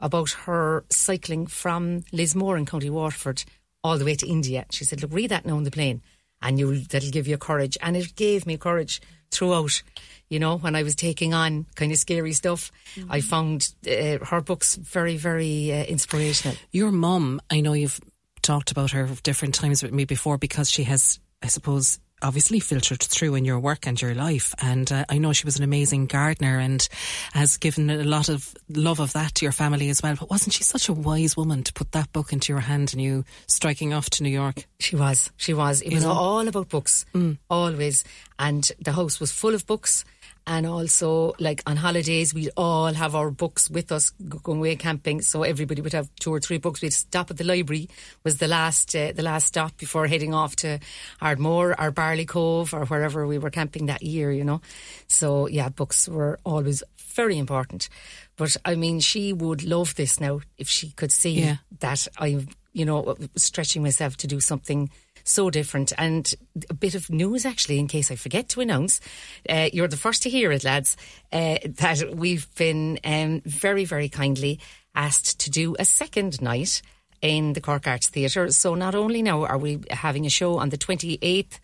about 0.00 0.30
her 0.30 0.84
cycling 0.90 1.46
from 1.46 2.04
Lismore 2.12 2.56
in 2.56 2.66
County 2.66 2.90
Waterford 2.90 3.44
all 3.82 3.98
the 3.98 4.04
way 4.04 4.14
to 4.14 4.26
India. 4.26 4.66
She 4.70 4.84
said, 4.84 5.00
look, 5.00 5.12
read 5.12 5.30
that 5.30 5.46
now 5.46 5.56
on 5.56 5.64
the 5.64 5.70
plane 5.70 6.02
and 6.42 6.58
you'll, 6.58 6.82
that'll 6.90 7.10
give 7.10 7.26
you 7.26 7.38
courage. 7.38 7.78
And 7.80 7.96
it 7.96 8.14
gave 8.14 8.46
me 8.46 8.56
courage 8.56 9.00
throughout. 9.30 9.82
You 10.28 10.40
know, 10.40 10.58
when 10.58 10.74
I 10.74 10.82
was 10.82 10.96
taking 10.96 11.34
on 11.34 11.66
kind 11.76 11.92
of 11.92 11.98
scary 11.98 12.32
stuff, 12.32 12.72
I 13.08 13.20
found 13.20 13.72
uh, 13.86 14.18
her 14.24 14.40
books 14.40 14.74
very, 14.74 15.16
very 15.16 15.72
uh, 15.72 15.84
inspirational. 15.84 16.56
Your 16.72 16.90
mum, 16.90 17.40
I 17.48 17.60
know 17.60 17.72
you've 17.72 18.00
talked 18.42 18.72
about 18.72 18.90
her 18.90 19.08
different 19.22 19.54
times 19.54 19.82
with 19.82 19.92
me 19.92 20.04
before 20.04 20.36
because 20.36 20.68
she 20.68 20.82
has, 20.84 21.20
I 21.42 21.46
suppose, 21.46 22.00
obviously 22.22 22.60
filtered 22.60 23.02
through 23.02 23.34
in 23.34 23.44
your 23.44 23.58
work 23.58 23.86
and 23.86 24.00
your 24.00 24.14
life. 24.14 24.54
And 24.60 24.90
uh, 24.90 25.04
I 25.08 25.18
know 25.18 25.32
she 25.32 25.44
was 25.44 25.58
an 25.58 25.64
amazing 25.64 26.06
gardener 26.06 26.58
and 26.58 26.86
has 27.32 27.56
given 27.56 27.90
a 27.90 28.04
lot 28.04 28.28
of 28.28 28.54
love 28.68 29.00
of 29.00 29.12
that 29.12 29.34
to 29.36 29.44
your 29.44 29.52
family 29.52 29.88
as 29.90 30.02
well. 30.02 30.16
But 30.18 30.30
wasn't 30.30 30.54
she 30.54 30.64
such 30.64 30.88
a 30.88 30.92
wise 30.92 31.36
woman 31.36 31.62
to 31.64 31.72
put 31.72 31.92
that 31.92 32.12
book 32.12 32.32
into 32.32 32.52
your 32.52 32.60
hand 32.60 32.92
and 32.92 33.02
you 33.02 33.24
striking 33.46 33.92
off 33.92 34.10
to 34.10 34.22
New 34.22 34.30
York? 34.30 34.66
She 34.78 34.96
was. 34.96 35.30
She 35.36 35.54
was. 35.54 35.82
It 35.82 35.92
was 35.92 36.04
know? 36.04 36.12
all 36.12 36.48
about 36.48 36.68
books, 36.68 37.04
always. 37.50 38.04
And 38.38 38.70
the 38.80 38.92
house 38.92 39.20
was 39.20 39.32
full 39.32 39.54
of 39.54 39.66
books. 39.66 40.04
And 40.48 40.64
also, 40.64 41.34
like 41.40 41.60
on 41.66 41.76
holidays, 41.76 42.32
we'd 42.32 42.50
all 42.56 42.92
have 42.92 43.16
our 43.16 43.32
books 43.32 43.68
with 43.68 43.90
us 43.90 44.10
going 44.28 44.58
away 44.58 44.76
camping. 44.76 45.20
So 45.20 45.42
everybody 45.42 45.82
would 45.82 45.92
have 45.92 46.08
two 46.20 46.32
or 46.32 46.38
three 46.38 46.58
books. 46.58 46.80
We'd 46.82 46.92
stop 46.92 47.32
at 47.32 47.36
the 47.36 47.42
library. 47.44 47.88
Was 48.22 48.38
the 48.38 48.46
last 48.46 48.94
uh, 48.94 49.10
the 49.10 49.22
last 49.24 49.48
stop 49.48 49.76
before 49.76 50.06
heading 50.06 50.34
off 50.34 50.54
to 50.56 50.78
Ardmore 51.20 51.74
or 51.80 51.90
Barley 51.90 52.26
Cove 52.26 52.72
or 52.72 52.84
wherever 52.86 53.26
we 53.26 53.38
were 53.38 53.50
camping 53.50 53.86
that 53.86 54.04
year. 54.04 54.30
You 54.30 54.44
know, 54.44 54.60
so 55.08 55.48
yeah, 55.48 55.68
books 55.68 56.08
were 56.08 56.38
always 56.44 56.82
very 57.14 57.38
important. 57.38 57.88
But 58.36 58.56
I 58.64 58.76
mean, 58.76 59.00
she 59.00 59.32
would 59.32 59.64
love 59.64 59.96
this 59.96 60.20
now 60.20 60.42
if 60.58 60.68
she 60.68 60.90
could 60.92 61.10
see 61.10 61.40
Yeah. 61.40 61.56
that 61.80 62.06
I'm, 62.18 62.48
you 62.72 62.84
know, 62.84 63.16
stretching 63.34 63.82
myself 63.82 64.16
to 64.18 64.26
do 64.28 64.38
something 64.40 64.90
so 65.28 65.50
different. 65.50 65.92
And 65.98 66.32
a 66.70 66.74
bit 66.74 66.94
of 66.94 67.10
news, 67.10 67.44
actually, 67.44 67.78
in 67.78 67.88
case 67.88 68.10
I 68.10 68.16
forget 68.16 68.48
to 68.50 68.60
announce, 68.60 69.00
uh, 69.48 69.68
you're 69.72 69.88
the 69.88 69.96
first 69.96 70.22
to 70.22 70.30
hear 70.30 70.52
it, 70.52 70.64
lads, 70.64 70.96
uh, 71.32 71.58
that 71.64 72.14
we've 72.14 72.52
been 72.54 72.98
um, 73.04 73.42
very, 73.44 73.84
very 73.84 74.08
kindly 74.08 74.60
asked 74.94 75.40
to 75.40 75.50
do 75.50 75.76
a 75.78 75.84
second 75.84 76.40
night 76.40 76.82
in 77.22 77.52
the 77.52 77.60
Cork 77.60 77.86
Arts 77.86 78.08
Theatre. 78.08 78.50
So 78.50 78.74
not 78.74 78.94
only 78.94 79.22
now 79.22 79.44
are 79.44 79.58
we 79.58 79.80
having 79.90 80.26
a 80.26 80.30
show 80.30 80.58
on 80.58 80.70
the 80.70 80.78
28th, 80.78 81.58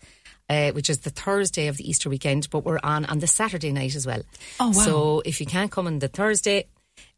uh, 0.49 0.71
which 0.71 0.89
is 0.89 0.99
the 0.99 1.09
Thursday 1.09 1.67
of 1.67 1.77
the 1.77 1.89
Easter 1.89 2.09
weekend, 2.09 2.49
but 2.49 2.65
we're 2.65 2.79
on 2.83 3.05
on 3.05 3.19
the 3.19 3.27
Saturday 3.27 3.71
night 3.71 3.95
as 3.95 4.05
well. 4.05 4.21
Oh, 4.59 4.67
wow. 4.67 4.71
So 4.71 5.21
if 5.25 5.39
you 5.39 5.45
can't 5.45 5.71
come 5.71 5.87
on 5.87 5.99
the 5.99 6.07
Thursday, 6.07 6.67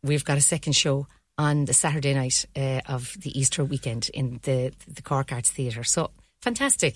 we've 0.04 0.24
got 0.24 0.38
a 0.38 0.42
second 0.42 0.74
show 0.74 1.08
on 1.38 1.66
the 1.66 1.74
Saturday 1.74 2.14
night 2.14 2.46
uh, 2.56 2.82
of 2.88 3.18
the 3.20 3.38
Easter 3.38 3.66
weekend 3.66 4.10
in 4.14 4.40
the 4.44 4.74
the 4.88 5.02
Cork 5.02 5.32
Arts 5.32 5.50
Theatre. 5.50 5.84
So 5.84 6.12
fantastic. 6.46 6.96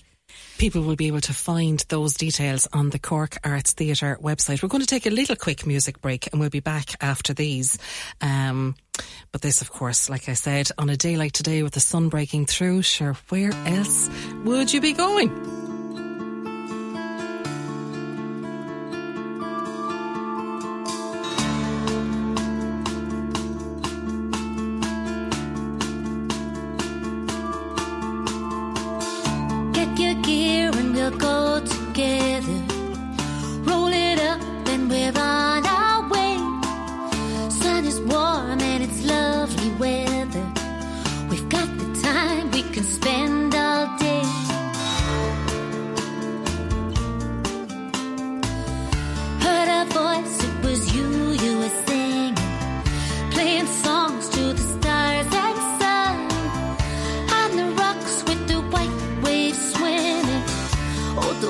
People 0.58 0.82
will 0.82 0.94
be 0.94 1.08
able 1.08 1.20
to 1.22 1.32
find 1.32 1.84
those 1.88 2.14
details 2.14 2.68
on 2.72 2.90
the 2.90 3.00
Cork 3.00 3.36
Arts 3.42 3.72
Theatre 3.72 4.16
website. 4.22 4.62
We're 4.62 4.68
going 4.68 4.80
to 4.80 4.86
take 4.86 5.06
a 5.06 5.10
little 5.10 5.34
quick 5.34 5.66
music 5.66 6.00
break 6.00 6.28
and 6.30 6.40
we'll 6.40 6.50
be 6.50 6.60
back 6.60 6.94
after 7.00 7.34
these. 7.34 7.76
Um, 8.20 8.76
but 9.32 9.42
this, 9.42 9.60
of 9.60 9.70
course, 9.72 10.08
like 10.08 10.28
I 10.28 10.34
said, 10.34 10.68
on 10.78 10.88
a 10.88 10.96
day 10.96 11.16
like 11.16 11.32
today 11.32 11.64
with 11.64 11.72
the 11.72 11.80
sun 11.80 12.10
breaking 12.10 12.46
through, 12.46 12.82
sure, 12.82 13.14
where 13.30 13.52
else 13.66 14.08
would 14.44 14.72
you 14.72 14.80
be 14.80 14.92
going? 14.92 15.69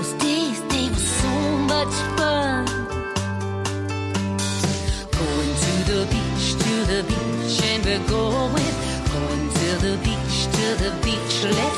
Those 0.01 0.13
days, 0.15 0.63
they 0.73 0.89
were 0.89 1.07
so 1.23 1.29
much 1.73 1.95
fun. 2.17 2.65
Going 5.19 5.53
to 5.65 5.75
the 5.91 6.01
beach, 6.13 6.47
to 6.63 6.75
the 6.93 7.01
beach, 7.11 7.63
and 7.71 7.85
we're 7.85 8.09
going. 8.09 8.75
Going 9.13 9.47
to 9.61 9.69
the 9.85 9.95
beach, 10.07 10.37
to 10.57 10.67
the 10.83 10.91
beach, 11.05 11.35
let's 11.45 11.70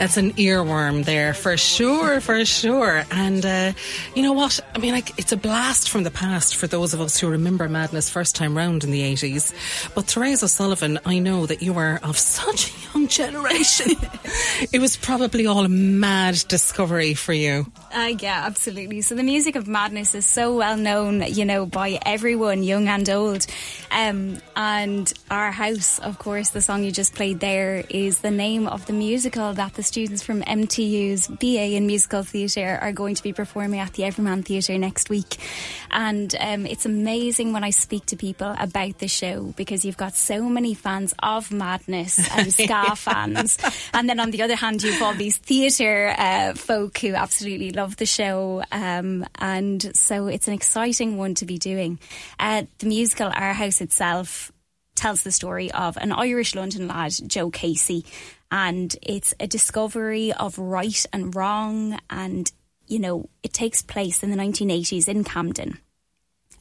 That's 0.00 0.16
an 0.16 0.32
earworm 0.32 1.04
there 1.04 1.34
for 1.34 1.58
sure, 1.58 2.22
for 2.22 2.42
sure. 2.46 3.04
And 3.10 3.44
uh, 3.44 3.72
you 4.14 4.22
know 4.22 4.32
what? 4.32 4.58
I 4.74 4.78
mean, 4.78 4.92
like 4.92 5.18
it's 5.18 5.30
a 5.32 5.36
blast 5.36 5.90
from 5.90 6.04
the 6.04 6.10
past 6.10 6.56
for 6.56 6.66
those 6.66 6.94
of 6.94 7.02
us 7.02 7.20
who 7.20 7.28
remember 7.28 7.68
Madness 7.68 8.08
first 8.08 8.34
time 8.34 8.56
round 8.56 8.82
in 8.82 8.92
the 8.92 9.02
eighties. 9.02 9.52
But 9.94 10.06
Therese 10.06 10.42
O'Sullivan, 10.42 10.98
I 11.04 11.18
know 11.18 11.44
that 11.44 11.60
you 11.62 11.76
are 11.76 12.00
of 12.02 12.16
such 12.16 12.70
a 12.70 12.94
young 12.94 13.08
generation. 13.08 13.92
it 14.72 14.80
was 14.80 14.96
probably 14.96 15.46
all 15.46 15.66
a 15.66 15.68
mad 15.68 16.42
discovery 16.48 17.12
for 17.12 17.34
you. 17.34 17.70
Uh, 17.94 18.14
yeah, 18.20 18.44
absolutely. 18.46 19.02
So 19.02 19.14
the 19.14 19.22
music 19.22 19.54
of 19.54 19.68
Madness 19.68 20.14
is 20.14 20.24
so 20.24 20.56
well 20.56 20.78
known, 20.78 21.22
you 21.28 21.44
know, 21.44 21.66
by 21.66 21.98
everyone, 22.06 22.62
young 22.62 22.88
and 22.88 23.08
old. 23.10 23.46
Um, 23.90 24.38
and 24.56 25.12
Our 25.30 25.50
House, 25.50 25.98
of 25.98 26.18
course, 26.18 26.50
the 26.50 26.62
song 26.62 26.84
you 26.84 26.90
just 26.90 27.14
played 27.14 27.40
there 27.40 27.84
is 27.90 28.20
the 28.20 28.30
name 28.30 28.66
of 28.66 28.86
the 28.86 28.94
musical 28.94 29.39
that 29.40 29.74
the 29.74 29.82
students 29.82 30.22
from 30.22 30.42
MTU's 30.42 31.26
BA 31.26 31.74
in 31.74 31.86
Musical 31.86 32.22
Theatre 32.22 32.78
are 32.80 32.92
going 32.92 33.14
to 33.14 33.22
be 33.22 33.32
performing 33.32 33.80
at 33.80 33.94
the 33.94 34.04
Everyman 34.04 34.42
Theatre 34.42 34.76
next 34.76 35.08
week. 35.08 35.38
And 35.90 36.34
um, 36.38 36.66
it's 36.66 36.84
amazing 36.84 37.52
when 37.52 37.64
I 37.64 37.70
speak 37.70 38.06
to 38.06 38.16
people 38.16 38.54
about 38.58 38.98
the 38.98 39.08
show 39.08 39.54
because 39.56 39.84
you've 39.84 39.96
got 39.96 40.14
so 40.14 40.42
many 40.48 40.74
fans 40.74 41.14
of 41.22 41.50
Madness 41.50 42.18
and 42.36 42.52
ska 42.52 42.94
fans. 42.96 43.58
And 43.94 44.08
then 44.08 44.20
on 44.20 44.30
the 44.30 44.42
other 44.42 44.56
hand, 44.56 44.82
you've 44.82 45.00
all 45.02 45.14
these 45.14 45.38
theatre 45.38 46.14
uh, 46.16 46.52
folk 46.54 46.98
who 46.98 47.14
absolutely 47.14 47.70
love 47.70 47.96
the 47.96 48.06
show. 48.06 48.62
Um, 48.70 49.24
and 49.36 49.96
so 49.96 50.26
it's 50.26 50.48
an 50.48 50.54
exciting 50.54 51.16
one 51.16 51.34
to 51.36 51.46
be 51.46 51.56
doing. 51.56 51.98
Uh, 52.38 52.64
the 52.78 52.86
musical 52.86 53.32
Our 53.34 53.54
House 53.54 53.80
itself 53.80 54.52
tells 55.00 55.22
the 55.22 55.32
story 55.32 55.72
of 55.72 55.96
an 55.96 56.12
Irish 56.12 56.54
London 56.54 56.86
lad, 56.86 57.14
Joe 57.26 57.50
Casey. 57.50 58.04
And 58.50 58.94
it's 59.02 59.34
a 59.38 59.46
discovery 59.46 60.32
of 60.32 60.58
right 60.58 61.04
and 61.12 61.34
wrong. 61.34 61.98
And, 62.08 62.50
you 62.86 62.98
know, 62.98 63.28
it 63.42 63.52
takes 63.52 63.82
place 63.82 64.22
in 64.22 64.30
the 64.30 64.36
1980s 64.36 65.08
in 65.08 65.24
Camden. 65.24 65.78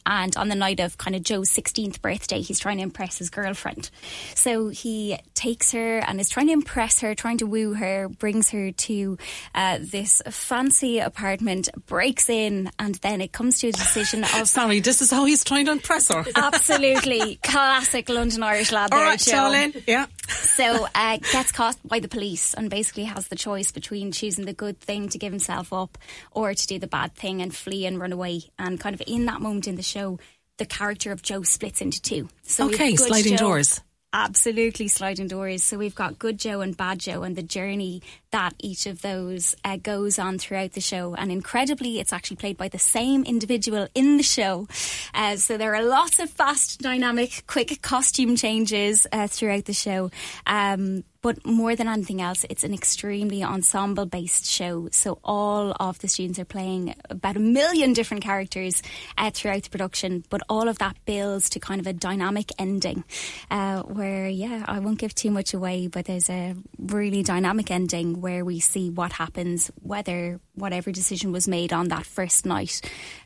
And 0.06 0.36
on 0.38 0.50
the 0.50 0.56
night 0.56 0.80
of 0.80 0.98
kind 0.98 1.16
of 1.16 1.22
Joe's 1.22 1.50
16th 1.52 2.02
birthday, 2.02 2.42
he's 2.42 2.58
trying 2.58 2.78
to 2.78 2.84
impress 2.84 3.20
his 3.20 3.30
girlfriend. 3.30 3.92
So 4.34 4.70
he 4.70 5.20
takes 5.36 5.72
her 5.74 6.00
and 6.00 6.20
is 6.20 6.30
trying 6.30 6.48
to 6.48 6.54
impress 6.54 7.02
her, 7.02 7.14
trying 7.14 7.38
to 7.40 7.46
woo 7.46 7.74
her, 7.74 8.10
brings 8.10 8.50
her 8.50 8.72
to 8.72 9.18
uh, 9.54 9.78
this 9.80 10.24
fancy 10.32 10.98
apartment, 10.98 11.70
breaks 11.86 12.28
in, 12.28 12.72
and 12.80 12.96
then 12.96 13.22
it 13.22 13.34
comes 13.34 13.60
to 13.60 13.68
a 13.68 13.72
decision 13.72 14.24
of 14.24 14.30
Sorry, 14.48 14.80
this 14.80 15.04
is 15.04 15.12
how 15.12 15.26
he's 15.26 15.44
trying 15.44 15.66
to 15.66 15.74
impress 15.74 16.08
her. 16.08 16.24
absolutely 16.36 17.36
classic 17.44 18.10
London 18.10 18.42
Irish 18.42 18.72
lad 18.72 18.92
All 18.92 19.00
there, 19.00 19.10
right, 19.10 19.20
Joe. 19.20 19.34
Charlene. 19.34 19.84
Yeah. 19.86 20.08
So 20.30 20.88
uh, 20.96 21.18
gets 21.32 21.52
caught 21.52 21.78
by 21.84 22.00
the 22.00 22.08
police 22.08 22.54
and 22.54 22.70
basically 22.70 23.06
has 23.06 23.28
the 23.28 23.36
choice 23.36 23.72
between 23.72 24.12
choosing 24.12 24.46
the 24.46 24.54
good 24.54 24.80
thing 24.80 25.10
to 25.10 25.18
give 25.18 25.32
himself 25.34 25.72
up 25.74 25.98
or 26.32 26.54
to 26.54 26.68
do 26.68 26.80
the 26.80 26.88
bad 26.88 27.16
thing 27.16 27.42
and 27.42 27.56
flee 27.56 27.86
and 27.86 28.00
run 28.00 28.12
away. 28.12 28.42
And 28.58 28.80
kind 28.80 28.94
of 28.94 29.02
in 29.08 29.26
that 29.26 29.42
moment 29.42 29.68
in 29.68 29.76
the 29.76 29.84
show, 29.84 30.20
the 30.58 30.66
character 30.66 31.12
of 31.12 31.22
Joe 31.22 31.44
splits 31.44 31.82
into 31.82 32.02
two. 32.02 32.30
So 32.44 32.68
Okay, 32.68 32.96
sliding 32.96 33.38
Joe- 33.38 33.46
doors. 33.46 33.82
Absolutely 34.12 34.88
sliding 34.88 35.28
doors. 35.28 35.64
So 35.64 35.78
we've 35.78 35.94
got 35.94 36.18
Good 36.18 36.40
Joe 36.40 36.62
and 36.62 36.76
Bad 36.76 36.98
Joe 37.00 37.22
and 37.22 37.36
the 37.36 37.44
journey 37.44 38.02
that 38.32 38.56
each 38.58 38.88
of 38.88 39.04
those 39.04 39.56
uh, 39.64 39.78
goes 39.78 40.18
on 40.18 40.40
throughout 40.40 40.74
the 40.74 40.82
show. 40.82 41.14
And 41.14 41.32
incredibly, 41.32 42.00
it's 42.00 42.12
actually 42.12 42.38
played 42.38 42.58
by 42.58 42.70
the 42.70 42.80
same 42.80 43.24
individual 43.24 43.88
in 43.94 44.18
the 44.18 44.24
show. 44.24 44.68
Uh, 45.14 45.36
so 45.36 45.58
there 45.58 45.76
are 45.76 45.84
lots 45.84 46.18
of 46.18 46.32
fast, 46.32 46.82
dynamic, 46.82 47.44
quick 47.46 47.84
costume 47.84 48.36
changes 48.36 49.06
uh, 49.12 49.28
throughout 49.28 49.66
the 49.66 49.74
show. 49.74 50.10
Um, 50.48 51.04
but 51.22 51.46
more 51.46 51.76
than 51.76 51.88
anything 51.88 52.22
else, 52.22 52.46
it's 52.50 52.64
an 52.64 52.74
extremely 52.74 53.44
ensemble 53.44 54.06
based 54.06 54.46
show. 54.46 54.88
So 54.92 55.20
all 55.24 55.76
of 55.80 56.00
the 56.00 56.08
students 56.08 56.40
are 56.40 56.46
playing 56.46 56.96
about 57.10 57.36
a 57.36 57.40
million 57.40 57.94
different 57.94 58.24
characters 58.24 58.82
uh, 59.18 59.32
throughout 59.32 59.64
the 59.64 59.70
production, 59.70 60.24
but 60.30 60.42
all 60.50 60.68
of 60.68 60.78
that 60.80 60.96
builds 61.06 61.50
to 61.52 61.60
kind 61.60 61.82
of 61.82 61.88
a 61.88 61.94
dynamic 61.94 62.52
ending 62.58 63.04
uh, 63.52 63.82
where, 63.84 64.28
yeah, 64.28 64.64
I 64.68 64.80
won't 64.80 65.00
give 65.00 65.14
too 65.14 65.32
much 65.32 65.54
away, 65.54 65.88
but 65.88 66.06
there's 66.06 66.30
a 66.30 66.56
really 66.78 67.24
dynamic 67.24 67.72
ending 67.72 68.22
where 68.22 68.46
we 68.46 68.60
see 68.60 68.90
what 68.90 69.12
happens, 69.12 69.72
whether 69.82 70.40
whatever 70.56 70.92
decision 70.92 71.32
was 71.32 71.48
made 71.48 71.74
on 71.74 71.90
that 71.90 72.06
first 72.06 72.46
night, 72.46 72.82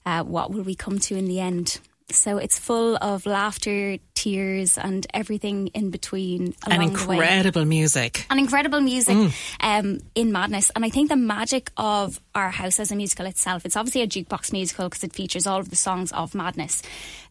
uh, 0.06 0.24
what 0.24 0.52
will 0.52 0.64
we 0.64 0.76
come 0.76 1.00
to 1.00 1.16
in 1.16 1.26
the 1.26 1.40
end. 1.40 1.80
So 2.10 2.38
it's 2.38 2.60
full 2.60 2.98
of 2.98 3.26
laughter, 3.26 3.98
tears, 4.14 4.78
and 4.78 5.06
everything 5.14 5.68
in 5.68 5.90
between. 5.90 6.54
And 6.66 6.74
along 6.74 6.94
the 6.94 7.08
way 7.08 7.16
incredible 7.16 7.66
music. 7.66 8.26
and 8.30 8.40
incredible 8.40 8.82
music 8.82 9.34
um, 9.60 10.00
in 10.16 10.32
Madness. 10.32 10.72
And 10.76 10.86
I 10.86 10.90
think 10.90 11.10
the 11.10 11.16
magic 11.16 11.72
of 11.78 12.20
Our 12.36 12.52
House 12.52 12.80
as 12.80 12.92
a 12.92 12.96
musical 12.96 13.26
itself, 13.26 13.66
it's 13.66 13.76
obviously 13.76 14.02
a 14.02 14.08
jukebox 14.08 14.52
musical 14.52 14.90
because 14.90 15.04
it 15.04 15.14
features 15.14 15.48
all 15.48 15.60
of 15.60 15.70
the 15.70 15.76
songs 15.76 16.12
of 16.12 16.36
Madness. 16.36 16.82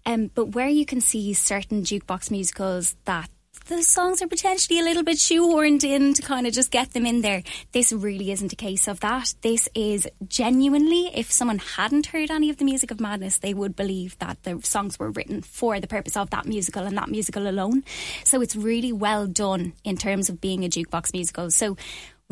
Um, 0.05 0.31
but 0.35 0.47
where 0.47 0.69
you 0.69 0.85
can 0.85 1.01
see 1.01 1.33
certain 1.33 1.83
jukebox 1.83 2.31
musicals 2.31 2.97
that 3.05 3.31
the 3.67 3.83
songs 3.83 4.23
are 4.23 4.27
potentially 4.27 4.81
a 4.81 4.83
little 4.83 5.03
bit 5.03 5.19
shoehorned 5.19 5.85
in 5.85 6.15
to 6.15 6.23
kind 6.23 6.47
of 6.47 6.53
just 6.53 6.71
get 6.71 6.93
them 6.93 7.07
in 7.07 7.23
there. 7.23 7.43
This 7.73 7.93
really 7.93 8.31
isn't 8.33 8.53
a 8.53 8.57
case 8.57 8.89
of 8.89 9.01
that. 9.01 9.35
This 9.43 9.69
is 9.75 10.09
genuinely, 10.29 11.11
if 11.15 11.31
someone 11.31 11.59
hadn't 11.59 12.07
heard 12.07 12.31
any 12.31 12.51
of 12.51 12.57
the 12.57 12.65
music 12.65 12.91
of 12.91 13.01
Madness, 13.01 13.39
they 13.39 13.55
would 13.55 13.77
believe 13.77 14.19
that 14.19 14.43
the 14.43 14.61
songs 14.63 14.99
were 14.99 15.11
written 15.11 15.43
for 15.43 15.81
the 15.81 15.87
purpose 15.87 16.17
of 16.17 16.31
that 16.31 16.47
musical 16.47 16.85
and 16.85 16.97
that 16.97 17.09
musical 17.09 17.49
alone. 17.49 17.85
So 18.25 18.41
it's 18.41 18.57
really 18.57 18.93
well 18.93 19.27
done 19.27 19.75
in 19.85 19.97
terms 19.97 20.29
of 20.29 20.41
being 20.41 20.65
a 20.65 20.69
jukebox 20.69 21.13
musical. 21.13 21.51
So 21.51 21.77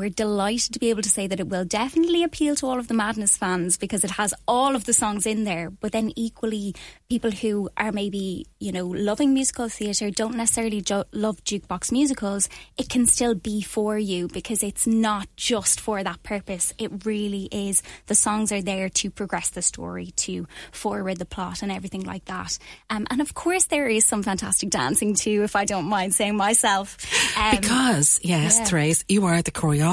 we're 0.01 0.09
delighted 0.09 0.73
to 0.73 0.79
be 0.79 0.89
able 0.89 1.03
to 1.03 1.11
say 1.11 1.27
that 1.27 1.39
it 1.41 1.49
will 1.49 1.67
definitely 1.67 2.23
appeal 2.23 2.57
to 2.57 2.67
all 2.67 2.79
of 2.79 2.89
the 2.89 2.95
Madness 2.95 3.37
fans 3.37 3.77
because 3.77 4.03
it 4.03 4.13
has 4.13 4.33
all 4.49 4.75
of 4.75 4.87
the 4.87 4.95
songs 4.95 5.27
in 5.27 5.45
there. 5.45 5.69
But 5.69 5.93
then 5.93 6.11
equally, 6.17 6.75
people 7.11 7.31
who 7.31 7.69
are 7.77 7.93
maybe 7.93 8.47
you 8.59 8.73
know 8.73 8.87
loving 8.87 9.35
musical 9.35 9.69
theatre 9.69 10.11
don't 10.11 10.37
necessarily 10.37 10.81
jo- 10.81 11.05
love 11.13 11.45
jukebox 11.45 11.93
musicals. 11.93 12.49
It 12.79 12.89
can 12.89 13.05
still 13.05 13.35
be 13.35 13.61
for 13.61 13.99
you 13.99 14.29
because 14.29 14.63
it's 14.63 14.87
not 14.87 15.29
just 15.37 15.79
for 15.81 16.03
that 16.03 16.23
purpose. 16.23 16.73
It 16.79 17.05
really 17.05 17.49
is. 17.53 17.83
The 18.07 18.15
songs 18.15 18.53
are 18.53 18.63
there 18.63 18.89
to 18.89 19.11
progress 19.11 19.51
the 19.51 19.61
story, 19.63 20.13
to 20.17 20.47
forward 20.73 21.19
the 21.19 21.27
plot, 21.27 21.63
and 21.63 21.71
everything 21.71 22.05
like 22.05 22.25
that. 22.25 22.59
Um, 22.89 23.07
and 23.11 23.21
of 23.21 23.35
course, 23.35 23.67
there 23.67 23.87
is 23.87 24.07
some 24.07 24.23
fantastic 24.23 24.71
dancing 24.71 25.15
too, 25.15 25.43
if 25.43 25.55
I 25.55 25.67
don't 25.67 25.85
mind 25.85 26.15
saying 26.15 26.37
myself. 26.37 26.97
Um, 27.37 27.57
Because, 27.57 28.19
yes, 28.23 28.59
yeah. 28.59 28.65
Therese, 28.65 29.05
you 29.09 29.25
are 29.25 29.41
the 29.41 29.53
choreographer 29.53 29.90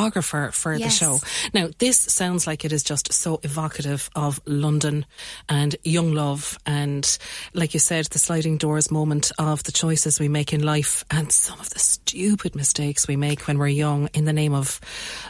for 0.51 0.77
the 0.77 0.89
show. 0.89 1.19
Now, 1.53 1.69
this 1.77 1.99
sounds 1.99 2.47
like 2.47 2.65
it 2.65 2.71
is 2.71 2.83
just 2.83 3.11
so 3.13 3.39
evocative 3.43 4.09
of 4.15 4.39
London 4.45 5.05
and 5.49 5.75
young 5.83 6.13
love 6.13 6.57
and, 6.65 7.17
like 7.53 7.73
you 7.73 7.79
said, 7.79 8.05
the 8.07 8.19
sliding 8.19 8.57
doors 8.57 8.91
moment 8.91 9.31
of 9.37 9.63
the 9.63 9.71
choices 9.71 10.19
we 10.19 10.27
make 10.27 10.53
in 10.53 10.63
life 10.63 11.03
and 11.11 11.31
some 11.31 11.59
of 11.59 11.69
the 11.71 11.79
stupid 11.79 12.55
mistakes 12.55 13.07
we 13.07 13.15
make 13.15 13.47
when 13.47 13.57
we're 13.57 13.67
young 13.67 14.07
in 14.13 14.25
the 14.25 14.33
name 14.33 14.53
of 14.53 14.79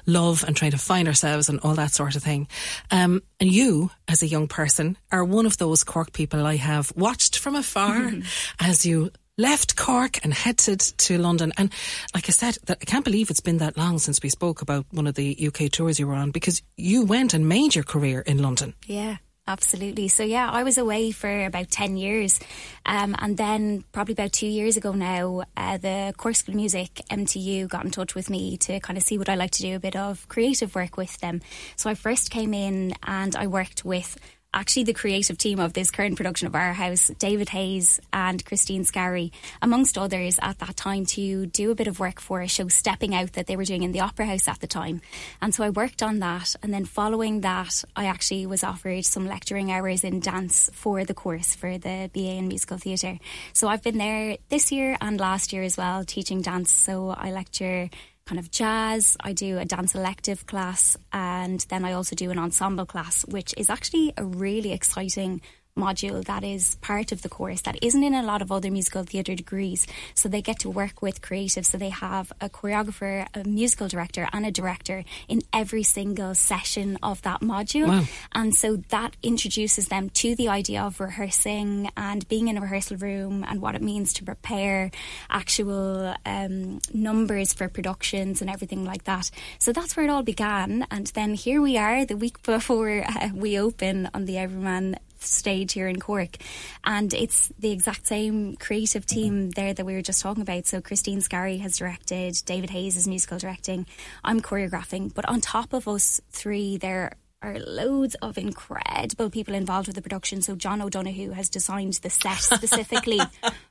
love 0.06 0.43
and 0.45 0.56
trying 0.56 0.71
to 0.71 0.77
find 0.77 1.08
ourselves 1.08 1.49
and 1.49 1.60
all 1.62 1.75
that 1.75 1.91
sort 1.91 2.15
of 2.15 2.23
thing. 2.23 2.47
Um, 2.91 3.21
and 3.39 3.51
you, 3.51 3.91
as 4.08 4.21
a 4.21 4.27
young 4.27 4.47
person, 4.47 4.97
are 5.12 5.23
one 5.23 5.45
of 5.45 5.58
those 5.58 5.84
Cork 5.84 6.13
people 6.13 6.45
I 6.45 6.56
have 6.56 6.91
watched 6.95 7.39
from 7.39 7.56
afar 7.56 8.12
as 8.60 8.86
you 8.86 9.12
left 9.38 9.76
Cork 9.76 10.19
and 10.23 10.34
headed 10.34 10.80
to 10.80 11.17
London. 11.17 11.54
And 11.58 11.71
like 12.13 12.28
I 12.28 12.32
said, 12.32 12.58
that 12.65 12.80
I 12.82 12.86
can't 12.86 13.06
believe 13.06 13.30
it's 13.30 13.39
been 13.39 13.60
that 13.60 13.78
long 13.78 14.00
since 14.00 14.21
we 14.21 14.30
spoke 14.30 14.62
about 14.62 14.86
one 14.91 15.08
of 15.08 15.15
the 15.15 15.47
UK 15.47 15.71
tours 15.71 16.00
you 16.00 16.08
were 16.08 16.15
on 16.15 16.32
because 16.32 16.62
you 16.76 17.06
went 17.06 17.34
and 17.34 17.47
made 17.47 17.76
your 17.76 17.84
career 17.84 18.21
in 18.21 18.41
London. 18.41 18.73
Yeah, 18.88 19.17
absolutely. 19.47 20.08
So 20.08 20.23
yeah, 20.23 20.50
I 20.50 20.63
was 20.63 20.80
away 20.80 21.12
for 21.12 21.45
about 21.45 21.69
ten 21.69 21.97
years, 21.97 22.39
um, 22.86 23.15
and 23.19 23.38
then 23.38 23.84
probably 23.91 24.13
about 24.13 24.34
two 24.34 24.47
years 24.47 24.76
ago 24.76 24.91
now, 24.93 25.43
uh, 25.56 25.78
the 25.78 26.13
Cork 26.17 26.36
School 26.36 26.54
of 26.54 26.58
Music 26.58 27.02
MTU 27.12 27.69
got 27.69 27.86
in 27.86 27.91
touch 27.91 28.15
with 28.15 28.30
me 28.30 28.58
to 28.58 28.80
kind 28.80 28.97
of 28.97 29.04
see 29.04 29.19
what 29.19 29.30
I 29.30 29.36
like 29.36 29.52
to 29.52 29.62
do 29.62 29.76
a 29.76 29.80
bit 29.80 29.95
of 29.95 30.28
creative 30.30 30.73
work 30.73 30.97
with 30.97 31.15
them. 31.19 31.41
So 31.76 31.89
I 31.89 31.93
first 31.93 32.32
came 32.32 32.54
in 32.54 32.95
and 33.04 33.36
I 33.36 33.47
worked 33.47 33.86
with. 33.86 34.17
Actually, 34.53 34.86
the 34.86 34.93
creative 34.93 35.38
team 35.38 35.60
of 35.60 35.73
this 35.73 35.91
current 35.91 36.15
production 36.15 36.47
of 36.47 36.55
Our 36.55 36.73
House, 36.73 37.12
David 37.19 37.49
Hayes 37.49 37.99
and 38.13 38.43
Christine 38.43 38.86
Scarry, 38.86 39.31
amongst 39.62 39.97
others, 39.97 40.39
at 40.41 40.60
that 40.60 40.77
time 40.77 41.05
to 41.07 41.45
do 41.47 41.69
a 41.69 41.75
bit 41.75 41.88
of 41.88 41.99
work 41.99 42.21
for 42.21 42.41
a 42.41 42.47
show 42.47 42.67
Stepping 42.69 43.13
Out 43.13 43.33
that 43.33 43.45
they 43.45 43.57
were 43.57 43.65
doing 43.65 43.83
in 43.83 43.91
the 43.91 43.99
Opera 43.99 44.25
House 44.25 44.47
at 44.47 44.60
the 44.60 44.65
time. 44.65 45.01
And 45.41 45.53
so 45.53 45.63
I 45.63 45.69
worked 45.69 46.01
on 46.01 46.19
that. 46.19 46.55
And 46.63 46.73
then 46.73 46.86
following 46.86 47.41
that, 47.41 47.83
I 47.95 48.05
actually 48.05 48.45
was 48.45 48.63
offered 48.63 49.05
some 49.05 49.27
lecturing 49.27 49.71
hours 49.71 50.03
in 50.03 50.21
dance 50.21 50.69
for 50.73 51.03
the 51.03 51.13
course 51.13 51.53
for 51.53 51.77
the 51.77 52.10
BA 52.13 52.38
in 52.38 52.47
Musical 52.47 52.77
Theatre. 52.77 53.19
So 53.53 53.67
I've 53.67 53.83
been 53.83 53.97
there 53.97 54.38
this 54.49 54.71
year 54.71 54.97
and 55.01 55.19
last 55.19 55.51
year 55.51 55.63
as 55.63 55.77
well, 55.77 56.05
teaching 56.05 56.41
dance. 56.41 56.71
So 56.71 57.10
I 57.10 57.31
lecture 57.31 57.89
kind 58.27 58.39
of 58.39 58.51
jazz. 58.51 59.17
I 59.21 59.33
do 59.33 59.57
a 59.57 59.65
dance 59.65 59.95
elective 59.95 60.45
class, 60.45 60.97
and 61.13 61.65
then 61.69 61.85
I 61.85 61.93
also 61.93 62.15
do 62.15 62.29
an 62.29 62.37
ensemble 62.37 62.85
class, 62.85 63.25
which 63.25 63.53
is 63.57 63.69
actually 63.69 64.13
a 64.17 64.25
really 64.25 64.73
exciting 64.73 65.41
module 65.77 66.23
that 66.25 66.43
is 66.43 66.75
part 66.75 67.11
of 67.11 67.21
the 67.21 67.29
course 67.29 67.61
that 67.61 67.77
isn't 67.81 68.03
in 68.03 68.13
a 68.13 68.23
lot 68.23 68.41
of 68.41 68.51
other 68.51 68.71
musical 68.71 69.03
theatre 69.03 69.35
degrees. 69.35 69.87
So 70.15 70.27
they 70.27 70.41
get 70.41 70.59
to 70.59 70.69
work 70.69 71.01
with 71.01 71.21
creatives. 71.21 71.67
So 71.67 71.77
they 71.77 71.89
have 71.89 72.31
a 72.41 72.49
choreographer, 72.49 73.27
a 73.33 73.47
musical 73.47 73.87
director, 73.87 74.27
and 74.33 74.45
a 74.45 74.51
director 74.51 75.03
in 75.27 75.41
every 75.53 75.83
single 75.83 76.35
session 76.35 76.97
of 77.01 77.21
that 77.21 77.41
module. 77.41 77.87
Wow. 77.87 78.03
And 78.33 78.53
so 78.53 78.77
that 78.89 79.15
introduces 79.23 79.87
them 79.87 80.09
to 80.21 80.35
the 80.35 80.49
idea 80.49 80.81
of 80.81 80.99
rehearsing 80.99 81.89
and 81.95 82.27
being 82.27 82.47
in 82.47 82.57
a 82.57 82.61
rehearsal 82.61 82.97
room 82.97 83.45
and 83.47 83.61
what 83.61 83.75
it 83.75 83.81
means 83.81 84.13
to 84.13 84.23
prepare 84.23 84.91
actual 85.29 86.15
um, 86.25 86.79
numbers 86.93 87.53
for 87.53 87.69
productions 87.69 88.41
and 88.41 88.49
everything 88.49 88.83
like 88.85 89.03
that. 89.05 89.29
So 89.59 89.71
that's 89.71 89.95
where 89.95 90.05
it 90.05 90.09
all 90.09 90.23
began. 90.23 90.85
And 90.91 91.07
then 91.07 91.33
here 91.33 91.61
we 91.61 91.77
are 91.77 92.05
the 92.05 92.17
week 92.17 92.41
before 92.43 93.03
uh, 93.07 93.29
we 93.33 93.59
open 93.59 94.09
on 94.13 94.25
the 94.25 94.37
Everyman 94.37 94.97
stage 95.19 95.73
here 95.73 95.88
in 95.88 95.99
Cork. 95.99 96.38
And 96.84 97.13
it's 97.13 97.51
the 97.60 97.71
exact 97.71 98.08
same 98.08 98.56
creative 98.56 99.06
team 99.06 99.51
there 99.51 99.73
that 99.73 99.86
we 99.86 99.93
were 99.93 100.01
just 100.01 100.21
talking 100.21 100.41
about. 100.41 100.65
So 100.65 100.82
Christine 100.82 101.19
Scarry 101.19 101.60
has 101.60 101.77
directed, 101.77 102.41
David 102.45 102.69
Hayes 102.71 102.97
is 102.97 103.08
musical 103.08 103.38
directing, 103.38 103.86
I'm 104.23 104.41
choreographing. 104.41 105.13
But 105.13 105.27
on 105.27 105.41
top 105.41 105.73
of 105.73 105.88
us 105.88 106.21
three, 106.32 106.77
there 106.77 107.13
are 107.41 107.60
loads 107.60 108.15
of 108.15 108.38
incredible 108.38 109.30
people 109.30 109.53
involved 109.53 109.88
with 109.88 109.95
the 109.95 110.01
production. 110.01 110.41
So 110.41 110.56
John 110.56 110.82
O'Donoghue 110.82 111.32
has 111.32 111.49
designed 111.49 111.93
the 111.95 112.10
set 112.10 112.38
specifically 112.39 113.19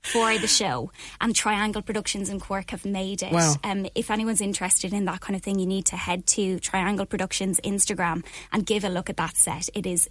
for 0.02 0.38
the 0.38 0.46
show, 0.46 0.90
and 1.20 1.34
Triangle 1.34 1.82
Productions 1.82 2.28
in 2.28 2.40
Cork 2.40 2.70
have 2.70 2.84
made 2.84 3.22
it. 3.22 3.32
Wow. 3.32 3.54
Um, 3.64 3.86
if 3.94 4.10
anyone's 4.10 4.40
interested 4.40 4.92
in 4.92 5.04
that 5.06 5.20
kind 5.20 5.36
of 5.36 5.42
thing, 5.42 5.58
you 5.58 5.66
need 5.66 5.86
to 5.86 5.96
head 5.96 6.26
to 6.28 6.58
Triangle 6.60 7.06
Productions 7.06 7.60
Instagram 7.60 8.24
and 8.52 8.64
give 8.64 8.84
a 8.84 8.88
look 8.88 9.10
at 9.10 9.16
that 9.16 9.36
set. 9.36 9.68
It 9.74 9.86
is 9.86 10.08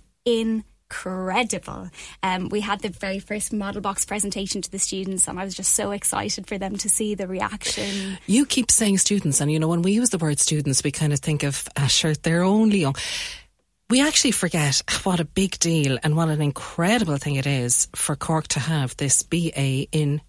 incredible. 0.89 1.89
Um, 2.23 2.49
we 2.49 2.61
had 2.61 2.81
the 2.81 2.89
very 2.89 3.19
first 3.19 3.53
model 3.53 3.81
box 3.81 4.05
presentation 4.05 4.61
to 4.61 4.71
the 4.71 4.79
students, 4.79 5.27
and 5.27 5.39
I 5.39 5.43
was 5.43 5.55
just 5.55 5.73
so 5.73 5.91
excited 5.91 6.47
for 6.47 6.57
them 6.57 6.75
to 6.77 6.89
see 6.89 7.15
the 7.15 7.27
reaction. 7.27 8.17
You 8.27 8.45
keep 8.45 8.71
saying 8.71 8.99
students, 8.99 9.41
and 9.41 9.51
you 9.51 9.59
know, 9.59 9.67
when 9.67 9.81
we 9.81 9.91
use 9.91 10.09
the 10.09 10.17
word 10.17 10.39
students, 10.39 10.83
we 10.83 10.91
kind 10.91 11.13
of 11.13 11.19
think 11.19 11.43
of, 11.43 11.67
uh, 11.75 11.87
sure, 11.87 12.13
they're 12.13 12.43
only 12.43 12.79
young. 12.79 12.95
We 13.89 14.01
actually 14.01 14.31
forget 14.31 14.81
what 15.03 15.19
a 15.19 15.25
big 15.25 15.59
deal 15.59 15.99
and 16.03 16.15
what 16.15 16.29
an 16.29 16.41
incredible 16.41 17.17
thing 17.17 17.35
it 17.35 17.45
is 17.45 17.87
for 17.95 18.15
Cork 18.15 18.47
to 18.49 18.59
have 18.59 18.97
this 18.97 19.21
BA 19.21 19.87
in 19.91 20.21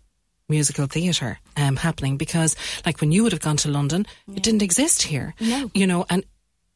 musical 0.49 0.87
theatre 0.87 1.39
um, 1.57 1.77
happening 1.77 2.19
because, 2.19 2.55
like, 2.85 3.01
when 3.01 3.13
you 3.13 3.23
would 3.23 3.33
have 3.33 3.41
gone 3.41 3.57
to 3.59 3.71
London, 3.71 4.07
it 4.35 4.43
didn't 4.43 4.63
exist 4.63 5.03
here. 5.03 5.35
No. 5.41 5.71
You 5.75 5.87
know, 5.87 6.05
and 6.11 6.25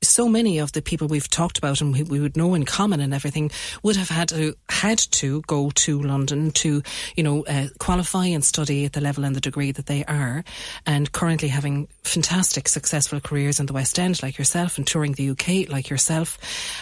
so 0.02 0.28
many 0.28 0.58
of 0.58 0.72
the 0.72 0.80
people 0.80 1.08
we've 1.08 1.28
talked 1.28 1.58
about 1.58 1.80
and 1.80 2.08
we, 2.08 2.20
would 2.20 2.36
know 2.36 2.54
in 2.54 2.64
common 2.64 3.00
and 3.00 3.12
everything 3.12 3.50
would 3.82 3.96
have 3.96 4.08
had 4.08 4.28
to 4.28 4.54
had 4.68 4.98
to 4.98 5.42
go 5.42 5.70
to 5.70 6.00
London 6.00 6.50
to 6.52 6.82
you 7.16 7.22
know 7.22 7.44
uh, 7.44 7.66
qualify 7.78 8.24
and 8.26 8.44
study 8.44 8.86
at 8.86 8.94
the 8.94 9.00
level 9.00 9.24
and 9.24 9.36
the 9.36 9.40
degree 9.40 9.72
that 9.72 9.86
they 9.86 10.04
are. 10.06 10.42
And 10.86 11.12
currently 11.12 11.48
having 11.48 11.88
fantastic 12.02 12.68
successful 12.68 13.20
careers 13.20 13.60
in 13.60 13.66
the 13.66 13.72
West 13.72 13.98
End 13.98 14.22
like 14.22 14.38
yourself 14.38 14.78
and 14.78 14.86
touring 14.86 15.12
the 15.12 15.30
UK 15.30 15.68
like 15.68 15.90
yourself. 15.90 16.38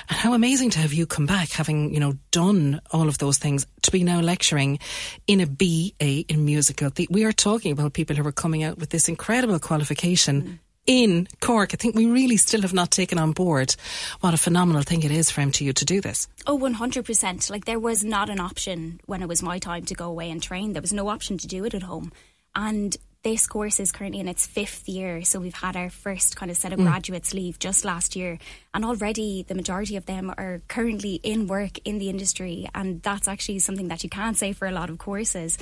And 0.08 0.16
how 0.16 0.32
amazing 0.34 0.70
to 0.70 0.78
have 0.78 0.92
you 0.92 1.06
come 1.06 1.26
back 1.26 1.50
having 1.50 1.92
you 1.92 2.00
know 2.00 2.14
done 2.30 2.80
all 2.92 3.08
of 3.08 3.18
those 3.18 3.38
things 3.38 3.66
to 3.82 3.90
be 3.90 4.04
now 4.04 4.20
lecturing 4.20 4.78
in 5.26 5.40
a 5.40 5.46
BA 5.46 6.24
in 6.28 6.44
musical. 6.44 6.90
The- 6.90 7.08
we 7.10 7.24
are 7.24 7.32
talking 7.32 7.72
about 7.72 7.94
people 7.94 8.14
who 8.14 8.26
are 8.26 8.32
coming 8.32 8.62
out 8.62 8.78
with 8.78 8.90
this 8.90 9.08
incredible 9.08 9.58
qualification 9.58 10.60
in 10.88 11.28
Cork. 11.40 11.74
I 11.74 11.76
think 11.76 11.94
we 11.94 12.06
really 12.06 12.38
still 12.38 12.62
have 12.62 12.72
not 12.72 12.90
taken 12.90 13.18
on 13.18 13.32
board 13.32 13.76
what 14.20 14.34
a 14.34 14.38
phenomenal 14.38 14.82
thing 14.82 15.02
it 15.02 15.12
is 15.12 15.30
for 15.30 15.42
MTU 15.42 15.74
to 15.74 15.84
do 15.84 16.00
this. 16.00 16.26
Oh, 16.46 16.58
100%. 16.58 17.50
Like, 17.50 17.66
there 17.66 17.78
was 17.78 18.02
not 18.02 18.30
an 18.30 18.40
option 18.40 19.00
when 19.06 19.22
it 19.22 19.28
was 19.28 19.42
my 19.42 19.58
time 19.58 19.84
to 19.84 19.94
go 19.94 20.06
away 20.06 20.30
and 20.30 20.42
train. 20.42 20.72
There 20.72 20.82
was 20.82 20.92
no 20.92 21.08
option 21.08 21.38
to 21.38 21.46
do 21.46 21.64
it 21.64 21.74
at 21.74 21.82
home. 21.82 22.10
And 22.56 22.96
this 23.22 23.46
course 23.46 23.80
is 23.80 23.92
currently 23.92 24.20
in 24.20 24.28
its 24.28 24.46
fifth 24.46 24.88
year. 24.88 25.22
So 25.22 25.40
we've 25.40 25.54
had 25.54 25.76
our 25.76 25.90
first 25.90 26.36
kind 26.36 26.50
of 26.50 26.56
set 26.56 26.72
of 26.72 26.78
mm. 26.78 26.84
graduates 26.84 27.34
leave 27.34 27.58
just 27.58 27.84
last 27.84 28.16
year. 28.16 28.38
And 28.72 28.84
already 28.84 29.44
the 29.46 29.54
majority 29.54 29.96
of 29.96 30.06
them 30.06 30.32
are 30.38 30.62
currently 30.68 31.20
in 31.22 31.48
work 31.48 31.78
in 31.84 31.98
the 31.98 32.08
industry. 32.08 32.68
And 32.74 33.02
that's 33.02 33.28
actually 33.28 33.58
something 33.58 33.88
that 33.88 34.02
you 34.02 34.08
can't 34.08 34.36
say 34.36 34.52
for 34.52 34.66
a 34.66 34.72
lot 34.72 34.88
of 34.88 34.98
courses. 34.98 35.58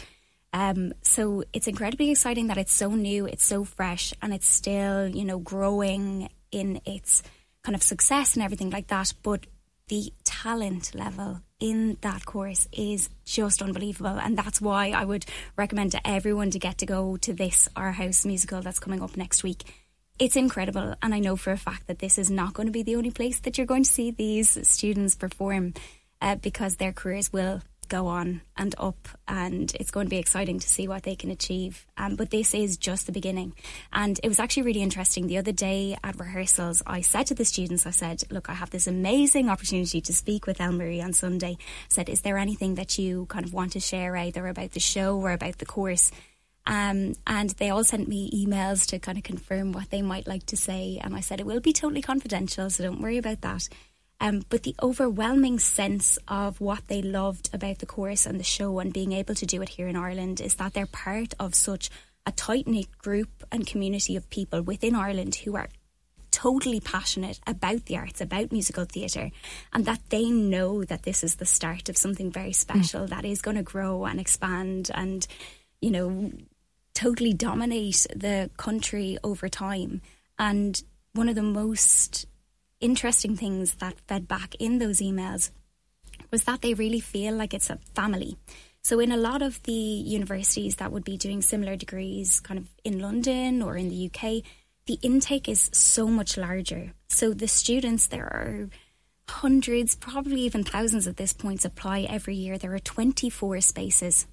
Um, 0.57 0.95
so 1.03 1.45
it's 1.53 1.69
incredibly 1.69 2.11
exciting 2.11 2.47
that 2.47 2.57
it's 2.57 2.73
so 2.73 2.89
new, 2.89 3.27
it's 3.27 3.45
so 3.45 3.63
fresh, 3.65 4.15
and 4.23 4.33
it's 4.33 4.47
still, 4.47 5.07
you 5.07 5.27
know, 5.27 5.39
growing 5.39 6.31
in 6.51 6.81
its 6.87 7.23
kind 7.63 7.77
of 7.77 7.83
success 7.83 8.35
and 8.35 8.43
everything 8.43 8.71
like 8.71 8.87
that. 8.87 9.13
But 9.23 9.45
the 9.89 10.15
talent 10.25 10.95
level 10.95 11.43
in 11.61 11.99
that 12.01 12.25
course 12.25 12.69
is 12.73 13.11
just 13.27 13.61
unbelievable, 13.61 14.19
and 14.19 14.35
that's 14.35 14.59
why 14.59 14.93
I 14.93 15.05
would 15.05 15.27
recommend 15.59 15.93
to 15.93 16.09
everyone 16.09 16.51
to 16.53 16.59
get 16.59 16.79
to 16.79 16.87
go 16.87 17.19
to 17.19 17.35
this 17.35 17.69
Our 17.77 17.93
House 17.93 18.25
musical 18.25 18.63
that's 18.63 18.79
coming 18.79 19.03
up 19.03 19.15
next 19.15 19.45
week. 19.45 19.63
It's 20.19 20.37
incredible, 20.37 20.95
and 21.03 21.15
I 21.15 21.19
know 21.19 21.37
for 21.37 21.53
a 21.53 21.59
fact 21.59 21.87
that 21.89 21.99
this 21.99 22.17
is 22.17 22.31
not 22.31 22.55
going 22.55 22.67
to 22.67 22.73
be 22.73 22.83
the 22.83 22.97
only 22.97 23.11
place 23.11 23.41
that 23.41 23.59
you're 23.59 23.67
going 23.67 23.85
to 23.85 23.91
see 23.91 24.11
these 24.11 24.67
students 24.67 25.17
perform, 25.17 25.75
uh, 26.23 26.37
because 26.37 26.77
their 26.77 26.95
careers 26.95 27.31
will 27.31 27.61
go 27.89 28.07
on 28.07 28.43
and 28.57 28.75
up 28.79 29.09
and 29.29 29.75
it's 29.79 29.91
going 29.91 30.07
to 30.07 30.11
be 30.11 30.19
exciting 30.19 30.59
to 30.59 30.69
see 30.69 30.89
what 30.89 31.03
they 31.03 31.15
can 31.15 31.31
achieve. 31.31 31.87
Um, 31.97 32.17
but 32.17 32.31
this 32.31 32.55
is 32.55 32.77
just 32.77 33.07
the 33.07 33.13
beginning. 33.13 33.55
And 33.93 34.19
it 34.23 34.29
was 34.29 34.39
actually 34.39 34.65
really 34.65 34.83
interesting. 34.83 35.27
The 35.27 35.39
other 35.39 35.53
day 35.53 35.97
at 36.03 36.19
rehearsals 36.19 36.83
I 36.87 37.01
said 37.01 37.27
to 37.27 37.35
the 37.35 37.45
students 37.45 37.87
I 37.87 37.91
said 37.91 38.23
look 38.31 38.49
I 38.49 38.55
have 38.55 38.71
this 38.71 38.87
amazing 38.87 39.49
opportunity 39.49 40.01
to 40.01 40.13
speak 40.13 40.47
with 40.47 40.59
Elmarie 40.59 41.03
on 41.03 41.13
Sunday. 41.13 41.57
I 41.59 41.65
said 41.89 42.09
is 42.09 42.23
there 42.23 42.39
anything 42.39 42.75
that 42.77 42.99
you 42.99 43.27
kind 43.27 43.45
of 43.45 43.53
want 43.53 43.73
to 43.73 43.81
share 43.81 44.17
either 44.17 44.47
about 44.47 44.73
the 44.73 44.81
show 44.81 45.17
or 45.19 45.33
about 45.33 45.59
the 45.59 45.67
course? 45.67 46.11
Um, 46.67 47.15
and 47.27 47.51
they 47.51 47.71
all 47.71 47.85
sent 47.85 48.09
me 48.09 48.31
emails 48.45 48.87
to 48.89 48.99
kind 48.99 49.17
of 49.17 49.25
confirm 49.25 49.73
what 49.73 49.91
they 49.91 50.03
might 50.03 50.27
like 50.27 50.47
to 50.47 50.57
say. 50.57 51.01
And 51.03 51.15
I 51.15 51.21
said, 51.21 51.39
it 51.39 51.47
will 51.47 51.61
be 51.61 51.73
totally 51.73 52.03
confidential, 52.03 52.69
so 52.71 52.83
don't 52.83 53.01
worry 53.01 53.19
about 53.19 53.43
that. 53.43 53.69
Um, 54.21 54.43
but 54.49 54.63
the 54.63 54.75
overwhelming 54.83 55.59
sense 55.59 56.19
of 56.27 56.61
what 56.61 56.89
they 56.89 57.03
loved 57.03 57.51
about 57.53 57.79
the 57.81 57.87
course 57.87 58.25
and 58.25 58.41
the 58.41 58.45
show 58.45 58.79
and 58.79 58.93
being 58.93 59.13
able 59.13 59.35
to 59.35 59.47
do 59.47 59.61
it 59.61 59.69
here 59.71 59.89
in 59.89 59.97
Ireland 59.97 60.41
is 60.41 60.55
that 60.55 60.73
they're 60.73 60.87
part 60.87 61.35
of 61.39 61.55
such 61.55 61.91
a 62.25 62.33
tight 62.33 62.67
knit 62.67 62.97
group 62.99 63.29
and 63.53 63.67
community 63.67 64.17
of 64.17 64.29
people 64.31 64.63
within 64.63 64.95
Ireland 64.95 65.35
who 65.37 65.55
are 65.57 65.69
totally 66.31 66.81
passionate 66.81 67.41
about 67.47 67.87
the 67.87 67.97
arts, 67.97 68.21
about 68.21 68.53
musical 68.53 68.85
theatre, 68.85 69.31
and 69.73 69.85
that 69.87 70.01
they 70.11 70.29
know 70.29 70.85
that 70.85 71.03
this 71.03 71.25
is 71.25 71.37
the 71.37 71.47
start 71.47 71.89
of 71.89 71.97
something 71.97 72.31
very 72.31 72.53
special 72.53 73.07
that 73.07 73.25
is 73.25 73.41
going 73.41 73.57
to 73.57 73.63
grow 73.63 74.05
and 74.05 74.21
expand 74.21 74.91
and, 74.95 75.27
you 75.81 75.91
know, 75.91 76.31
totally 76.95 77.33
dominate 77.33 78.07
the 78.15 78.51
country 78.57 79.17
over 79.25 79.49
time. 79.49 80.03
And 80.39 80.83
one 81.13 81.29
of 81.29 81.37
the 81.37 81.43
most 81.43 82.27
interesting 82.81 83.37
things 83.37 83.75
that 83.77 84.01
fed 84.07 84.29
back 84.29 84.55
in 84.59 84.79
those 84.79 85.01
emails 85.01 85.51
was 86.31 86.45
that 86.45 86.63
they 86.63 86.75
really 86.75 87.01
feel 87.01 87.35
like 87.35 87.55
it's 87.55 87.71
a 87.71 87.79
family. 87.95 88.37
So, 88.83 89.01
in 89.01 89.11
a 89.11 89.17
lot 89.17 89.43
of 89.43 89.63
the 89.65 89.73
universities 89.73 90.77
that 90.77 90.93
would 90.93 91.05
be 91.05 91.17
doing 91.17 91.43
similar 91.43 91.75
degrees, 91.77 92.41
kind 92.41 92.59
of 92.59 92.69
in 92.85 93.01
London 93.01 93.61
or 93.61 93.77
in 93.77 93.89
the 93.89 94.07
UK, 94.07 94.45
the 94.87 94.99
intake 95.03 95.49
is 95.49 95.71
so 95.73 96.07
much 96.07 96.37
larger. 96.37 96.93
So, 97.09 97.33
the 97.33 97.49
students, 97.49 98.07
there 98.07 98.27
are 98.27 98.69
hundreds, 99.29 99.97
probably 99.97 100.43
even 100.43 100.63
thousands 100.63 101.07
at 101.09 101.17
this 101.17 101.33
point, 101.33 101.65
apply 101.65 102.03
every 102.03 102.37
year. 102.37 102.59
There 102.59 102.75
are 102.75 102.79
24 102.79 103.61
spaces 103.61 104.27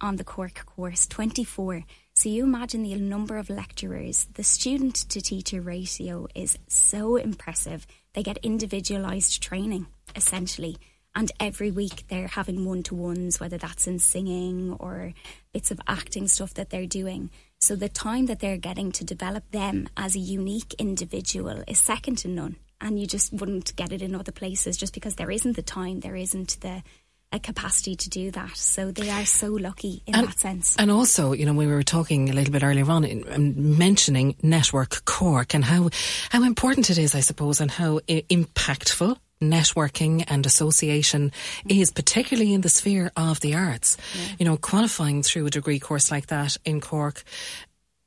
on 0.00 0.16
the 0.16 0.24
Cork 0.24 0.64
course, 0.66 1.06
24. 1.08 1.82
So 2.18 2.30
you 2.30 2.44
imagine 2.44 2.82
the 2.82 2.94
number 2.94 3.36
of 3.36 3.50
lecturers, 3.50 4.26
the 4.34 4.42
student 4.42 4.94
to 5.10 5.20
teacher 5.20 5.60
ratio 5.60 6.26
is 6.34 6.56
so 6.66 7.16
impressive. 7.16 7.86
They 8.14 8.22
get 8.22 8.38
individualized 8.38 9.42
training, 9.42 9.86
essentially. 10.14 10.78
And 11.14 11.30
every 11.38 11.70
week 11.70 12.04
they're 12.08 12.28
having 12.28 12.64
one 12.64 12.82
to 12.84 12.94
ones, 12.94 13.38
whether 13.38 13.58
that's 13.58 13.86
in 13.86 13.98
singing 13.98 14.78
or 14.80 15.12
bits 15.52 15.70
of 15.70 15.78
acting 15.86 16.26
stuff 16.26 16.54
that 16.54 16.70
they're 16.70 16.86
doing. 16.86 17.28
So 17.58 17.76
the 17.76 17.90
time 17.90 18.26
that 18.26 18.40
they're 18.40 18.56
getting 18.56 18.92
to 18.92 19.04
develop 19.04 19.50
them 19.50 19.86
as 19.94 20.16
a 20.16 20.18
unique 20.18 20.74
individual 20.78 21.64
is 21.68 21.78
second 21.78 22.16
to 22.18 22.28
none. 22.28 22.56
And 22.80 22.98
you 22.98 23.06
just 23.06 23.30
wouldn't 23.34 23.76
get 23.76 23.92
it 23.92 24.00
in 24.00 24.14
other 24.14 24.32
places 24.32 24.78
just 24.78 24.94
because 24.94 25.16
there 25.16 25.30
isn't 25.30 25.56
the 25.56 25.62
time, 25.62 26.00
there 26.00 26.16
isn't 26.16 26.60
the 26.62 26.82
a 27.32 27.38
capacity 27.40 27.96
to 27.96 28.08
do 28.08 28.30
that. 28.30 28.56
So 28.56 28.90
they 28.92 29.10
are 29.10 29.26
so 29.26 29.48
lucky 29.48 30.02
in 30.06 30.14
And- 30.14 30.28
that 30.28 30.38
sense. 30.38 30.76
And 30.78 30.90
also, 30.90 31.32
you 31.32 31.44
know, 31.44 31.52
we 31.54 31.66
were 31.66 31.82
talking 31.82 32.30
a 32.30 32.32
little 32.32 32.52
bit 32.52 32.62
earlier 32.62 32.88
on, 32.90 33.04
in, 33.04 33.24
um, 33.32 33.78
mentioning 33.78 34.36
Network 34.42 35.04
Cork 35.04 35.54
and 35.54 35.64
how 35.64 35.90
how 36.30 36.44
important 36.44 36.88
it 36.90 36.98
is, 36.98 37.14
I 37.14 37.20
suppose, 37.20 37.60
and 37.60 37.70
how 37.70 38.00
I- 38.08 38.24
impactful 38.30 39.16
networking 39.42 40.24
and 40.28 40.46
association 40.46 41.30
is, 41.68 41.90
particularly 41.92 42.54
in 42.54 42.62
the 42.62 42.70
sphere 42.70 43.10
of 43.16 43.40
the 43.40 43.54
arts. 43.54 43.96
You 44.38 44.46
know, 44.46 44.56
qualifying 44.56 45.22
through 45.22 45.46
a 45.46 45.50
degree 45.50 45.78
course 45.78 46.10
like 46.10 46.28
that 46.28 46.56
in 46.64 46.80
Cork 46.80 47.22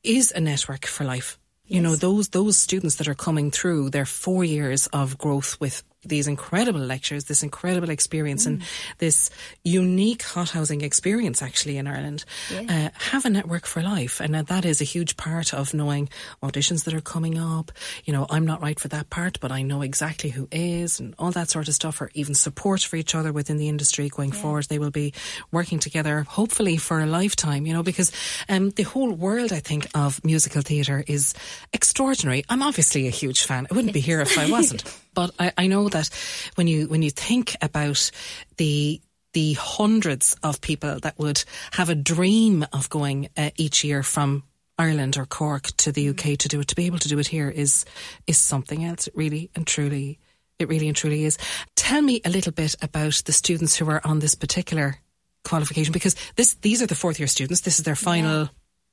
is 0.03 0.32
a 0.32 0.39
network 0.39 0.86
for 0.88 1.03
life. 1.03 1.38
You 1.67 1.82
know, 1.82 1.95
those 1.95 2.30
those 2.30 2.57
students 2.57 2.95
that 2.95 3.07
are 3.07 3.13
coming 3.15 3.51
through 3.51 3.91
their 3.91 4.05
four 4.07 4.43
years 4.43 4.88
of 4.88 5.17
growth 5.20 5.59
with 5.59 5.84
these 6.03 6.27
incredible 6.27 6.79
lectures, 6.79 7.25
this 7.25 7.43
incredible 7.43 7.89
experience, 7.89 8.45
and 8.45 8.61
this 8.99 9.29
unique 9.63 10.23
hothousing 10.23 10.81
experience 10.81 11.41
actually 11.41 11.77
in 11.77 11.87
Ireland, 11.87 12.23
uh, 12.69 12.89
have 12.93 13.25
a 13.25 13.29
network 13.29 13.65
for 13.65 13.81
life, 13.81 14.21
and 14.21 14.33
that 14.35 14.65
is 14.65 14.79
a 14.79 14.85
huge 14.85 15.17
part 15.17 15.53
of 15.53 15.73
knowing 15.73 16.09
auditions 16.41 16.85
that 16.85 16.93
are 16.93 17.01
coming 17.01 17.37
up. 17.37 17.71
You 18.05 18.13
know, 18.13 18.25
I'm 18.29 18.45
not 18.45 18.61
right 18.61 18.79
for 18.79 18.87
that 18.89 19.09
part, 19.09 19.39
but 19.39 19.51
I 19.51 19.61
know 19.61 19.81
exactly 19.81 20.29
who 20.29 20.47
is, 20.51 20.99
and 20.99 21.15
all 21.19 21.31
that 21.31 21.49
sort 21.49 21.67
of 21.67 21.73
stuff, 21.73 21.99
or 21.99 22.11
even 22.13 22.33
support 22.33 22.81
for 22.81 22.95
each 22.95 23.13
other 23.13 23.33
within 23.33 23.57
the 23.57 23.67
industry 23.67 24.09
going 24.09 24.31
forward. 24.31 24.65
They 24.65 24.79
will 24.79 24.91
be 24.91 25.13
working 25.51 25.79
together, 25.79 26.21
hopefully 26.21 26.77
for 26.77 27.01
a 27.01 27.05
lifetime. 27.05 27.65
You 27.65 27.73
know, 27.73 27.83
because 27.83 28.11
um, 28.47 28.69
the 28.71 28.83
whole 28.83 29.11
world, 29.11 29.51
I 29.51 29.59
think, 29.59 29.87
of 29.93 30.23
musical 30.23 30.61
theatre 30.61 31.03
is 31.07 31.33
extraordinary. 31.73 32.45
I'm 32.49 32.63
obviously 32.63 33.07
a 33.07 33.11
huge 33.11 33.43
fan. 33.43 33.67
I 33.69 33.73
wouldn't 33.73 33.93
be 33.93 33.99
here 33.99 34.21
if 34.21 34.37
I 34.37 34.49
wasn't. 34.49 34.83
But 35.14 35.32
I, 35.39 35.51
I 35.57 35.68
know 35.68 35.89
that 35.89 36.10
when 36.55 36.68
you 36.68 36.88
when 36.88 37.01
you 37.01 37.10
think 37.10 37.55
about 37.62 38.12
the 38.57 39.01
the 39.34 39.53
hundreds 39.53 40.36
of 40.41 40.62
people 40.62 40.99
that 40.99 41.20
would 41.20 41.43
have 41.74 41.89
a 41.89 41.95
dream 41.95 42.66
of 42.74 42.89
going 42.89 43.30
uh, 43.38 43.51
each 43.57 43.84
year 43.84 44.01
from 44.01 44.43
Ireland 44.78 45.18
or 45.18 45.26
Cork 45.26 45.68
to 45.78 45.91
the 45.91 46.10
UK 46.10 46.38
to 46.39 46.47
do 46.47 46.62
it, 46.62 46.68
to 46.70 46.76
be 46.76 46.86
able 46.86 46.99
to 46.99 47.10
do 47.10 47.20
it 47.20 47.28
here 47.28 47.49
is 47.49 47.86
is 48.28 48.38
something 48.38 48.84
else. 48.84 49.07
It 49.07 49.16
really 49.16 49.51
and 49.55 49.68
truly, 49.68 50.20
it 50.57 50.70
really 50.70 50.88
and 50.88 50.95
truly 50.95 51.26
is. 51.26 51.38
Tell 51.76 52.01
me 52.01 52.22
a 52.24 52.30
little 52.30 52.53
bit 52.53 52.76
about 52.82 53.22
the 53.26 53.34
students 53.34 53.76
who 53.76 53.89
are 53.89 54.01
on 54.03 54.20
this 54.20 54.36
particular 54.36 54.97
qualification 55.43 55.91
because 55.91 56.16
this 56.36 56.55
these 56.55 56.82
are 56.82 56.88
the 56.88 56.95
fourth 56.95 57.20
year 57.20 57.28
students. 57.28 57.62
This 57.62 57.80
is 57.80 57.86
their 57.86 57.95
final 57.95 58.49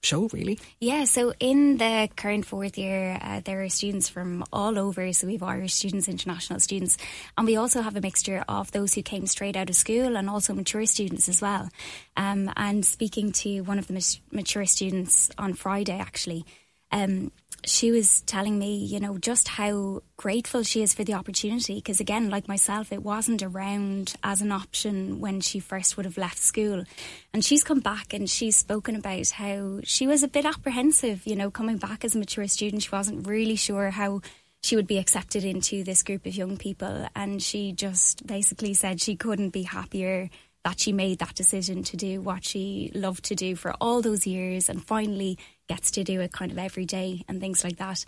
show, 0.07 0.29
really. 0.33 0.59
Yeah, 0.81 1.05
so 1.05 1.35
in 1.41 1.79
the 1.79 2.09
current 2.17 2.47
fourth 2.47 2.79
year, 2.79 3.19
uh, 3.21 3.41
there 3.45 3.63
are 3.63 3.69
students 3.69 4.09
from 4.09 4.45
all 4.53 4.79
over. 4.79 5.13
So 5.13 5.27
we 5.27 5.35
have 5.35 5.43
Irish 5.43 5.75
students, 5.75 6.09
international 6.09 6.61
students, 6.61 6.97
and 7.37 7.47
we 7.47 7.57
also 7.57 7.83
have 7.83 7.97
a 7.97 8.01
mixture 8.01 8.45
of 8.49 8.71
those 8.71 8.95
who 8.95 9.03
came 9.03 9.27
straight 9.27 9.57
out 9.57 9.69
of 9.69 9.77
school 9.77 10.17
and 10.17 10.31
also 10.31 10.55
mature 10.55 10.87
students 10.87 11.29
as 11.29 11.43
well. 11.43 11.69
Um, 12.17 12.51
and 12.57 12.85
speaking 12.85 13.33
to 13.33 13.61
one 13.63 13.79
of 13.79 13.89
the 13.89 13.95
mat- 13.95 14.21
mature 14.31 14.65
students 14.65 15.31
on 15.37 15.55
Friday, 15.55 15.99
actually, 15.99 16.45
um, 16.93 17.33
she 17.65 17.91
was 17.91 18.21
telling 18.23 18.59
me, 18.59 18.77
you 18.77 19.01
know, 19.01 19.19
just 19.19 19.49
how 19.49 20.03
grateful 20.17 20.63
she 20.63 20.83
is 20.83 20.95
for 20.95 21.05
the 21.05 21.15
opportunity. 21.15 21.77
Because 21.77 22.01
again, 22.01 22.31
like 22.31 22.49
myself, 22.49 22.93
it 22.93 23.03
wasn't 23.03 23.43
around 23.43 24.15
as 24.23 24.41
an 24.41 24.53
option 24.53 25.21
when 25.21 25.41
she 25.41 25.59
first 25.59 25.97
would 25.97 26.07
have 26.07 26.19
left 26.19 26.39
school. 26.39 26.85
And 27.33 27.45
she's 27.45 27.65
come 27.65 27.81
back 27.81 28.13
and 28.13 28.29
she's 28.31 28.57
spoken 28.57 28.95
about 28.95 29.31
how 29.31 29.81
she 29.85 30.07
was 30.07 30.23
a 30.23 30.29
bit 30.29 30.45
apprehensive, 30.45 31.27
you 31.27 31.37
know, 31.37 31.51
coming 31.51 31.77
back 31.77 32.05
as 32.05 32.15
a 32.15 32.19
mature 32.19 32.47
student. 32.47 32.83
She 32.83 32.91
wasn't 32.91 33.27
really 33.27 33.57
sure 33.57 33.91
how 33.91 34.21
she 34.63 34.77
would 34.77 34.87
be 34.87 34.99
accepted 34.99 35.45
into 35.45 35.85
this 35.85 36.03
group 36.03 36.27
of 36.27 36.35
young 36.35 36.57
people. 36.57 37.09
And 37.17 37.43
she 37.43 37.73
just 37.73 38.27
basically 38.27 38.75
said 38.75 39.01
she 39.01 39.17
couldn't 39.17 39.51
be 39.51 39.63
happier 39.63 40.31
that 40.65 40.81
she 40.81 40.93
made 40.93 41.21
that 41.21 41.35
decision 41.37 41.85
to 41.85 41.97
do 41.97 42.21
what 42.21 42.45
she 42.45 42.91
loved 42.93 43.25
to 43.27 43.37
do 43.37 43.55
for 43.55 43.73
all 43.81 44.03
those 44.03 44.27
years 44.27 44.69
and 44.69 44.85
finally 44.85 45.39
gets 45.69 45.91
to 45.93 46.05
do 46.05 46.21
it 46.21 46.33
kind 46.33 46.53
of 46.53 46.59
every 46.59 46.85
day 46.85 47.25
and 47.29 47.41
things 47.41 47.65
like 47.65 47.77
that. 47.77 48.05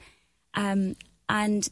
Um, 0.55 0.97
and 1.29 1.69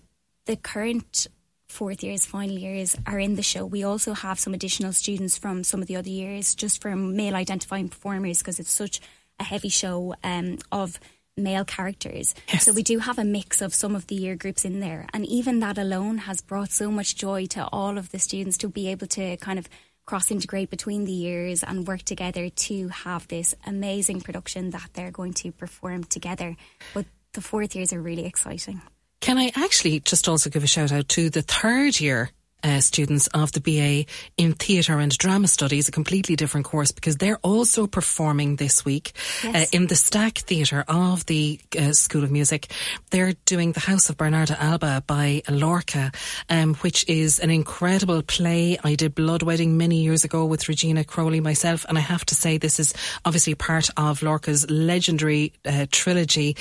the 0.46 0.56
current 0.56 1.26
fourth 1.68 2.02
years, 2.02 2.24
final 2.24 2.56
years 2.56 2.96
are 3.06 3.18
in 3.18 3.36
the 3.36 3.42
show. 3.42 3.64
We 3.64 3.84
also 3.84 4.12
have 4.12 4.38
some 4.38 4.54
additional 4.54 4.92
students 4.92 5.36
from 5.36 5.64
some 5.64 5.82
of 5.82 5.88
the 5.88 5.96
other 5.96 6.10
years, 6.10 6.54
just 6.54 6.80
from 6.80 7.16
male 7.16 7.34
identifying 7.34 7.88
performers, 7.88 8.38
because 8.38 8.60
it's 8.60 8.70
such 8.70 9.00
a 9.40 9.44
heavy 9.44 9.68
show 9.68 10.14
um, 10.22 10.58
of 10.70 10.98
male 11.36 11.64
characters. 11.64 12.34
So 12.60 12.72
we 12.72 12.82
do 12.82 12.98
have 12.98 13.18
a 13.18 13.24
mix 13.24 13.60
of 13.60 13.74
some 13.74 13.94
of 13.94 14.06
the 14.06 14.14
year 14.14 14.36
groups 14.36 14.64
in 14.64 14.80
there. 14.80 15.06
And 15.12 15.26
even 15.26 15.60
that 15.60 15.76
alone 15.76 16.18
has 16.18 16.40
brought 16.40 16.70
so 16.70 16.90
much 16.90 17.16
joy 17.16 17.46
to 17.46 17.68
all 17.72 17.98
of 17.98 18.10
the 18.10 18.18
students 18.18 18.56
to 18.58 18.68
be 18.68 18.88
able 18.88 19.06
to 19.08 19.36
kind 19.36 19.58
of 19.58 19.68
cross 20.06 20.30
integrate 20.30 20.70
between 20.70 21.04
the 21.04 21.12
years 21.12 21.62
and 21.62 21.86
work 21.86 22.02
together 22.02 22.48
to 22.48 22.88
have 22.88 23.26
this 23.28 23.54
amazing 23.66 24.20
production 24.20 24.70
that 24.70 24.88
they're 24.94 25.10
going 25.10 25.34
to 25.34 25.52
perform 25.52 26.04
together. 26.04 26.56
But 26.94 27.06
the 27.32 27.40
fourth 27.40 27.74
years 27.74 27.92
are 27.92 28.00
really 28.00 28.24
exciting. 28.24 28.80
Can 29.20 29.38
I 29.38 29.50
actually 29.56 30.00
just 30.00 30.28
also 30.28 30.48
give 30.48 30.62
a 30.62 30.68
shout 30.68 30.92
out 30.92 31.08
to 31.10 31.28
the 31.30 31.42
third 31.42 32.00
year 32.00 32.30
uh, 32.66 32.80
students 32.80 33.28
of 33.28 33.52
the 33.52 33.60
BA 33.60 34.10
in 34.36 34.52
Theatre 34.52 34.98
and 34.98 35.16
Drama 35.16 35.46
Studies, 35.46 35.88
a 35.88 35.92
completely 35.92 36.34
different 36.34 36.66
course 36.66 36.90
because 36.90 37.16
they're 37.16 37.38
also 37.38 37.86
performing 37.86 38.56
this 38.56 38.84
week 38.84 39.12
uh, 39.44 39.66
in 39.72 39.86
the 39.86 39.94
Stack 39.94 40.38
Theatre 40.38 40.84
of 40.88 41.24
the 41.26 41.60
uh, 41.78 41.92
School 41.92 42.24
of 42.24 42.32
Music. 42.32 42.66
They're 43.10 43.34
doing 43.44 43.72
The 43.72 43.80
House 43.80 44.10
of 44.10 44.16
Bernarda 44.16 44.58
Alba 44.58 45.04
by 45.06 45.42
Lorca, 45.48 46.10
um, 46.50 46.74
which 46.76 47.08
is 47.08 47.38
an 47.38 47.50
incredible 47.50 48.22
play. 48.22 48.78
I 48.82 48.96
did 48.96 49.14
Blood 49.14 49.42
Wedding 49.42 49.76
many 49.76 50.02
years 50.02 50.24
ago 50.24 50.44
with 50.44 50.68
Regina 50.68 51.04
Crowley 51.04 51.40
myself, 51.40 51.86
and 51.88 51.96
I 51.96 52.00
have 52.00 52.24
to 52.26 52.34
say 52.34 52.58
this 52.58 52.80
is 52.80 52.94
obviously 53.24 53.54
part 53.54 53.88
of 53.96 54.22
Lorca's 54.22 54.68
legendary 54.68 55.52
uh, 55.64 55.86
trilogy. 55.92 56.56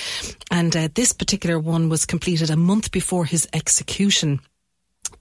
And 0.50 0.76
uh, 0.76 0.88
this 0.94 1.12
particular 1.12 1.58
one 1.58 1.88
was 1.88 2.06
completed 2.06 2.50
a 2.50 2.56
month 2.56 2.92
before 2.92 3.24
his 3.24 3.48
execution 3.52 4.40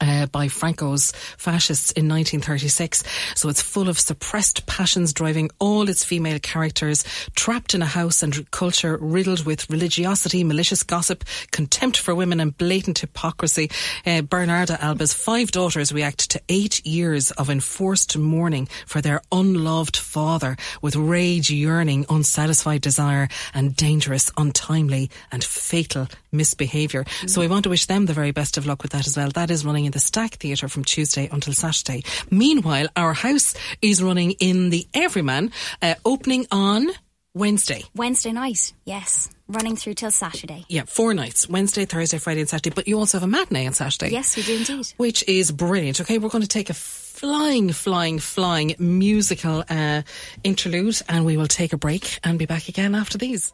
uh, 0.01 0.25
by 0.27 0.47
Franco's 0.47 1.11
fascists 1.37 1.91
in 1.91 2.07
1936. 2.07 3.03
So 3.35 3.49
it's 3.49 3.61
full 3.61 3.89
of 3.89 3.99
suppressed 3.99 4.65
passions 4.65 5.13
driving 5.13 5.49
all 5.59 5.89
its 5.89 6.03
female 6.03 6.39
characters, 6.39 7.03
trapped 7.35 7.73
in 7.73 7.81
a 7.81 7.85
house 7.85 8.23
and 8.23 8.49
culture 8.51 8.97
riddled 8.99 9.45
with 9.45 9.69
religiosity, 9.69 10.43
malicious 10.43 10.83
gossip, 10.83 11.23
contempt 11.51 11.97
for 11.97 12.15
women, 12.15 12.39
and 12.39 12.57
blatant 12.57 12.99
hypocrisy. 12.99 13.69
Uh, 14.05 14.21
Bernarda 14.21 14.79
Alba's 14.79 15.13
five 15.13 15.51
daughters 15.51 15.91
react 15.91 16.29
to 16.31 16.41
eight 16.49 16.85
years 16.85 17.31
of 17.31 17.49
enforced 17.49 18.17
mourning 18.17 18.67
for 18.85 19.01
their 19.01 19.21
unloved 19.31 19.97
father 19.97 20.57
with 20.81 20.95
rage, 20.95 21.49
yearning, 21.49 22.05
unsatisfied 22.09 22.81
desire, 22.81 23.27
and 23.53 23.75
dangerous, 23.75 24.31
untimely, 24.37 25.09
and 25.31 25.43
fatal 25.43 26.07
misbehaviour. 26.35 27.05
So 27.27 27.41
we 27.41 27.47
want 27.47 27.63
to 27.63 27.69
wish 27.69 27.85
them 27.85 28.05
the 28.05 28.13
very 28.13 28.31
best 28.31 28.57
of 28.57 28.65
luck 28.65 28.81
with 28.83 28.91
that 28.91 29.07
as 29.07 29.17
well. 29.17 29.29
That 29.29 29.51
is 29.51 29.65
running 29.65 29.85
in 29.85 29.91
the 29.91 29.99
Stack 29.99 30.35
Theatre 30.35 30.67
from 30.67 30.83
Tuesday 30.83 31.29
until 31.31 31.53
Saturday. 31.53 32.03
Meanwhile, 32.29 32.87
our 32.95 33.13
house 33.13 33.55
is 33.81 34.01
running 34.01 34.31
in 34.31 34.69
the 34.69 34.87
Everyman, 34.93 35.51
uh, 35.81 35.95
opening 36.05 36.47
on 36.51 36.89
Wednesday. 37.33 37.83
Wednesday 37.93 38.31
night, 38.31 38.73
yes, 38.85 39.29
running 39.47 39.75
through 39.75 39.93
till 39.95 40.11
Saturday. 40.11 40.65
Yeah, 40.69 40.83
four 40.85 41.13
nights 41.13 41.49
Wednesday, 41.49 41.85
Thursday, 41.85 42.17
Friday, 42.17 42.39
and 42.39 42.49
Saturday. 42.49 42.73
But 42.73 42.87
you 42.87 42.97
also 42.97 43.19
have 43.19 43.27
a 43.27 43.31
matinee 43.31 43.67
on 43.67 43.73
Saturday. 43.73 44.11
Yes, 44.11 44.37
we 44.37 44.43
do 44.43 44.55
indeed. 44.55 44.93
Which 44.97 45.27
is 45.27 45.51
brilliant. 45.51 45.99
Okay, 46.01 46.17
we're 46.17 46.29
going 46.29 46.43
to 46.43 46.47
take 46.47 46.69
a 46.69 46.73
flying, 46.73 47.71
flying, 47.71 48.19
flying 48.19 48.75
musical 48.79 49.63
uh, 49.69 50.01
interlude 50.43 51.01
and 51.09 51.25
we 51.25 51.37
will 51.37 51.47
take 51.47 51.73
a 51.73 51.77
break 51.77 52.19
and 52.23 52.39
be 52.39 52.45
back 52.45 52.69
again 52.69 52.95
after 52.95 53.17
these. 53.17 53.53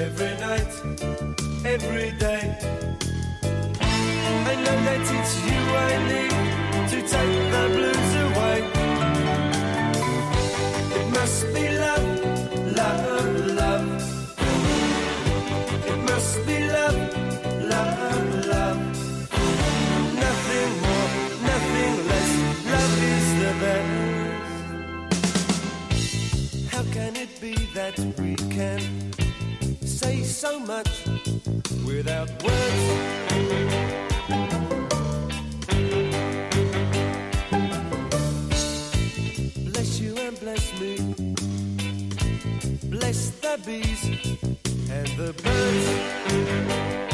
Every 0.00 0.34
night, 0.38 0.72
every 1.64 2.10
day. 2.18 2.56
I 3.80 4.54
know 4.64 4.78
that 4.86 5.00
it's 5.16 5.34
you 5.46 5.60
I 5.86 5.92
need 6.12 6.34
to 6.90 6.98
take 7.14 7.36
the 7.54 7.64
blues 7.74 8.12
away. 8.26 8.58
It 10.98 11.06
must 11.10 11.40
be 11.52 11.64
love, 11.84 12.08
love, 12.76 13.04
love. 13.60 13.86
It 15.90 15.98
must 16.10 16.34
be 16.46 16.56
love, 16.76 16.98
love, 17.74 18.28
love. 18.46 18.80
Nothing 20.24 20.70
more, 20.84 21.10
nothing 21.50 21.94
less. 22.10 22.32
Love 22.72 22.94
is 23.14 23.28
the 23.42 23.52
best. 23.62 23.98
How 26.72 26.84
can 26.92 27.12
it 27.16 27.32
be 27.40 27.54
that 27.74 27.98
we 28.18 28.36
can 28.36 28.97
much 30.78 31.06
without 31.84 32.28
words? 32.42 32.84
Bless 39.70 40.00
you 40.00 40.16
and 40.16 40.38
bless 40.40 40.80
me. 40.80 40.94
Bless 42.94 43.30
the 43.42 43.54
bees 43.66 44.04
and 44.90 45.08
the 45.16 45.32
birds. 45.42 47.07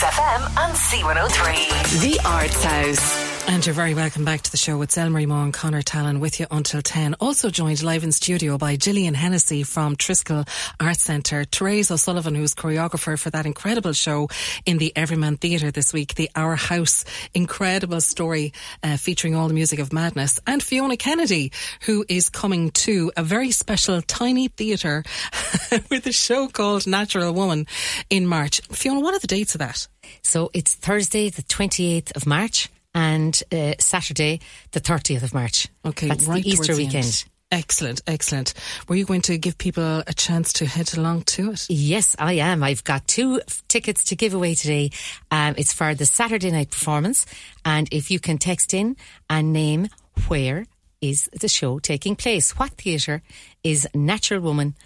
96 0.00 0.18
FM 0.18 0.42
and 0.56 0.74
C103. 0.74 2.00
The 2.00 2.20
Arts 2.24 2.64
House. 2.64 3.29
And 3.46 3.66
you're 3.66 3.74
very 3.74 3.94
welcome 3.94 4.24
back 4.24 4.42
to 4.42 4.50
the 4.50 4.56
show 4.56 4.78
with 4.78 4.90
Elmarie 4.90 5.26
Moore 5.26 5.42
and 5.42 5.52
Connor 5.52 5.82
Talon 5.82 6.20
with 6.20 6.40
you 6.40 6.46
until 6.50 6.80
10. 6.80 7.14
Also 7.20 7.50
joined 7.50 7.82
live 7.82 8.04
in 8.04 8.12
studio 8.12 8.56
by 8.58 8.76
Gillian 8.76 9.14
Hennessy 9.14 9.64
from 9.64 9.96
Triskel 9.96 10.48
Arts 10.78 11.02
Centre, 11.02 11.44
Therese 11.44 11.90
O'Sullivan, 11.90 12.34
who's 12.34 12.54
choreographer 12.54 13.18
for 13.18 13.30
that 13.30 13.46
incredible 13.46 13.92
show 13.92 14.28
in 14.66 14.78
the 14.78 14.92
Everyman 14.96 15.36
Theatre 15.36 15.70
this 15.70 15.92
week, 15.92 16.14
the 16.14 16.30
Our 16.36 16.56
House 16.56 17.04
incredible 17.34 18.00
story 18.00 18.52
uh, 18.82 18.96
featuring 18.96 19.34
all 19.34 19.48
the 19.48 19.54
music 19.54 19.78
of 19.78 19.92
madness, 19.92 20.38
and 20.46 20.62
Fiona 20.62 20.96
Kennedy, 20.96 21.52
who 21.82 22.04
is 22.08 22.30
coming 22.30 22.70
to 22.70 23.12
a 23.16 23.22
very 23.22 23.50
special 23.50 24.00
tiny 24.02 24.48
theatre 24.48 25.02
with 25.90 26.06
a 26.06 26.12
show 26.12 26.48
called 26.48 26.86
Natural 26.86 27.32
Woman 27.32 27.66
in 28.10 28.26
March. 28.26 28.60
Fiona, 28.70 29.00
what 29.00 29.14
are 29.14 29.18
the 29.18 29.26
dates 29.26 29.54
of 29.54 29.58
that? 29.58 29.88
So 30.22 30.50
it's 30.54 30.74
Thursday, 30.74 31.30
the 31.30 31.42
28th 31.42 32.16
of 32.16 32.26
March, 32.26 32.68
and 32.94 33.42
uh, 33.52 33.74
Saturday, 33.78 34.40
the 34.72 34.80
30th 34.80 35.22
of 35.22 35.34
March. 35.34 35.68
Okay, 35.84 36.08
That's 36.08 36.26
right 36.26 36.42
the 36.42 36.48
Easter 36.48 36.64
towards 36.66 36.78
the 36.78 36.84
weekend. 36.84 37.24
Excellent, 37.52 38.00
excellent. 38.06 38.54
Were 38.88 38.94
you 38.94 39.04
going 39.04 39.22
to 39.22 39.36
give 39.36 39.58
people 39.58 40.04
a 40.06 40.14
chance 40.14 40.52
to 40.54 40.66
head 40.66 40.96
along 40.96 41.22
to 41.22 41.50
it? 41.50 41.66
Yes, 41.68 42.14
I 42.16 42.34
am. 42.34 42.62
I've 42.62 42.84
got 42.84 43.08
two 43.08 43.40
f- 43.40 43.64
tickets 43.66 44.04
to 44.04 44.16
give 44.16 44.34
away 44.34 44.54
today. 44.54 44.90
Um, 45.32 45.56
it's 45.58 45.72
for 45.72 45.92
the 45.96 46.06
Saturday 46.06 46.52
night 46.52 46.70
performance. 46.70 47.26
And 47.64 47.88
if 47.90 48.08
you 48.08 48.20
can 48.20 48.38
text 48.38 48.72
in 48.72 48.96
and 49.28 49.52
name 49.52 49.88
where 50.28 50.66
is 51.00 51.28
the 51.40 51.48
show 51.48 51.80
taking 51.80 52.14
place, 52.14 52.56
what 52.56 52.70
theatre 52.72 53.20
is 53.64 53.88
Natural 53.94 54.40
Woman 54.40 54.76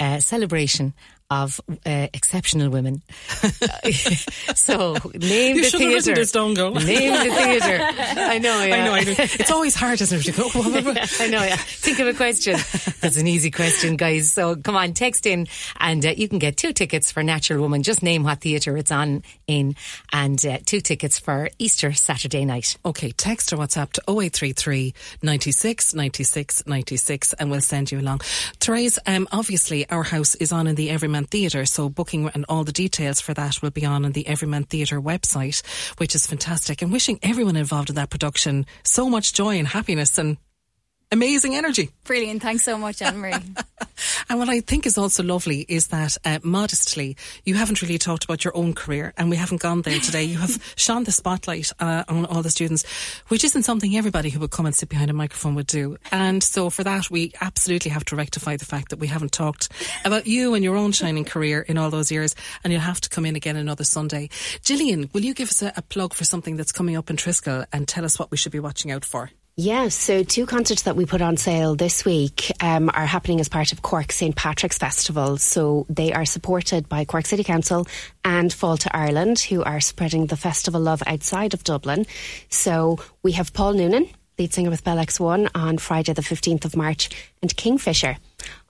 uh, 0.00 0.18
celebration 0.18 0.94
of 1.30 1.60
uh, 1.86 2.08
exceptional 2.12 2.70
women. 2.70 3.02
so 4.54 4.94
name 5.14 5.56
You 5.56 5.62
the 5.62 5.68
should 5.68 5.80
have 5.80 5.88
written 5.90 6.02
theatre. 6.02 6.14
this 6.14 6.32
down, 6.32 6.54
go. 6.54 6.70
Name 6.70 7.12
the 7.12 7.34
theatre. 7.34 7.78
I 7.82 8.38
know. 8.38 8.62
Yeah. 8.64 8.74
I 8.74 8.84
know, 8.84 8.92
I 8.92 9.04
know. 9.04 9.14
It's 9.18 9.50
always 9.50 9.74
hard, 9.74 10.00
isn't 10.00 10.20
it? 10.20 10.24
To 10.24 10.32
go, 10.32 10.48
I 10.54 11.28
know, 11.28 11.42
yeah. 11.42 11.56
Think 11.56 11.98
of 12.00 12.08
a 12.08 12.14
question. 12.14 12.54
That's 13.00 13.16
an 13.16 13.26
easy 13.26 13.50
question, 13.50 13.96
guys. 13.96 14.32
So 14.32 14.56
come 14.56 14.76
on, 14.76 14.92
text 14.92 15.26
in 15.26 15.46
and 15.78 16.04
uh, 16.04 16.10
you 16.16 16.28
can 16.28 16.38
get 16.38 16.56
two 16.56 16.72
tickets 16.72 17.10
for 17.12 17.22
Natural 17.22 17.60
Woman. 17.60 17.82
Just 17.82 18.02
name 18.02 18.22
what 18.24 18.40
theatre 18.40 18.76
it's 18.76 18.92
on 18.92 19.22
in 19.46 19.76
and 20.12 20.44
uh, 20.44 20.58
two 20.64 20.80
tickets 20.80 21.18
for 21.18 21.48
Easter 21.58 21.92
Saturday 21.92 22.44
night. 22.44 22.76
Okay, 22.84 23.10
text 23.12 23.52
or 23.52 23.56
WhatsApp 23.56 23.92
to 23.92 24.02
0833 24.08 24.94
96 25.22 25.94
96 25.94 26.66
96 26.66 27.32
and 27.34 27.50
we'll 27.50 27.60
send 27.60 27.92
you 27.92 28.00
along. 28.00 28.20
Therese, 28.58 28.98
um, 29.06 29.28
obviously 29.32 29.88
our 29.90 30.02
house 30.02 30.34
is 30.36 30.52
on 30.52 30.66
in 30.66 30.74
the 30.74 30.90
Everyman 30.90 31.19
Theatre, 31.26 31.66
so 31.66 31.88
booking 31.88 32.28
and 32.34 32.44
all 32.48 32.64
the 32.64 32.72
details 32.72 33.20
for 33.20 33.34
that 33.34 33.62
will 33.62 33.70
be 33.70 33.84
on 33.84 34.04
in 34.04 34.12
the 34.12 34.26
Everyman 34.26 34.64
Theatre 34.64 35.00
website, 35.00 35.64
which 35.98 36.14
is 36.14 36.26
fantastic. 36.26 36.82
And 36.82 36.92
wishing 36.92 37.18
everyone 37.22 37.56
involved 37.56 37.90
in 37.90 37.96
that 37.96 38.10
production 38.10 38.66
so 38.84 39.08
much 39.08 39.32
joy 39.32 39.58
and 39.58 39.68
happiness 39.68 40.18
and 40.18 40.36
amazing 41.12 41.56
energy. 41.56 41.90
Brilliant. 42.04 42.42
Thanks 42.42 42.64
so 42.64 42.78
much, 42.78 42.98
Elmarie. 42.98 43.64
And 44.28 44.38
what 44.38 44.48
I 44.48 44.60
think 44.60 44.86
is 44.86 44.96
also 44.96 45.22
lovely 45.22 45.66
is 45.68 45.88
that 45.88 46.16
uh, 46.24 46.38
modestly, 46.42 47.16
you 47.44 47.54
haven't 47.54 47.82
really 47.82 47.98
talked 47.98 48.24
about 48.24 48.44
your 48.44 48.56
own 48.56 48.74
career, 48.74 49.12
and 49.16 49.28
we 49.28 49.36
haven't 49.36 49.60
gone 49.60 49.82
there 49.82 49.98
today. 49.98 50.24
You 50.24 50.38
have 50.38 50.72
shone 50.76 51.04
the 51.04 51.12
spotlight 51.12 51.72
uh, 51.80 52.04
on 52.08 52.26
all 52.26 52.42
the 52.42 52.50
students, 52.50 52.84
which 53.28 53.44
isn't 53.44 53.64
something 53.64 53.96
everybody 53.96 54.30
who 54.30 54.40
would 54.40 54.50
come 54.50 54.66
and 54.66 54.74
sit 54.74 54.88
behind 54.88 55.10
a 55.10 55.14
microphone 55.14 55.54
would 55.54 55.66
do. 55.66 55.96
And 56.12 56.42
so, 56.42 56.70
for 56.70 56.84
that, 56.84 57.10
we 57.10 57.32
absolutely 57.40 57.90
have 57.90 58.04
to 58.06 58.16
rectify 58.16 58.56
the 58.56 58.64
fact 58.64 58.90
that 58.90 58.98
we 58.98 59.06
haven't 59.08 59.32
talked 59.32 59.68
about 60.04 60.26
you 60.26 60.54
and 60.54 60.64
your 60.64 60.76
own 60.76 60.92
shining 60.92 61.24
career 61.24 61.62
in 61.62 61.76
all 61.76 61.90
those 61.90 62.10
years, 62.12 62.34
and 62.62 62.72
you'll 62.72 62.82
have 62.82 63.00
to 63.00 63.08
come 63.08 63.26
in 63.26 63.36
again 63.36 63.56
another 63.56 63.84
Sunday. 63.84 64.28
Gillian, 64.62 65.10
will 65.12 65.24
you 65.24 65.34
give 65.34 65.50
us 65.50 65.62
a, 65.62 65.72
a 65.76 65.82
plug 65.82 66.14
for 66.14 66.24
something 66.24 66.56
that's 66.56 66.72
coming 66.72 66.96
up 66.96 67.10
in 67.10 67.16
Triskel 67.16 67.66
and 67.72 67.86
tell 67.88 68.04
us 68.04 68.18
what 68.18 68.30
we 68.30 68.36
should 68.36 68.52
be 68.52 68.60
watching 68.60 68.90
out 68.90 69.04
for? 69.04 69.30
Yeah, 69.56 69.88
so 69.88 70.22
two 70.22 70.46
concerts 70.46 70.82
that 70.82 70.96
we 70.96 71.04
put 71.04 71.20
on 71.20 71.36
sale 71.36 71.74
this 71.74 72.04
week 72.04 72.50
um, 72.62 72.88
are 72.94 73.04
happening 73.04 73.40
as 73.40 73.48
part 73.50 73.72
of 73.72 73.82
Cork 73.82 74.10
St 74.10 74.34
Patrick's 74.34 74.78
Festival. 74.78 75.36
So 75.36 75.84
they 75.90 76.12
are 76.14 76.24
supported 76.24 76.88
by 76.88 77.04
Cork 77.04 77.26
City 77.26 77.44
Council 77.44 77.86
and 78.24 78.50
Fáilte 78.50 78.88
Ireland, 78.92 79.38
who 79.40 79.62
are 79.62 79.80
spreading 79.80 80.26
the 80.26 80.36
festival 80.36 80.80
love 80.80 81.02
outside 81.06 81.52
of 81.52 81.62
Dublin. 81.62 82.06
So 82.48 83.00
we 83.22 83.32
have 83.32 83.52
Paul 83.52 83.74
Noonan, 83.74 84.08
lead 84.38 84.54
singer 84.54 84.70
with 84.70 84.82
Bell 84.84 84.96
X1, 84.96 85.50
on 85.54 85.76
Friday 85.76 86.14
the 86.14 86.22
15th 86.22 86.64
of 86.64 86.74
March, 86.74 87.10
and 87.42 87.54
Kingfishr 87.54 88.16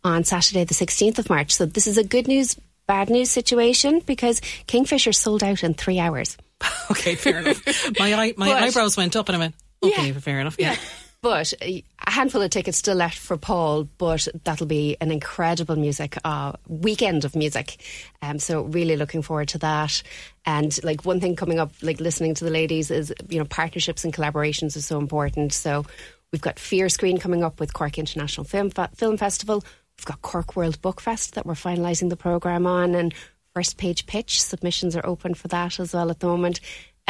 on 0.02 0.24
Saturday 0.24 0.64
the 0.64 0.74
16th 0.74 1.20
of 1.20 1.30
March. 1.30 1.52
So 1.52 1.66
this 1.66 1.86
is 1.86 1.98
a 1.98 2.04
good 2.04 2.26
news, 2.26 2.56
bad 2.88 3.10
news 3.10 3.30
situation 3.30 4.00
because 4.00 4.40
Kingfishr 4.66 5.14
sold 5.14 5.44
out 5.44 5.62
in 5.62 5.74
three 5.74 6.00
hours. 6.00 6.36
Okay, 6.90 7.14
fair 7.14 7.38
enough. 7.38 7.62
My 8.00 8.12
eye, 8.14 8.34
my 8.36 8.48
But- 8.52 8.62
eyebrows 8.64 8.96
went 8.96 9.14
up, 9.14 9.28
and 9.28 9.36
I 9.36 9.38
went, 9.38 9.54
Okay, 9.82 10.12
fair 10.12 10.40
enough. 10.40 10.56
Yeah. 10.58 10.76
But 11.22 11.52
uh, 11.60 11.66
a 11.66 12.10
handful 12.10 12.42
of 12.42 12.50
tickets 12.50 12.78
still 12.78 12.94
left 12.94 13.18
for 13.18 13.36
Paul, 13.36 13.84
but 13.98 14.26
that'll 14.44 14.66
be 14.66 14.96
an 15.00 15.10
incredible 15.10 15.76
music 15.76 16.16
uh, 16.24 16.52
weekend 16.66 17.24
of 17.24 17.36
music. 17.36 17.76
Um, 18.22 18.38
so 18.38 18.62
really 18.62 18.96
looking 18.96 19.22
forward 19.22 19.48
to 19.48 19.58
that. 19.58 20.02
And 20.46 20.82
like 20.82 21.04
one 21.04 21.20
thing 21.20 21.36
coming 21.36 21.58
up, 21.58 21.72
like 21.82 22.00
listening 22.00 22.34
to 22.36 22.44
the 22.44 22.50
ladies, 22.50 22.90
is 22.90 23.12
you 23.28 23.38
know 23.38 23.44
partnerships 23.44 24.04
and 24.04 24.14
collaborations 24.14 24.76
are 24.76 24.82
so 24.82 24.98
important. 24.98 25.52
So 25.52 25.84
we've 26.32 26.40
got 26.40 26.58
Fear 26.58 26.88
Screen 26.88 27.18
coming 27.18 27.44
up 27.44 27.60
with 27.60 27.74
Cork 27.74 27.98
International 27.98 28.44
Film 28.44 28.70
Fe- 28.70 28.88
Film 28.94 29.18
Festival. 29.18 29.62
We've 29.98 30.06
got 30.06 30.22
Cork 30.22 30.56
World 30.56 30.80
Book 30.80 31.02
Fest 31.02 31.34
that 31.34 31.44
we're 31.44 31.52
finalising 31.52 32.08
the 32.08 32.16
programme 32.16 32.66
on, 32.66 32.94
and 32.94 33.12
first 33.54 33.76
page 33.76 34.06
pitch 34.06 34.40
submissions 34.40 34.96
are 34.96 35.04
open 35.04 35.34
for 35.34 35.48
that 35.48 35.78
as 35.78 35.92
well 35.92 36.10
at 36.10 36.20
the 36.20 36.26
moment. 36.26 36.60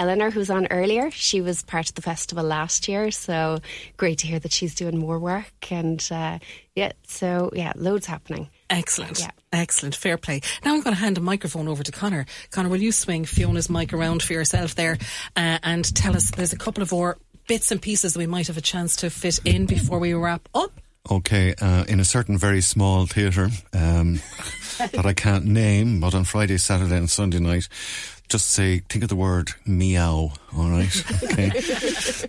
Eleanor, 0.00 0.30
who's 0.30 0.48
on 0.48 0.66
earlier, 0.70 1.10
she 1.10 1.42
was 1.42 1.62
part 1.62 1.90
of 1.90 1.94
the 1.94 2.00
festival 2.00 2.42
last 2.42 2.88
year, 2.88 3.10
so 3.10 3.58
great 3.98 4.16
to 4.20 4.26
hear 4.26 4.38
that 4.38 4.50
she's 4.50 4.74
doing 4.74 4.96
more 4.96 5.18
work. 5.18 5.70
And 5.70 6.02
uh, 6.10 6.38
yeah, 6.74 6.92
so 7.06 7.50
yeah, 7.52 7.74
loads 7.76 8.06
happening. 8.06 8.48
Excellent. 8.70 9.20
Yeah. 9.20 9.30
Excellent. 9.52 9.94
Fair 9.94 10.16
play. 10.16 10.40
Now 10.64 10.72
I'm 10.72 10.80
going 10.80 10.96
to 10.96 11.00
hand 11.00 11.18
a 11.18 11.20
microphone 11.20 11.68
over 11.68 11.82
to 11.82 11.92
Connor. 11.92 12.24
Connor, 12.50 12.70
will 12.70 12.80
you 12.80 12.92
swing 12.92 13.26
Fiona's 13.26 13.68
mic 13.68 13.92
around 13.92 14.22
for 14.22 14.32
yourself 14.32 14.74
there 14.74 14.96
uh, 15.36 15.58
and 15.62 15.94
tell 15.94 16.16
us 16.16 16.30
there's 16.30 16.54
a 16.54 16.58
couple 16.58 16.82
of 16.82 16.92
more 16.92 17.18
bits 17.46 17.70
and 17.70 17.82
pieces 17.82 18.14
that 18.14 18.18
we 18.18 18.26
might 18.26 18.46
have 18.46 18.56
a 18.56 18.62
chance 18.62 18.96
to 18.96 19.10
fit 19.10 19.40
in 19.44 19.66
before 19.66 19.98
we 19.98 20.14
wrap 20.14 20.48
up? 20.54 20.80
Okay, 21.10 21.54
uh, 21.60 21.84
in 21.88 22.00
a 22.00 22.06
certain 22.06 22.38
very 22.38 22.62
small 22.62 23.04
theatre 23.04 23.50
um, 23.74 24.14
that 24.78 25.04
I 25.04 25.12
can't 25.12 25.44
name, 25.44 26.00
but 26.00 26.14
on 26.14 26.24
Friday, 26.24 26.56
Saturday, 26.56 26.96
and 26.96 27.10
Sunday 27.10 27.38
night, 27.38 27.68
just 28.30 28.48
say, 28.48 28.78
think 28.88 29.02
of 29.02 29.08
the 29.08 29.16
word 29.16 29.50
meow, 29.66 30.32
all 30.56 30.70
right? 30.70 31.04
Okay. 31.24 31.50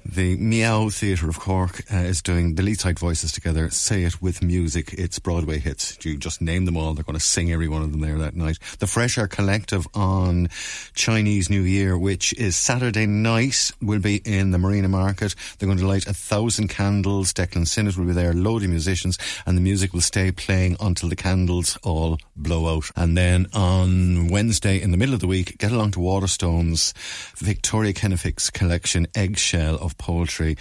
the 0.05 0.37
Meow 0.37 0.89
Theatre 0.89 1.29
of 1.29 1.39
Cork 1.39 1.81
uh, 1.91 1.97
is 1.97 2.21
doing 2.21 2.55
the 2.55 2.63
Leeside 2.63 2.99
Voices 2.99 3.31
together. 3.31 3.69
Say 3.69 4.03
it 4.03 4.21
with 4.21 4.43
music. 4.43 4.93
It's 4.93 5.19
Broadway 5.19 5.59
hits. 5.59 5.97
You 6.05 6.17
just 6.17 6.41
name 6.41 6.65
them 6.65 6.77
all. 6.77 6.93
They're 6.93 7.03
going 7.03 7.17
to 7.17 7.23
sing 7.23 7.51
every 7.51 7.67
one 7.67 7.81
of 7.81 7.91
them 7.91 8.01
there 8.01 8.17
that 8.19 8.35
night. 8.35 8.57
The 8.79 8.87
Fresh 8.87 9.17
Air 9.17 9.27
Collective 9.27 9.87
on 9.93 10.49
Chinese 10.93 11.49
New 11.49 11.61
Year, 11.61 11.97
which 11.97 12.33
is 12.33 12.55
Saturday 12.55 13.05
night, 13.05 13.71
will 13.81 13.99
be 13.99 14.17
in 14.17 14.51
the 14.51 14.57
Marina 14.57 14.87
Market. 14.87 15.35
They're 15.57 15.67
going 15.67 15.79
to 15.79 15.87
light 15.87 16.07
a 16.07 16.13
thousand 16.13 16.67
candles. 16.69 17.33
Declan 17.33 17.67
Sinnott 17.67 17.97
will 17.97 18.05
be 18.05 18.13
there, 18.13 18.33
load 18.33 18.63
of 18.63 18.69
musicians, 18.69 19.17
and 19.45 19.57
the 19.57 19.61
music 19.61 19.93
will 19.93 20.01
stay 20.01 20.31
playing 20.31 20.77
until 20.79 21.09
the 21.09 21.15
candles 21.15 21.77
all 21.83 22.19
blow 22.35 22.77
out. 22.77 22.91
And 22.95 23.17
then 23.17 23.47
on 23.53 24.27
Wednesday, 24.27 24.81
in 24.81 24.91
the 24.91 24.97
middle 24.97 25.13
of 25.13 25.21
the 25.21 25.27
week, 25.27 25.57
get 25.57 25.71
along 25.71 25.91
to 25.91 25.99
Waterstones, 25.99 26.93
Victoria 27.37 27.93
Kennefic's 28.11 28.49
collection 28.49 29.07
Eggshell 29.15 29.75
of 29.75 29.97
Poetry. 29.97 30.57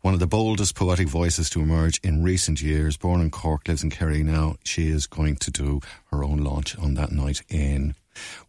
One 0.00 0.14
of 0.14 0.20
the 0.20 0.26
boldest 0.26 0.74
poetic 0.74 1.06
voices 1.06 1.50
to 1.50 1.60
emerge 1.60 2.00
in 2.02 2.22
recent 2.22 2.62
years. 2.62 2.96
Born 2.96 3.20
in 3.20 3.30
Cork, 3.30 3.68
lives 3.68 3.82
in 3.84 3.90
Kerry 3.90 4.22
now. 4.22 4.56
She 4.64 4.88
is 4.88 5.06
going 5.06 5.36
to 5.36 5.50
do 5.50 5.80
her 6.10 6.24
own 6.24 6.38
launch 6.38 6.78
on 6.78 6.94
that 6.94 7.12
night 7.12 7.42
in 7.50 7.94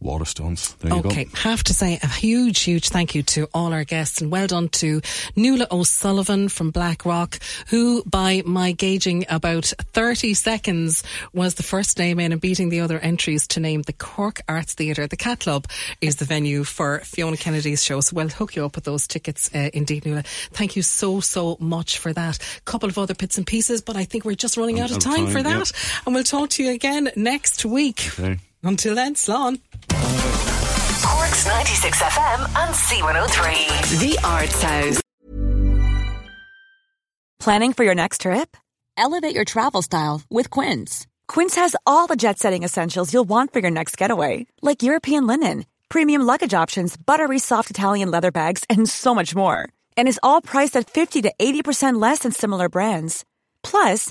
Waterstones. 0.02 0.76
There 0.78 0.92
you 0.92 0.98
okay, 1.00 1.24
go. 1.24 1.30
have 1.40 1.62
to 1.64 1.74
say 1.74 1.98
a 2.02 2.06
huge, 2.06 2.60
huge 2.60 2.88
thank 2.88 3.14
you 3.14 3.22
to 3.24 3.48
all 3.54 3.72
our 3.72 3.84
guests 3.84 4.20
and 4.20 4.30
well 4.30 4.46
done 4.46 4.68
to 4.70 5.00
Nuala 5.34 5.66
O'Sullivan 5.70 6.48
from 6.48 6.70
Blackrock, 6.70 7.38
who, 7.68 8.02
by 8.04 8.42
my 8.44 8.72
gauging 8.72 9.24
about 9.28 9.64
30 9.92 10.34
seconds, 10.34 11.02
was 11.32 11.54
the 11.54 11.62
first 11.62 11.98
name 11.98 12.20
in 12.20 12.32
and 12.32 12.40
beating 12.40 12.68
the 12.68 12.80
other 12.80 12.98
entries 12.98 13.46
to 13.48 13.60
name 13.60 13.82
the 13.82 13.92
Cork 13.92 14.40
Arts 14.48 14.74
Theatre. 14.74 15.06
The 15.06 15.16
Cat 15.16 15.40
Club 15.40 15.66
is 16.00 16.16
the 16.16 16.24
venue 16.24 16.64
for 16.64 17.00
Fiona 17.00 17.36
Kennedy's 17.36 17.82
show, 17.82 18.00
so 18.00 18.14
we'll 18.16 18.28
hook 18.28 18.56
you 18.56 18.64
up 18.64 18.74
with 18.74 18.84
those 18.84 19.06
tickets 19.06 19.50
uh, 19.54 19.70
indeed, 19.72 20.04
Nuala. 20.06 20.22
Thank 20.52 20.76
you 20.76 20.82
so, 20.82 21.20
so 21.20 21.56
much 21.60 21.98
for 21.98 22.12
that. 22.12 22.38
A 22.38 22.60
couple 22.62 22.88
of 22.88 22.98
other 22.98 23.14
bits 23.14 23.36
and 23.38 23.46
pieces, 23.46 23.82
but 23.82 23.96
I 23.96 24.04
think 24.04 24.24
we're 24.24 24.34
just 24.34 24.56
running 24.56 24.80
out 24.80 24.90
of 24.90 24.96
Out 24.96 24.98
of 24.98 25.02
time, 25.04 25.24
time, 25.26 25.32
for 25.32 25.42
that. 25.42 25.56
yep. 25.58 26.02
And 26.06 26.14
we'll 26.14 26.24
talk 26.24 26.50
to 26.50 26.62
you 26.64 26.70
again 26.72 27.10
next 27.16 27.64
week. 27.64 28.10
Okay. 28.18 28.38
Until 28.62 28.94
then, 28.94 29.14
Slán. 29.14 29.60
Cork's 31.04 31.46
96 31.46 31.98
FM 32.02 32.40
and 32.56 32.74
C103. 32.74 34.00
The 34.00 34.18
Arts 34.24 34.62
House. 34.62 35.00
Planning 37.38 37.72
for 37.74 37.84
your 37.84 37.94
next 37.94 38.22
trip? 38.22 38.56
Elevate 38.96 39.34
your 39.34 39.44
travel 39.44 39.82
style 39.82 40.22
with 40.30 40.50
Quince. 40.50 41.06
Quince 41.28 41.54
has 41.54 41.76
all 41.86 42.06
the 42.06 42.16
jet 42.16 42.38
setting 42.38 42.64
essentials 42.64 43.12
you'll 43.12 43.24
want 43.28 43.52
for 43.52 43.60
your 43.60 43.70
next 43.70 43.96
getaway, 43.96 44.46
like 44.62 44.82
European 44.82 45.26
linen, 45.26 45.64
premium 45.88 46.22
luggage 46.22 46.54
options, 46.54 46.96
buttery 46.96 47.38
soft 47.38 47.70
Italian 47.70 48.10
leather 48.10 48.32
bags, 48.32 48.64
and 48.70 48.88
so 48.88 49.14
much 49.14 49.34
more. 49.36 49.68
And 49.96 50.08
is 50.08 50.20
all 50.22 50.40
priced 50.40 50.76
at 50.76 50.90
50 50.90 51.22
to 51.22 51.32
80% 51.38 52.00
less 52.00 52.20
than 52.20 52.32
similar 52.32 52.68
brands. 52.68 53.24
Plus, 53.62 54.10